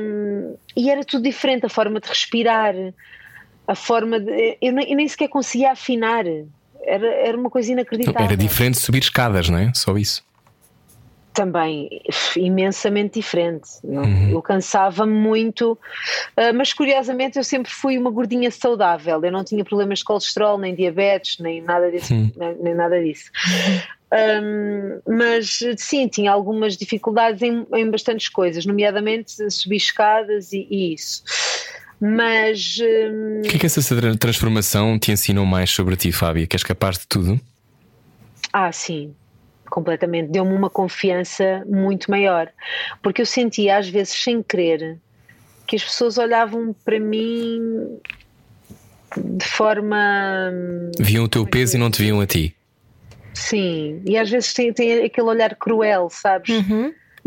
Hum, 0.00 0.54
e 0.76 0.88
era 0.88 1.04
tudo 1.04 1.24
diferente, 1.24 1.66
a 1.66 1.68
forma 1.68 1.98
de 1.98 2.08
respirar, 2.08 2.74
a 3.66 3.74
forma 3.74 4.20
de. 4.20 4.58
Eu 4.62 4.72
nem, 4.72 4.90
eu 4.90 4.96
nem 4.96 5.08
sequer 5.08 5.28
conseguia 5.28 5.72
afinar. 5.72 6.24
Era, 6.88 7.06
era 7.06 7.36
uma 7.38 7.50
coisa 7.50 7.72
inacreditável. 7.72 8.26
Era 8.26 8.36
diferente 8.36 8.78
subir 8.78 9.02
escadas, 9.02 9.48
não 9.48 9.58
é? 9.58 9.72
Só 9.74 9.96
isso. 9.96 10.26
Também, 11.34 11.88
imensamente 12.36 13.20
diferente. 13.20 13.68
não? 13.84 14.02
Eu 14.28 14.42
cansava-me 14.42 15.12
muito, 15.12 15.78
ah, 16.36 16.52
mas 16.52 16.72
curiosamente 16.72 17.38
eu 17.38 17.44
sempre 17.44 17.70
fui 17.70 17.96
uma 17.96 18.10
gordinha 18.10 18.50
saudável. 18.50 19.22
Eu 19.22 19.30
não 19.30 19.44
tinha 19.44 19.64
problemas 19.64 20.00
de 20.00 20.04
colesterol, 20.04 20.58
nem 20.58 20.74
diabetes, 20.74 21.38
nem 21.38 21.62
nada 21.62 21.90
disso. 21.92 22.12
Nem, 22.12 22.56
nem 22.60 22.74
nada 22.74 23.00
disso. 23.00 23.30
Hum, 24.10 25.00
mas 25.06 25.60
sim, 25.76 26.08
tinha 26.08 26.32
algumas 26.32 26.76
dificuldades 26.76 27.42
em, 27.42 27.66
em 27.74 27.90
bastantes 27.90 28.28
coisas, 28.28 28.64
nomeadamente 28.64 29.50
subir 29.50 29.76
escadas 29.76 30.52
e, 30.52 30.66
e 30.70 30.94
isso. 30.94 31.22
Mas 32.00 32.76
hum, 32.80 33.40
O 33.40 33.48
que 33.48 33.56
é 33.56 33.58
que 33.58 33.66
essa 33.66 33.96
tra- 33.96 34.16
transformação 34.16 34.98
te 34.98 35.10
ensinou 35.10 35.44
mais 35.44 35.70
sobre 35.70 35.96
ti, 35.96 36.12
Fábio? 36.12 36.46
Que 36.46 36.56
és 36.56 36.62
capaz 36.62 36.98
de 36.98 37.06
tudo? 37.06 37.40
Ah, 38.52 38.70
sim, 38.72 39.14
completamente. 39.68 40.30
Deu-me 40.30 40.52
uma 40.54 40.70
confiança 40.70 41.64
muito 41.66 42.10
maior. 42.10 42.48
Porque 43.02 43.20
eu 43.22 43.26
sentia, 43.26 43.78
às 43.78 43.88
vezes, 43.88 44.14
sem 44.14 44.42
querer, 44.42 44.96
que 45.66 45.76
as 45.76 45.82
pessoas 45.84 46.18
olhavam 46.18 46.74
para 46.84 47.00
mim 47.00 47.98
de 49.16 49.44
forma. 49.44 50.50
Viam 51.00 51.24
o 51.24 51.28
teu 51.28 51.46
peso 51.46 51.76
e 51.76 51.78
não 51.78 51.90
te 51.90 52.02
viam 52.02 52.20
a 52.20 52.26
ti. 52.26 52.54
Sim, 53.34 54.02
e 54.04 54.16
às 54.16 54.28
vezes 54.30 54.52
tem, 54.52 54.72
tem 54.72 55.04
aquele 55.04 55.26
olhar 55.28 55.54
cruel, 55.54 56.08
sabes? 56.10 56.50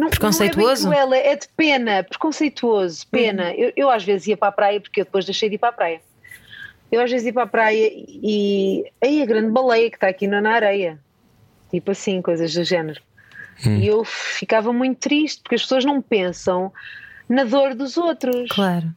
Não, 0.02 0.10
Preconceituoso? 0.10 0.86
Não 0.90 0.94
é, 0.94 0.98
bem 0.98 1.08
cruel, 1.08 1.32
é 1.32 1.36
de 1.36 1.48
pena, 1.56 2.04
preconceituoso, 2.04 3.06
pena. 3.12 3.54
Eu, 3.54 3.72
eu 3.76 3.88
às 3.88 4.04
vezes 4.04 4.26
ia 4.26 4.36
para 4.36 4.48
a 4.48 4.52
praia, 4.52 4.82
porque 4.82 5.02
eu 5.02 5.06
depois 5.06 5.26
deixei 5.26 5.48
de 5.48 5.56
ir 5.56 5.58
para 5.60 5.70
a 5.70 5.74
praia. 5.74 6.02
Eu 6.92 7.02
às 7.02 7.12
vezes 7.12 7.28
ia 7.28 7.34
para 7.34 7.44
a 7.44 7.48
praia 7.48 7.88
e. 7.94 8.84
Aí 9.00 9.22
a 9.22 9.26
grande 9.28 9.52
baleia 9.52 9.92
que 9.92 9.98
está 9.98 10.08
aqui 10.08 10.26
na 10.26 10.42
na 10.42 10.54
areia. 10.54 11.00
Tipo 11.70 11.92
assim, 11.92 12.20
coisas 12.20 12.52
do 12.52 12.64
género. 12.64 13.00
E 13.64 13.86
eu 13.86 14.04
ficava 14.04 14.74
muito 14.74 14.98
triste, 14.98 15.44
porque 15.44 15.54
as 15.54 15.62
pessoas 15.62 15.86
não 15.86 16.02
pensam 16.02 16.74
na 17.30 17.44
dor 17.44 17.76
dos 17.76 17.96
outros 17.96 18.50
Claro. 18.50 18.92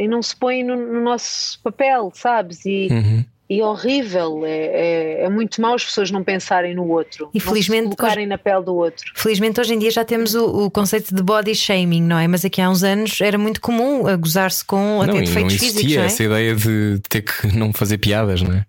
e 0.00 0.08
não 0.08 0.20
se 0.20 0.34
põem 0.34 0.64
no, 0.64 0.74
no 0.74 1.00
nosso 1.00 1.60
papel, 1.62 2.10
sabes? 2.12 2.66
E, 2.66 2.88
Uhum. 2.90 3.24
E 3.50 3.60
é 3.60 3.64
horrível, 3.64 4.44
é, 4.44 4.50
é, 4.50 5.24
é 5.24 5.28
muito 5.30 5.60
mau 5.62 5.74
as 5.74 5.82
pessoas 5.82 6.10
não 6.10 6.22
pensarem 6.22 6.74
no 6.74 6.86
outro, 6.86 7.30
E 7.32 7.38
não 7.38 7.46
felizmente 7.46 7.88
se 7.88 7.96
colocarem 7.96 8.26
na 8.26 8.36
pele 8.36 8.62
do 8.62 8.74
outro. 8.74 9.10
Felizmente 9.14 9.58
hoje 9.58 9.72
em 9.72 9.78
dia 9.78 9.90
já 9.90 10.04
temos 10.04 10.34
o, 10.34 10.66
o 10.66 10.70
conceito 10.70 11.14
de 11.14 11.22
body 11.22 11.54
shaming, 11.54 12.02
não 12.02 12.18
é? 12.18 12.28
Mas 12.28 12.44
aqui 12.44 12.60
há 12.60 12.68
uns 12.68 12.82
anos 12.82 13.18
era 13.22 13.38
muito 13.38 13.58
comum 13.60 14.06
a 14.06 14.16
gozar-se 14.16 14.62
com 14.62 15.00
até 15.00 15.12
não, 15.12 15.18
e 15.18 15.20
não 15.20 15.26
defeitos 15.26 15.54
físicos, 15.56 15.94
não 15.94 16.02
é? 16.02 16.06
essa 16.06 16.24
ideia 16.24 16.54
de 16.54 17.00
ter 17.08 17.22
que 17.22 17.46
não 17.56 17.72
fazer 17.72 17.96
piadas, 17.96 18.42
não 18.42 18.54
é? 18.54 18.66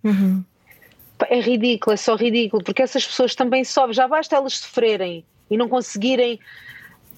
Pá, 1.17 1.27
É 1.30 1.41
ridículo, 1.41 1.93
é 1.93 1.97
só 1.97 2.15
ridículo, 2.15 2.63
porque 2.63 2.82
essas 2.82 3.05
pessoas 3.05 3.36
também 3.36 3.65
sobem, 3.65 3.93
já 3.93 4.07
basta 4.07 4.38
elas 4.38 4.53
sofrerem 4.53 5.25
e 5.51 5.57
não 5.57 5.67
conseguirem 5.67 6.39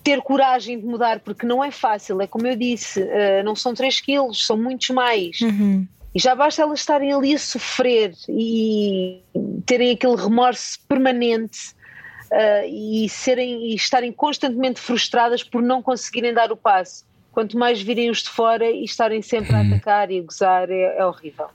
ter 0.03 0.19
coragem 0.21 0.79
de 0.79 0.85
mudar, 0.85 1.19
porque 1.19 1.45
não 1.45 1.63
é 1.63 1.69
fácil, 1.69 2.19
é 2.23 2.25
como 2.25 2.47
eu 2.47 2.55
disse, 2.55 2.99
eh, 3.03 3.43
não 3.43 3.55
são 3.55 3.71
3 3.75 4.01
quilos, 4.01 4.47
são 4.47 4.57
muitos 4.57 4.89
mais. 4.89 5.37
E 6.13 6.19
já 6.19 6.35
basta 6.35 6.61
elas 6.61 6.79
estarem 6.79 7.13
ali 7.13 7.33
a 7.33 7.39
sofrer 7.39 8.13
e 8.27 9.21
terem 9.65 9.91
aquele 9.91 10.15
remorso 10.15 10.79
permanente 10.87 11.73
eh, 12.31 12.67
e, 12.67 13.09
serem, 13.09 13.71
e 13.71 13.75
estarem 13.75 14.11
constantemente 14.11 14.79
frustradas 14.79 15.43
por 15.43 15.61
não 15.61 15.81
conseguirem 15.81 16.33
dar 16.33 16.51
o 16.51 16.57
passo. 16.57 17.05
Quanto 17.31 17.57
mais 17.57 17.81
virem 17.81 18.09
os 18.09 18.23
de 18.23 18.29
fora 18.29 18.69
e 18.69 18.83
estarem 18.83 19.21
sempre 19.21 19.55
a 19.55 19.61
atacar 19.61 20.11
e 20.11 20.19
a 20.19 20.21
gozar, 20.21 20.69
é, 20.69 20.97
é 20.97 21.05
horrível. 21.05 21.47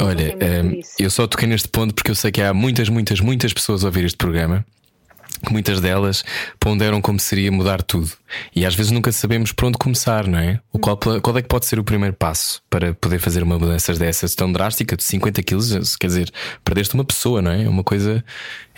Olha, 0.00 0.36
eh, 0.40 0.80
eu 0.98 1.10
só 1.10 1.26
toquei 1.26 1.48
neste 1.48 1.68
ponto 1.68 1.94
porque 1.94 2.10
eu 2.10 2.14
sei 2.14 2.30
que 2.30 2.40
há 2.40 2.54
muitas, 2.54 2.88
muitas, 2.88 3.20
muitas 3.20 3.52
pessoas 3.52 3.84
a 3.84 3.86
ouvir 3.86 4.04
este 4.04 4.16
programa. 4.16 4.64
Que 5.44 5.52
Muitas 5.54 5.80
delas 5.80 6.24
ponderam 6.58 7.00
como 7.00 7.18
seria 7.18 7.50
mudar 7.50 7.82
tudo. 7.82 8.10
E 8.54 8.66
às 8.66 8.74
vezes 8.74 8.90
nunca 8.90 9.10
sabemos 9.12 9.52
por 9.52 9.66
onde 9.66 9.78
começar, 9.78 10.26
não 10.26 10.38
é? 10.38 10.60
O 10.72 10.78
qual, 10.78 10.98
qual 10.98 11.38
é 11.38 11.42
que 11.42 11.48
pode 11.48 11.64
ser 11.64 11.78
o 11.78 11.84
primeiro 11.84 12.14
passo 12.14 12.60
para 12.68 12.92
poder 12.92 13.18
fazer 13.18 13.42
uma 13.42 13.58
mudança 13.58 13.94
dessas 13.94 14.34
tão 14.34 14.52
drástica, 14.52 14.96
de 14.96 15.04
50 15.04 15.42
quilos? 15.42 15.96
Quer 15.96 16.08
dizer, 16.08 16.30
perdeste 16.64 16.94
uma 16.94 17.04
pessoa, 17.04 17.40
não 17.40 17.50
é? 17.50 17.62
É 17.62 17.68
uma 17.68 17.84
coisa. 17.84 18.22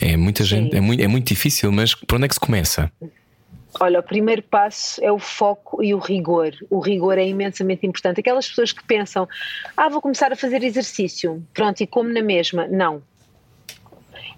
É 0.01 0.17
muita 0.17 0.45
gente. 0.45 0.77
É 0.77 0.81
muito, 0.81 1.03
é 1.03 1.09
muito 1.09 1.27
difícil, 1.27 1.73
mas 1.73 1.95
por 1.95 2.17
onde 2.17 2.27
é 2.27 2.29
que 2.29 2.35
se 2.35 2.41
começa? 2.41 2.93
Olha, 3.81 4.01
o 4.01 4.03
primeiro 4.03 4.43
passo 4.43 5.03
é 5.03 5.11
o 5.11 5.19
foco 5.19 5.83
e 5.83 5.93
o 5.95 5.99
rigor. 5.99 6.53
O 6.71 6.79
rigor 6.79 7.19
é 7.19 7.27
imensamente 7.27 7.87
importante. 7.87 8.21
Aquelas 8.21 8.49
pessoas 8.49 8.73
que 8.73 8.85
pensam, 8.85 9.29
ah, 9.77 9.89
vou 9.89 10.01
começar 10.01 10.33
a 10.33 10.37
fazer 10.37 10.62
exercício, 10.62 11.43
pronto, 11.53 11.81
e 11.81 11.87
como 11.87 12.11
na 12.12 12.23
mesma. 12.23 12.67
Não. 12.69 13.03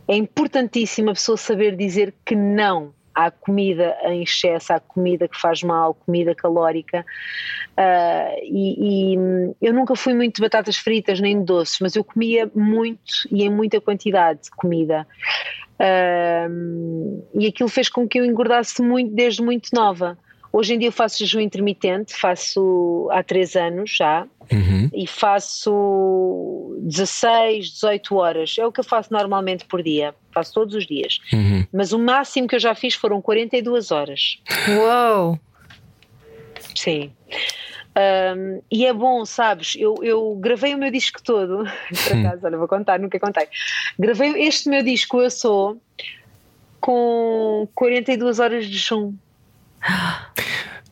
É 0.08 0.16
importantíssimo 0.16 1.10
a 1.10 1.12
pessoa 1.12 1.36
saber 1.36 1.76
dizer 1.76 2.14
que 2.24 2.34
não 2.34 2.94
à 3.14 3.32
comida 3.32 3.96
em 4.04 4.22
excesso, 4.22 4.72
à 4.72 4.78
comida 4.78 5.26
que 5.26 5.38
faz 5.38 5.62
mal, 5.62 5.92
comida 5.92 6.34
calórica. 6.34 7.04
Ah, 7.76 8.30
e, 8.42 9.14
e, 9.14 9.54
eu 9.60 9.74
nunca 9.74 9.96
fui 9.96 10.14
muito 10.14 10.36
de 10.36 10.42
batatas 10.42 10.76
fritas 10.76 11.20
nem 11.20 11.38
de 11.38 11.44
doces, 11.44 11.78
mas 11.80 11.96
eu 11.96 12.04
comia 12.04 12.50
muito 12.54 13.28
e 13.30 13.42
em 13.42 13.50
muita 13.50 13.80
quantidade 13.80 14.44
de 14.44 14.50
comida. 14.50 15.06
Um, 16.50 17.22
e 17.34 17.46
aquilo 17.46 17.68
fez 17.68 17.88
com 17.88 18.06
que 18.08 18.18
eu 18.18 18.24
engordasse 18.24 18.80
muito 18.82 19.14
desde 19.14 19.42
muito 19.42 19.68
nova. 19.72 20.16
Hoje 20.52 20.74
em 20.74 20.78
dia 20.78 20.88
eu 20.88 20.92
faço 20.92 21.18
jejum 21.18 21.40
intermitente, 21.40 22.14
faço 22.14 23.08
há 23.12 23.22
três 23.22 23.54
anos 23.56 23.90
já, 23.96 24.26
Uhum. 24.50 24.88
e 24.94 25.06
faço 25.06 26.74
16, 26.80 27.70
18 27.70 28.16
horas. 28.16 28.56
É 28.58 28.66
o 28.66 28.72
que 28.72 28.80
eu 28.80 28.84
faço 28.84 29.12
normalmente 29.12 29.64
por 29.66 29.82
dia, 29.82 30.14
faço 30.32 30.54
todos 30.54 30.74
os 30.74 30.86
dias. 30.86 31.18
Uhum. 31.32 31.66
Mas 31.72 31.92
o 31.92 31.98
máximo 31.98 32.48
que 32.48 32.54
eu 32.54 32.60
já 32.60 32.74
fiz 32.74 32.94
foram 32.94 33.20
42 33.20 33.90
horas. 33.90 34.38
Uou! 34.70 35.38
Sim. 36.74 37.12
Um, 37.96 38.62
e 38.70 38.86
é 38.86 38.92
bom, 38.92 39.24
sabes? 39.26 39.74
Eu, 39.76 39.96
eu 40.02 40.34
gravei 40.36 40.74
o 40.74 40.78
meu 40.78 40.90
disco 40.90 41.20
todo, 41.22 41.64
por 42.08 42.16
acaso, 42.16 42.46
olha, 42.46 42.56
vou 42.56 42.68
contar, 42.68 42.98
nunca 42.98 43.18
contei. 43.18 43.48
Gravei 43.98 44.30
este 44.42 44.68
meu 44.68 44.82
disco, 44.82 45.20
Eu 45.20 45.30
Sou, 45.30 45.80
com 46.80 47.68
42 47.74 48.38
horas 48.38 48.66
de 48.66 48.72
jejum. 48.78 49.14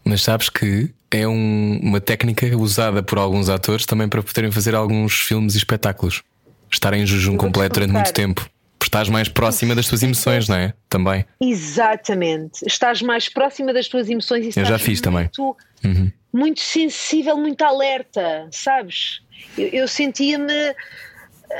Mas 0.05 0.22
sabes 0.22 0.49
que 0.49 0.91
é 1.11 1.26
um- 1.26 1.78
uma 1.82 2.01
técnica 2.01 2.47
usada 2.57 3.03
por 3.03 3.18
alguns 3.18 3.49
atores 3.49 3.84
também 3.87 4.09
para 4.09 4.22
poderem 4.22 4.51
fazer 4.53 4.74
alguns 4.74 5.14
filmes 5.20 5.55
e 5.55 5.59
espetáculos. 5.59 6.22
Estar 6.70 6.93
em 6.95 7.07
jejum 7.07 7.37
completo 7.37 7.74
durante 7.74 7.93
muito 7.93 8.12
tempo. 8.12 8.49
Porque 8.78 8.89
estás 8.89 9.09
mais 9.09 9.28
próxima 9.28 9.74
das 9.74 9.87
tuas 9.89 10.03
emoções, 10.03 10.49
não 10.49 10.57
é? 10.57 10.72
Também. 10.89 11.24
Exatamente. 11.41 12.64
Estás 12.66 13.03
mais 13.03 13.28
próxima 13.28 13.72
das 13.72 13.89
tuas 13.89 14.09
emoções 14.09 14.45
e 14.45 14.49
estás 14.51 14.68
já 14.68 14.78
fiz 14.78 15.01
também. 15.01 15.22
muito, 15.22 15.57
Uhum. 15.84 16.12
muito 16.32 16.61
sensível, 16.61 17.37
muito 17.37 17.62
alerta, 17.62 18.49
sabes? 18.53 19.20
Eu, 19.57 19.68
eu 19.68 19.89
sentia-me 19.89 20.53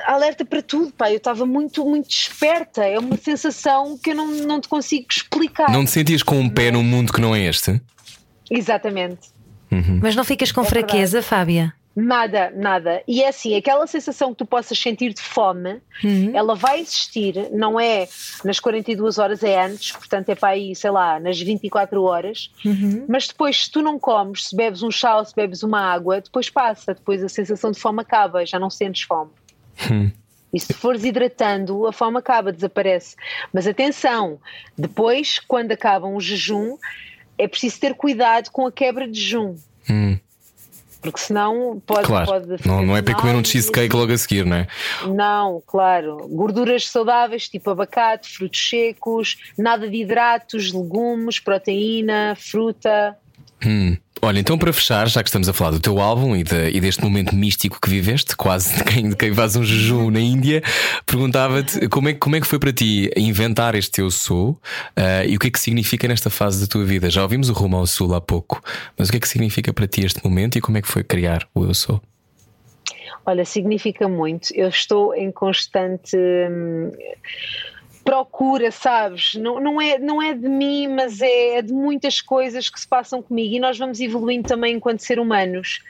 alerta 0.07 0.45
para 0.45 0.63
tudo, 0.63 0.93
pá. 0.93 1.11
Eu 1.11 1.19
estava 1.19 1.47
muito, 1.47 1.85
muito 1.85 2.09
desperta. 2.09 2.85
É 2.85 2.99
uma 2.99 3.17
sensação 3.17 3.99
que 3.99 4.11
eu 4.11 4.15
não, 4.15 4.27
não 4.27 4.61
te 4.61 4.69
consigo 4.69 5.07
explicar. 5.11 5.71
Não 5.71 5.85
te 5.85 5.91
sentias 5.91 6.23
com 6.23 6.39
um 6.39 6.49
pé 6.49 6.71
num 6.71 6.83
mundo 6.83 7.13
que 7.13 7.21
não 7.21 7.35
é 7.35 7.41
este? 7.43 7.81
Exatamente. 8.51 9.35
Mas 10.01 10.15
não 10.15 10.25
ficas 10.25 10.53
com 10.53 10.63
É 10.63 10.65
fraqueza, 10.65 11.23
Fábia? 11.23 11.75
Nada, 11.95 12.53
nada. 12.55 13.03
E 13.09 13.23
é 13.23 13.29
assim, 13.29 13.57
aquela 13.57 13.87
sensação 13.87 14.31
que 14.31 14.37
tu 14.37 14.45
possas 14.45 14.79
sentir 14.79 15.15
de 15.15 15.23
fome, 15.23 15.81
ela 16.35 16.55
vai 16.55 16.81
existir, 16.81 17.49
não 17.53 17.81
é 17.81 18.07
nas 18.45 18.61
42 18.61 19.17
horas, 19.17 19.43
é 19.43 19.65
antes, 19.65 19.93
portanto 19.93 20.29
é 20.29 20.35
para 20.35 20.51
aí, 20.51 20.77
sei 20.77 20.91
lá, 20.91 21.19
nas 21.19 21.41
24 21.41 22.03
horas. 22.03 22.51
Mas 23.09 23.29
depois, 23.29 23.65
se 23.65 23.71
tu 23.71 23.81
não 23.81 23.99
comes, 23.99 24.49
se 24.49 24.55
bebes 24.55 24.83
um 24.83 24.91
chá 24.91 25.17
ou 25.17 25.25
se 25.25 25.35
bebes 25.35 25.63
uma 25.63 25.81
água, 25.81 26.21
depois 26.21 26.51
passa, 26.51 26.93
depois 26.93 27.25
a 27.25 27.31
sensação 27.31 27.71
de 27.71 27.81
fome 27.81 28.03
acaba, 28.03 28.45
já 28.45 28.59
não 28.59 28.69
sentes 28.69 29.03
fome. 29.03 29.31
E 30.55 30.61
se 30.61 30.73
fores 30.73 31.05
hidratando, 31.05 31.87
a 31.87 31.93
fome 31.93 32.17
acaba, 32.17 32.51
desaparece. 32.51 33.15
Mas 33.53 33.67
atenção, 33.67 34.39
depois, 34.79 35.39
quando 35.39 35.73
acabam 35.73 36.15
o 36.15 36.21
jejum, 36.21 36.79
é 37.37 37.47
preciso 37.47 37.79
ter 37.79 37.95
cuidado 37.95 38.51
com 38.51 38.67
a 38.67 38.73
quebra 38.73 39.07
de 39.07 39.21
jejum. 39.21 39.57
Hum. 39.91 40.19
Porque 41.03 41.21
senão 41.21 41.81
pode, 41.87 42.07
Claro. 42.07 42.27
pode 42.27 42.67
Não, 42.67 42.83
não 42.83 42.97
é 42.97 43.03
para 43.03 43.15
comer 43.15 43.35
um 43.35 43.45
cheesecake 43.45 43.95
logo 43.95 44.13
a 44.13 44.17
seguir, 44.19 44.47
não 44.47 44.57
é? 44.57 44.67
Não, 45.07 45.63
claro. 45.67 46.27
Gorduras 46.29 46.89
saudáveis, 46.89 47.49
tipo 47.49 47.71
abacate, 47.71 48.29
frutos 48.35 48.69
secos, 48.69 49.37
nada 49.59 49.89
de 49.91 49.99
hidratos, 49.99 50.73
legumes, 50.73 51.39
proteína, 51.39 52.35
fruta. 52.35 53.17
Hum. 53.65 53.97
Olha, 54.23 54.39
então 54.39 54.57
para 54.57 54.73
fechar, 54.73 55.09
já 55.09 55.23
que 55.23 55.29
estamos 55.29 55.49
a 55.49 55.53
falar 55.53 55.71
do 55.73 55.81
teu 55.81 56.01
álbum 56.01 56.35
e, 56.35 56.43
de- 56.43 56.71
e 56.71 56.81
deste 56.81 57.03
momento 57.03 57.35
místico 57.35 57.79
que 57.81 57.89
viveste, 57.89 58.35
quase 58.37 58.75
de 58.77 58.85
quem, 58.85 59.09
de 59.11 59.17
quem 59.17 59.33
faz 59.35 59.57
um 59.57 59.63
jejum 59.65 60.11
na 60.11 60.21
Índia, 60.21 60.63
perguntava-te 61.05 61.87
como 61.89 62.09
é, 62.09 62.15
como 62.15 62.37
é 62.37 62.41
que 62.41 62.47
foi 62.47 62.59
para 62.59 62.73
ti 62.73 63.11
inventar 63.17 63.75
este 63.75 63.93
teu 63.93 64.11
sou 64.11 64.59
ah, 64.95 65.25
e 65.25 65.37
o 65.37 65.39
que 65.39 65.49
é 65.49 65.51
que 65.51 65.61
significa 65.61 66.09
nesta 66.09 66.31
fase 66.31 66.61
da 66.61 66.67
tua 66.67 66.85
vida? 66.85 67.11
Já 67.11 67.23
ouvimos 67.23 67.49
o 67.51 67.53
Rumo 67.53 67.77
ao 67.77 67.87
Sul 67.87 68.15
há 68.15 68.21
pouco, 68.21 68.63
mas 68.97 69.09
o 69.09 69.11
que 69.11 69.19
é 69.19 69.21
que 69.21 69.29
significa 69.29 69.73
para 69.73 69.87
ti 69.87 70.05
este 70.05 70.25
momento 70.25 70.57
e 70.57 70.61
como 70.61 70.79
é 70.79 70.83
que 70.83 70.89
foi 70.89 71.05
criar 71.05 71.47
o 71.55 71.65
Eu 71.65 71.75
Sou? 71.75 72.01
Olha, 73.25 73.45
significa 73.45 74.07
muito. 74.09 74.49
Eu 74.55 74.69
estou 74.69 75.15
em 75.15 75.31
constante 75.33 76.17
hum, 76.17 76.93
procura, 78.07 78.71
sabes? 78.71 79.35
Não, 79.35 79.59
não, 79.59 79.83
é, 79.83 79.99
não 79.99 80.23
é 80.23 80.33
de 80.33 80.49
mim, 80.49 80.87
mas 80.87 81.21
é, 81.21 81.57
é 81.57 81.63
de 81.63 81.73
muitas 81.73 82.21
coisas 82.21 82.71
que 82.71 82.79
se 82.79 82.87
passam 82.87 83.21
comigo 83.21 83.57
e 83.57 83.59
nós 83.59 83.77
vamos 83.77 83.99
evoluindo 84.01 84.49
também 84.49 84.77
enquanto 84.77 85.01
ser 85.01 85.19
humanos. 85.19 85.83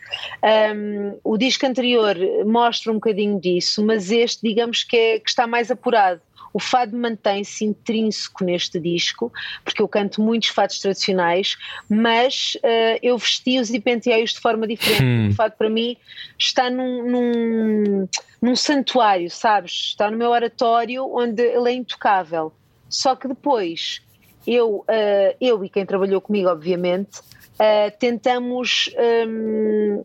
Hum, 0.74 1.18
o 1.22 1.36
disco 1.36 1.66
anterior 1.66 2.16
mostra 2.46 2.90
um 2.90 2.94
bocadinho 2.94 3.38
disso, 3.38 3.84
mas 3.84 4.10
este, 4.10 4.40
digamos 4.42 4.82
que, 4.82 4.96
é, 4.96 5.20
que 5.20 5.28
está 5.28 5.46
mais 5.46 5.70
apurado. 5.70 6.22
O 6.56 6.58
fado 6.58 6.96
mantém-se 6.96 7.66
intrínseco 7.66 8.42
neste 8.42 8.80
disco, 8.80 9.30
porque 9.62 9.82
eu 9.82 9.86
canto 9.86 10.22
muitos 10.22 10.48
fados 10.48 10.78
tradicionais, 10.78 11.58
mas 11.86 12.56
eh, 12.62 12.98
eu 13.02 13.18
vesti-os 13.18 13.68
e 13.68 13.78
penteei-os 13.78 14.32
de 14.32 14.40
forma 14.40 14.66
diferente. 14.66 15.32
O 15.32 15.34
fado 15.34 15.54
para 15.58 15.68
mim 15.68 15.98
está 16.38 16.70
num, 16.70 17.10
num, 17.10 18.08
num 18.40 18.56
santuário, 18.56 19.30
sabes? 19.30 19.88
Está 19.88 20.10
no 20.10 20.16
meu 20.16 20.30
oratório 20.30 21.04
onde 21.14 21.42
ele 21.42 21.72
é 21.72 21.74
intocável. 21.74 22.50
Só 22.88 23.14
que 23.14 23.28
depois 23.28 24.00
eu, 24.46 24.82
eh, 24.88 25.36
eu 25.38 25.62
e 25.62 25.68
quem 25.68 25.84
trabalhou 25.84 26.22
comigo, 26.22 26.48
obviamente, 26.48 27.20
eh, 27.58 27.90
tentamos 27.90 28.90
hum, 29.28 30.00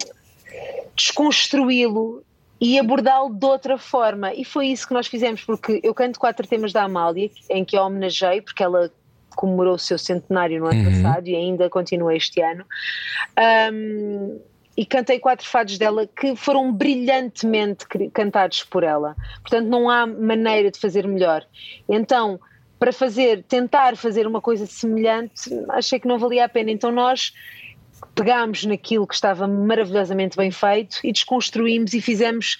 desconstruí-lo 0.97 2.25
e 2.61 2.77
abordá-lo 2.77 3.33
de 3.33 3.45
outra 3.45 3.75
forma. 3.75 4.31
E 4.35 4.45
foi 4.45 4.67
isso 4.67 4.87
que 4.87 4.93
nós 4.93 5.07
fizemos, 5.07 5.43
porque 5.43 5.81
eu 5.83 5.95
canto 5.95 6.19
quatro 6.19 6.47
temas 6.47 6.71
da 6.71 6.83
Amália, 6.83 7.31
em 7.49 7.65
que 7.65 7.75
a 7.75 7.83
homenageei, 7.83 8.39
porque 8.39 8.61
ela 8.61 8.91
comemorou 9.35 9.73
o 9.73 9.79
seu 9.79 9.97
centenário 9.97 10.59
no 10.59 10.67
ano 10.67 10.85
passado 10.85 11.27
e 11.27 11.35
ainda 11.35 11.67
continua 11.69 12.15
este 12.15 12.39
ano. 12.39 12.63
Um, 13.73 14.39
e 14.77 14.85
cantei 14.85 15.19
quatro 15.19 15.47
fados 15.47 15.77
dela 15.77 16.07
que 16.07 16.35
foram 16.35 16.71
brilhantemente 16.71 17.85
cantados 18.13 18.63
por 18.63 18.83
ela. 18.83 19.15
Portanto, 19.41 19.67
não 19.67 19.89
há 19.89 20.05
maneira 20.05 20.69
de 20.69 20.79
fazer 20.79 21.07
melhor. 21.07 21.45
Então, 21.89 22.39
para 22.79 22.93
fazer, 22.93 23.43
tentar 23.43 23.97
fazer 23.97 24.25
uma 24.25 24.41
coisa 24.41 24.65
semelhante, 24.65 25.49
achei 25.69 25.99
que 25.99 26.07
não 26.07 26.17
valia 26.17 26.45
a 26.45 26.49
pena. 26.49 26.71
Então, 26.71 26.91
nós 26.91 27.33
pegámos 28.15 28.65
naquilo 28.65 29.07
que 29.07 29.15
estava 29.15 29.47
maravilhosamente 29.47 30.37
bem 30.37 30.51
feito 30.51 30.99
e 31.03 31.11
desconstruímos 31.11 31.93
e 31.93 32.01
fizemos 32.01 32.57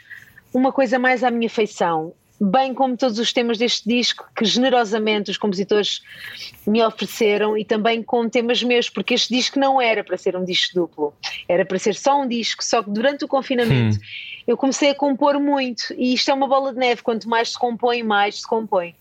uma 0.53 0.71
coisa 0.71 0.99
mais 0.99 1.23
à 1.23 1.31
minha 1.31 1.49
feição. 1.49 2.13
Bem 2.43 2.73
como 2.73 2.97
todos 2.97 3.19
os 3.19 3.31
temas 3.31 3.59
deste 3.59 3.87
disco, 3.87 4.27
que 4.35 4.43
generosamente 4.45 5.29
os 5.29 5.37
compositores 5.37 6.01
me 6.65 6.83
ofereceram, 6.83 7.55
e 7.55 7.63
também 7.63 8.01
com 8.01 8.27
temas 8.27 8.63
meus, 8.63 8.89
porque 8.89 9.13
este 9.13 9.31
disco 9.35 9.59
não 9.59 9.79
era 9.79 10.03
para 10.03 10.17
ser 10.17 10.35
um 10.35 10.43
disco 10.43 10.73
duplo, 10.73 11.13
era 11.47 11.63
para 11.63 11.77
ser 11.77 11.93
só 11.93 12.19
um 12.19 12.27
disco. 12.27 12.63
Só 12.63 12.81
que 12.81 12.89
durante 12.89 13.23
o 13.23 13.27
confinamento 13.27 13.99
eu 14.47 14.57
comecei 14.57 14.89
a 14.89 14.95
compor 14.95 15.39
muito, 15.39 15.93
e 15.95 16.15
isto 16.15 16.31
é 16.31 16.33
uma 16.33 16.47
bola 16.47 16.73
de 16.73 16.79
neve: 16.79 17.03
quanto 17.03 17.29
mais 17.29 17.49
se 17.51 17.59
compõe, 17.59 18.01
mais 18.01 18.41
se 18.41 18.47
compõe. 18.47 18.95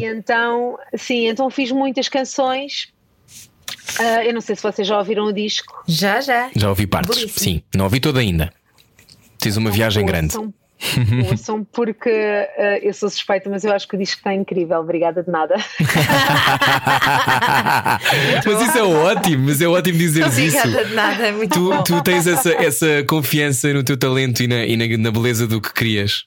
E 0.00 0.04
então, 0.06 0.78
sim, 0.96 1.28
então 1.28 1.50
fiz 1.50 1.70
muitas 1.70 2.08
canções. 2.08 2.93
Ah, 3.98 4.24
eu 4.24 4.32
não 4.32 4.40
sei 4.40 4.56
se 4.56 4.62
vocês 4.62 4.86
já 4.86 4.98
ouviram 4.98 5.24
o 5.26 5.32
disco. 5.32 5.82
Já, 5.86 6.20
já. 6.20 6.50
Já 6.54 6.68
ouvi 6.68 6.86
partes, 6.86 7.16
Belíssimo. 7.16 7.40
sim, 7.40 7.62
não 7.74 7.84
ouvi 7.84 8.00
toda 8.00 8.20
ainda. 8.20 8.52
Tens 9.38 9.56
uma 9.56 9.70
viagem 9.70 10.04
grande. 10.06 10.36
Ouçam, 10.36 10.54
ouçam 11.30 11.64
porque 11.72 12.10
ah, 12.10 12.78
eu 12.82 12.92
sou 12.94 13.08
suspeita, 13.10 13.48
mas 13.50 13.64
eu 13.64 13.72
acho 13.72 13.86
que 13.86 13.94
o 13.94 13.98
disco 13.98 14.18
está 14.18 14.34
incrível. 14.34 14.80
Obrigada 14.80 15.22
de 15.22 15.30
nada. 15.30 15.54
mas 18.44 18.62
isso 18.62 18.78
é 18.78 18.82
ótimo, 18.82 19.44
mas 19.46 19.60
é 19.60 19.68
ótimo 19.68 19.98
dizeres 19.98 20.38
isso. 20.38 20.58
Obrigada 20.58 20.84
de 20.86 20.94
nada, 20.94 21.26
é 21.26 21.32
muito 21.32 21.58
bom. 21.60 21.82
Tu, 21.82 21.94
tu 21.96 22.02
tens 22.02 22.26
essa, 22.26 22.50
essa 22.52 23.04
confiança 23.06 23.72
no 23.72 23.84
teu 23.84 23.96
talento 23.96 24.42
e 24.42 24.48
na, 24.48 24.64
e 24.64 24.76
na, 24.76 24.86
na 24.98 25.10
beleza 25.10 25.46
do 25.46 25.60
que 25.60 25.72
crias. 25.72 26.24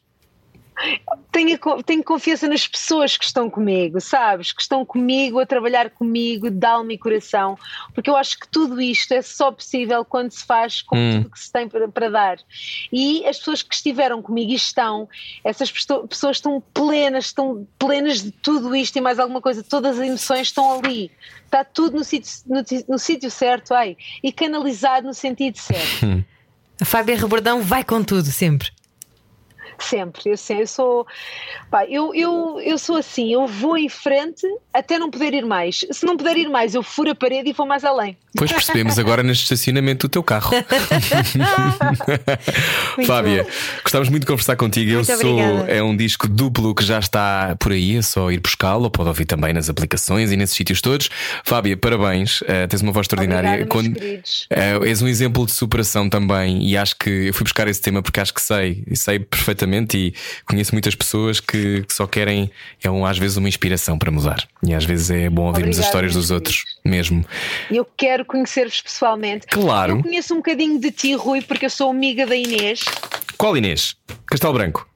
Tenho, 1.31 1.57
tenho 1.83 2.03
confiança 2.03 2.47
nas 2.47 2.67
pessoas 2.67 3.17
que 3.17 3.25
estão 3.25 3.49
comigo, 3.49 3.99
sabes? 3.99 4.51
Que 4.51 4.61
estão 4.61 4.85
comigo, 4.85 5.39
a 5.39 5.45
trabalhar 5.45 5.89
comigo, 5.89 6.49
de 6.49 6.65
alma 6.65 6.93
e 6.93 6.97
coração, 6.97 7.57
porque 7.93 8.09
eu 8.09 8.15
acho 8.15 8.39
que 8.39 8.47
tudo 8.47 8.79
isto 8.81 9.13
é 9.13 9.21
só 9.21 9.51
possível 9.51 10.05
quando 10.05 10.31
se 10.31 10.45
faz 10.45 10.81
com 10.81 10.95
Hum. 10.97 11.17
tudo 11.23 11.31
que 11.31 11.39
se 11.39 11.51
tem 11.51 11.67
para, 11.67 11.87
para 11.87 12.09
dar. 12.09 12.37
E 12.91 13.25
as 13.25 13.37
pessoas 13.37 13.61
que 13.61 13.73
estiveram 13.73 14.21
comigo 14.21 14.51
e 14.51 14.55
estão, 14.55 15.07
essas 15.43 15.71
pessoas 15.71 16.37
estão 16.37 16.61
plenas, 16.73 17.25
estão 17.25 17.67
plenas 17.77 18.23
de 18.23 18.31
tudo 18.31 18.75
isto 18.75 18.97
e 18.97 19.01
mais 19.01 19.19
alguma 19.19 19.41
coisa, 19.41 19.63
todas 19.63 19.99
as 19.99 20.05
emoções 20.05 20.47
estão 20.47 20.79
ali. 20.79 21.11
Está 21.45 21.63
tudo 21.63 21.97
no 21.97 22.03
sítio, 22.03 22.31
no, 22.45 22.63
no 22.89 22.99
sítio 22.99 23.31
certo, 23.31 23.73
ai, 23.73 23.95
e 24.23 24.31
canalizado 24.31 25.07
no 25.07 25.13
sentido 25.13 25.57
certo. 25.57 26.25
A 26.79 26.85
Fábia 26.85 27.17
Rebordão 27.17 27.61
vai 27.61 27.83
com 27.83 28.03
tudo, 28.03 28.25
sempre. 28.25 28.69
Sempre, 29.79 30.23
eu, 30.25 30.37
sei, 30.37 30.61
eu 30.61 30.67
sou 30.67 31.07
pá, 31.69 31.85
eu, 31.85 32.13
eu, 32.15 32.59
eu 32.61 32.77
sou 32.77 32.97
assim, 32.97 33.33
eu 33.33 33.47
vou 33.47 33.77
em 33.77 33.89
frente 33.89 34.45
até 34.73 34.97
não 34.97 35.09
poder 35.09 35.33
ir 35.33 35.45
mais. 35.45 35.85
Se 35.91 36.05
não 36.05 36.17
puder 36.17 36.37
ir 36.37 36.49
mais, 36.49 36.75
eu 36.75 36.83
furo 36.83 37.11
a 37.11 37.15
parede 37.15 37.49
e 37.49 37.53
vou 37.53 37.65
mais 37.65 37.83
além. 37.83 38.17
Pois 38.35 38.51
percebemos 38.51 38.99
agora 38.99 39.23
neste 39.23 39.43
estacionamento 39.43 40.07
do 40.07 40.11
teu 40.11 40.23
carro. 40.23 40.51
Fábia, 43.05 43.47
gostávamos 43.83 44.09
muito 44.09 44.21
de 44.23 44.27
conversar 44.27 44.55
contigo. 44.55 44.93
Muito 44.93 45.11
Eu 45.11 45.17
sou. 45.17 45.39
obrigada. 45.39 45.71
É 45.71 45.83
um 45.83 45.95
disco 45.95 46.27
duplo 46.27 46.73
que 46.75 46.83
já 46.83 46.99
está 46.99 47.55
por 47.59 47.71
aí, 47.71 47.97
é 47.97 48.01
só 48.01 48.31
ir 48.31 48.39
buscá-lo, 48.39 48.83
ou 48.85 48.91
pode 48.91 49.09
ouvir 49.09 49.25
também 49.25 49.53
nas 49.53 49.69
aplicações 49.69 50.31
e 50.31 50.37
nesses 50.37 50.55
sítios 50.55 50.81
todos. 50.81 51.09
Fábia, 51.43 51.75
parabéns, 51.75 52.41
eh, 52.47 52.67
tens 52.67 52.81
uma 52.81 52.91
voz 52.91 53.05
extraordinária. 53.05 53.65
Obrigada, 53.65 53.99
queridos. 53.99 54.47
Eh, 54.49 54.79
és 54.83 55.01
um 55.01 55.07
exemplo 55.07 55.45
de 55.45 55.51
superação 55.51 56.09
também, 56.09 56.67
e 56.67 56.77
acho 56.77 56.95
que 56.97 57.09
eu 57.09 57.33
fui 57.33 57.43
buscar 57.43 57.67
esse 57.67 57.81
tema 57.81 58.01
porque 58.01 58.19
acho 58.19 58.33
que 58.33 58.41
sei, 58.41 58.83
e 58.87 58.95
sei 58.95 59.19
perfeitamente, 59.19 59.66
e 59.95 60.13
conheço 60.45 60.73
muitas 60.73 60.95
pessoas 60.95 61.39
que, 61.39 61.83
que 61.83 61.93
só 61.93 62.07
querem, 62.07 62.49
é 62.83 62.89
um, 62.89 63.05
às 63.05 63.17
vezes 63.17 63.37
uma 63.37 63.47
inspiração 63.47 63.97
para 63.97 64.11
mudar. 64.11 64.47
E 64.63 64.73
às 64.73 64.85
vezes 64.85 65.09
é 65.09 65.29
bom 65.29 65.47
ouvirmos 65.47 65.77
as 65.79 65.85
Obrigada, 65.85 65.87
histórias 65.87 66.13
meus 66.13 66.25
dos 66.27 66.31
outros, 66.31 66.63
mesmo. 66.83 67.25
Eu 67.69 67.85
quero 67.97 68.25
conhecer-vos 68.25 68.81
pessoalmente. 68.81 69.47
Claro. 69.47 69.97
Eu 69.97 70.03
conheço 70.03 70.33
um 70.33 70.37
bocadinho 70.37 70.79
de 70.79 70.91
ti, 70.91 71.13
Rui, 71.13 71.41
porque 71.41 71.65
eu 71.65 71.69
sou 71.69 71.89
amiga 71.91 72.25
da 72.25 72.35
Inês. 72.35 72.85
Qual 73.37 73.55
Inês? 73.55 73.95
Castelo 74.25 74.53
Branco. 74.53 74.87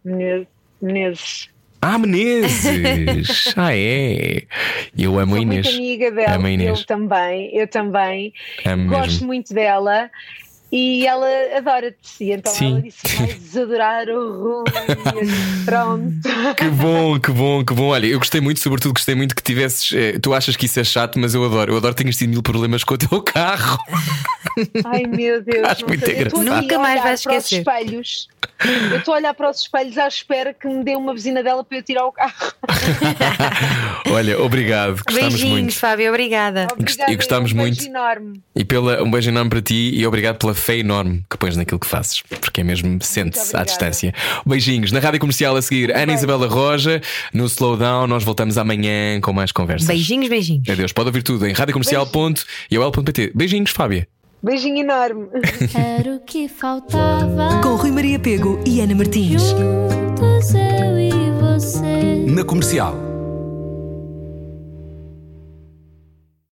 Menezes. 0.82 1.50
Ah, 1.82 1.98
Menezes! 1.98 3.54
ah, 3.58 3.76
é. 3.76 4.44
Eu 4.96 5.18
amo 5.18 5.34
a 5.34 5.38
Sou 5.38 5.42
Inês. 5.42 5.66
muito 5.66 5.78
amiga 5.78 6.12
dela. 6.12 6.36
Amo 6.36 6.46
a 6.46 6.52
Inês. 6.52 6.80
Eu 6.80 6.86
também, 6.86 7.58
eu 7.58 7.68
também. 7.68 8.34
Amo 8.66 8.88
Gosto 8.88 9.12
mesmo. 9.12 9.28
muito 9.28 9.54
dela. 9.54 10.10
E 10.72 11.06
ela 11.06 11.28
adora-te, 11.58 11.98
e 12.24 12.32
então 12.32 12.54
Sim. 12.54 12.72
ela 12.72 12.82
disse: 12.82 13.00
Vais 13.18 13.58
adorar 13.58 14.08
o 14.08 14.62
Rui. 14.64 14.64
E 15.22 15.66
Pronto. 15.66 16.12
Que 16.56 16.66
bom, 16.70 17.20
que 17.20 17.32
bom, 17.32 17.66
que 17.66 17.74
bom. 17.74 17.88
Olha, 17.90 18.06
eu 18.08 18.18
gostei 18.20 18.40
muito, 18.40 18.60
sobretudo 18.62 18.94
gostei 18.94 19.14
muito 19.16 19.36
que 19.36 19.44
tivesses. 19.44 19.92
eh, 19.94 20.20
tu 20.20 20.34
achas 20.34 20.56
que 20.56 20.66
isso 20.66 20.80
é 20.80 20.84
chato, 20.84 21.20
mas 21.20 21.34
eu 21.34 21.44
adoro. 21.44 21.74
Eu 21.74 21.78
adoro 21.78 21.94
que 21.94 22.02
tenhas 22.04 22.16
tido 22.18 22.30
mil 22.30 22.42
problemas 22.44 22.84
com 22.84 22.94
o 22.94 22.98
teu 22.98 23.22
carro. 23.22 23.78
Ai 24.86 25.04
meu 25.04 25.42
Deus, 25.42 25.68
Acho 25.68 25.86
muito 25.88 26.06
sei. 26.06 26.22
Eu 26.22 26.28
estou 26.28 26.42
engraçado. 26.42 26.62
Nunca 26.64 26.76
a 26.76 26.80
mais 26.80 26.94
olhar 26.96 27.04
vais 27.04 27.24
para 27.24 27.38
os 27.38 27.44
esquecer. 27.44 27.60
espelhos. 27.60 28.28
Eu 28.92 28.98
estou 29.00 29.14
a 29.14 29.18
olhar 29.18 29.34
para 29.34 29.50
os 29.50 29.60
espelhos 29.62 29.98
à 29.98 30.08
espera 30.08 30.54
que 30.54 30.68
me 30.68 30.84
dê 30.84 30.96
uma 30.96 31.14
vizinha 31.14 31.42
dela 31.44 31.64
para 31.64 31.78
eu 31.78 31.84
tirar 31.84 32.06
o 32.06 32.12
carro. 32.12 32.54
Olha, 34.12 34.40
obrigado. 34.42 35.02
Gostámos 35.08 35.34
Beijinhos, 35.34 35.60
muito. 35.62 35.74
Fábio, 35.76 36.10
obrigada. 36.10 36.68
Obrigada, 36.72 37.12
e 37.12 37.16
gostámos 37.16 37.52
um 37.54 37.56
beijo 37.56 37.82
muito. 37.82 37.86
enorme. 37.86 38.42
E 38.56 38.64
pela, 38.64 39.02
um 39.04 39.10
beijo 39.10 39.30
enorme 39.30 39.50
para 39.50 39.62
ti 39.62 39.92
e 39.96 40.06
obrigado 40.06 40.38
pela 40.38 40.54
fé 40.62 40.78
enorme 40.78 41.24
que 41.30 41.38
pões 41.38 41.58
naquilo 41.58 41.80
que 41.80 41.88
fazes, 41.88 42.22
porque 42.40 42.62
é 42.62 42.64
mesmo 42.64 42.98
sente-se 43.02 43.56
à 43.56 43.64
distância. 43.64 44.14
Beijinhos. 44.46 44.92
Na 44.92 45.00
rádio 45.00 45.20
comercial 45.20 45.56
a 45.56 45.62
seguir, 45.62 45.96
Ana 45.96 46.14
Isabela 46.14 46.48
Roja, 46.48 47.02
no 47.34 47.46
Slowdown. 47.46 48.08
Nós 48.08 48.24
voltamos 48.24 48.58
amanhã 48.58 49.20
com 49.22 49.34
mais 49.34 49.52
conversas. 49.52 49.88
Beijinhos, 49.88 50.30
beijinhos. 50.30 50.70
Adeus. 50.70 50.94
Pode 50.94 51.10
ouvir 51.10 51.24
tudo 51.24 51.48
em 51.48 51.54
radiocomercial.iol.pt. 51.54 53.32
Beijinhos, 53.36 53.72
Fábia. 53.72 54.08
Beijinho 54.44 54.80
enorme. 54.80 55.28
Era 55.76 56.16
o 56.16 56.20
que 56.20 56.48
faltava. 56.48 57.62
Com 57.62 57.76
Rui 57.76 57.92
Maria 57.92 58.18
Pego 58.20 58.60
e 58.66 58.82
Ana 58.82 58.96
Martins. 58.96 59.44
Juntos 59.44 60.54
eu 60.54 61.00
e 61.00 61.12
você. 61.40 62.26
Na 62.28 62.44
comercial. 62.44 63.11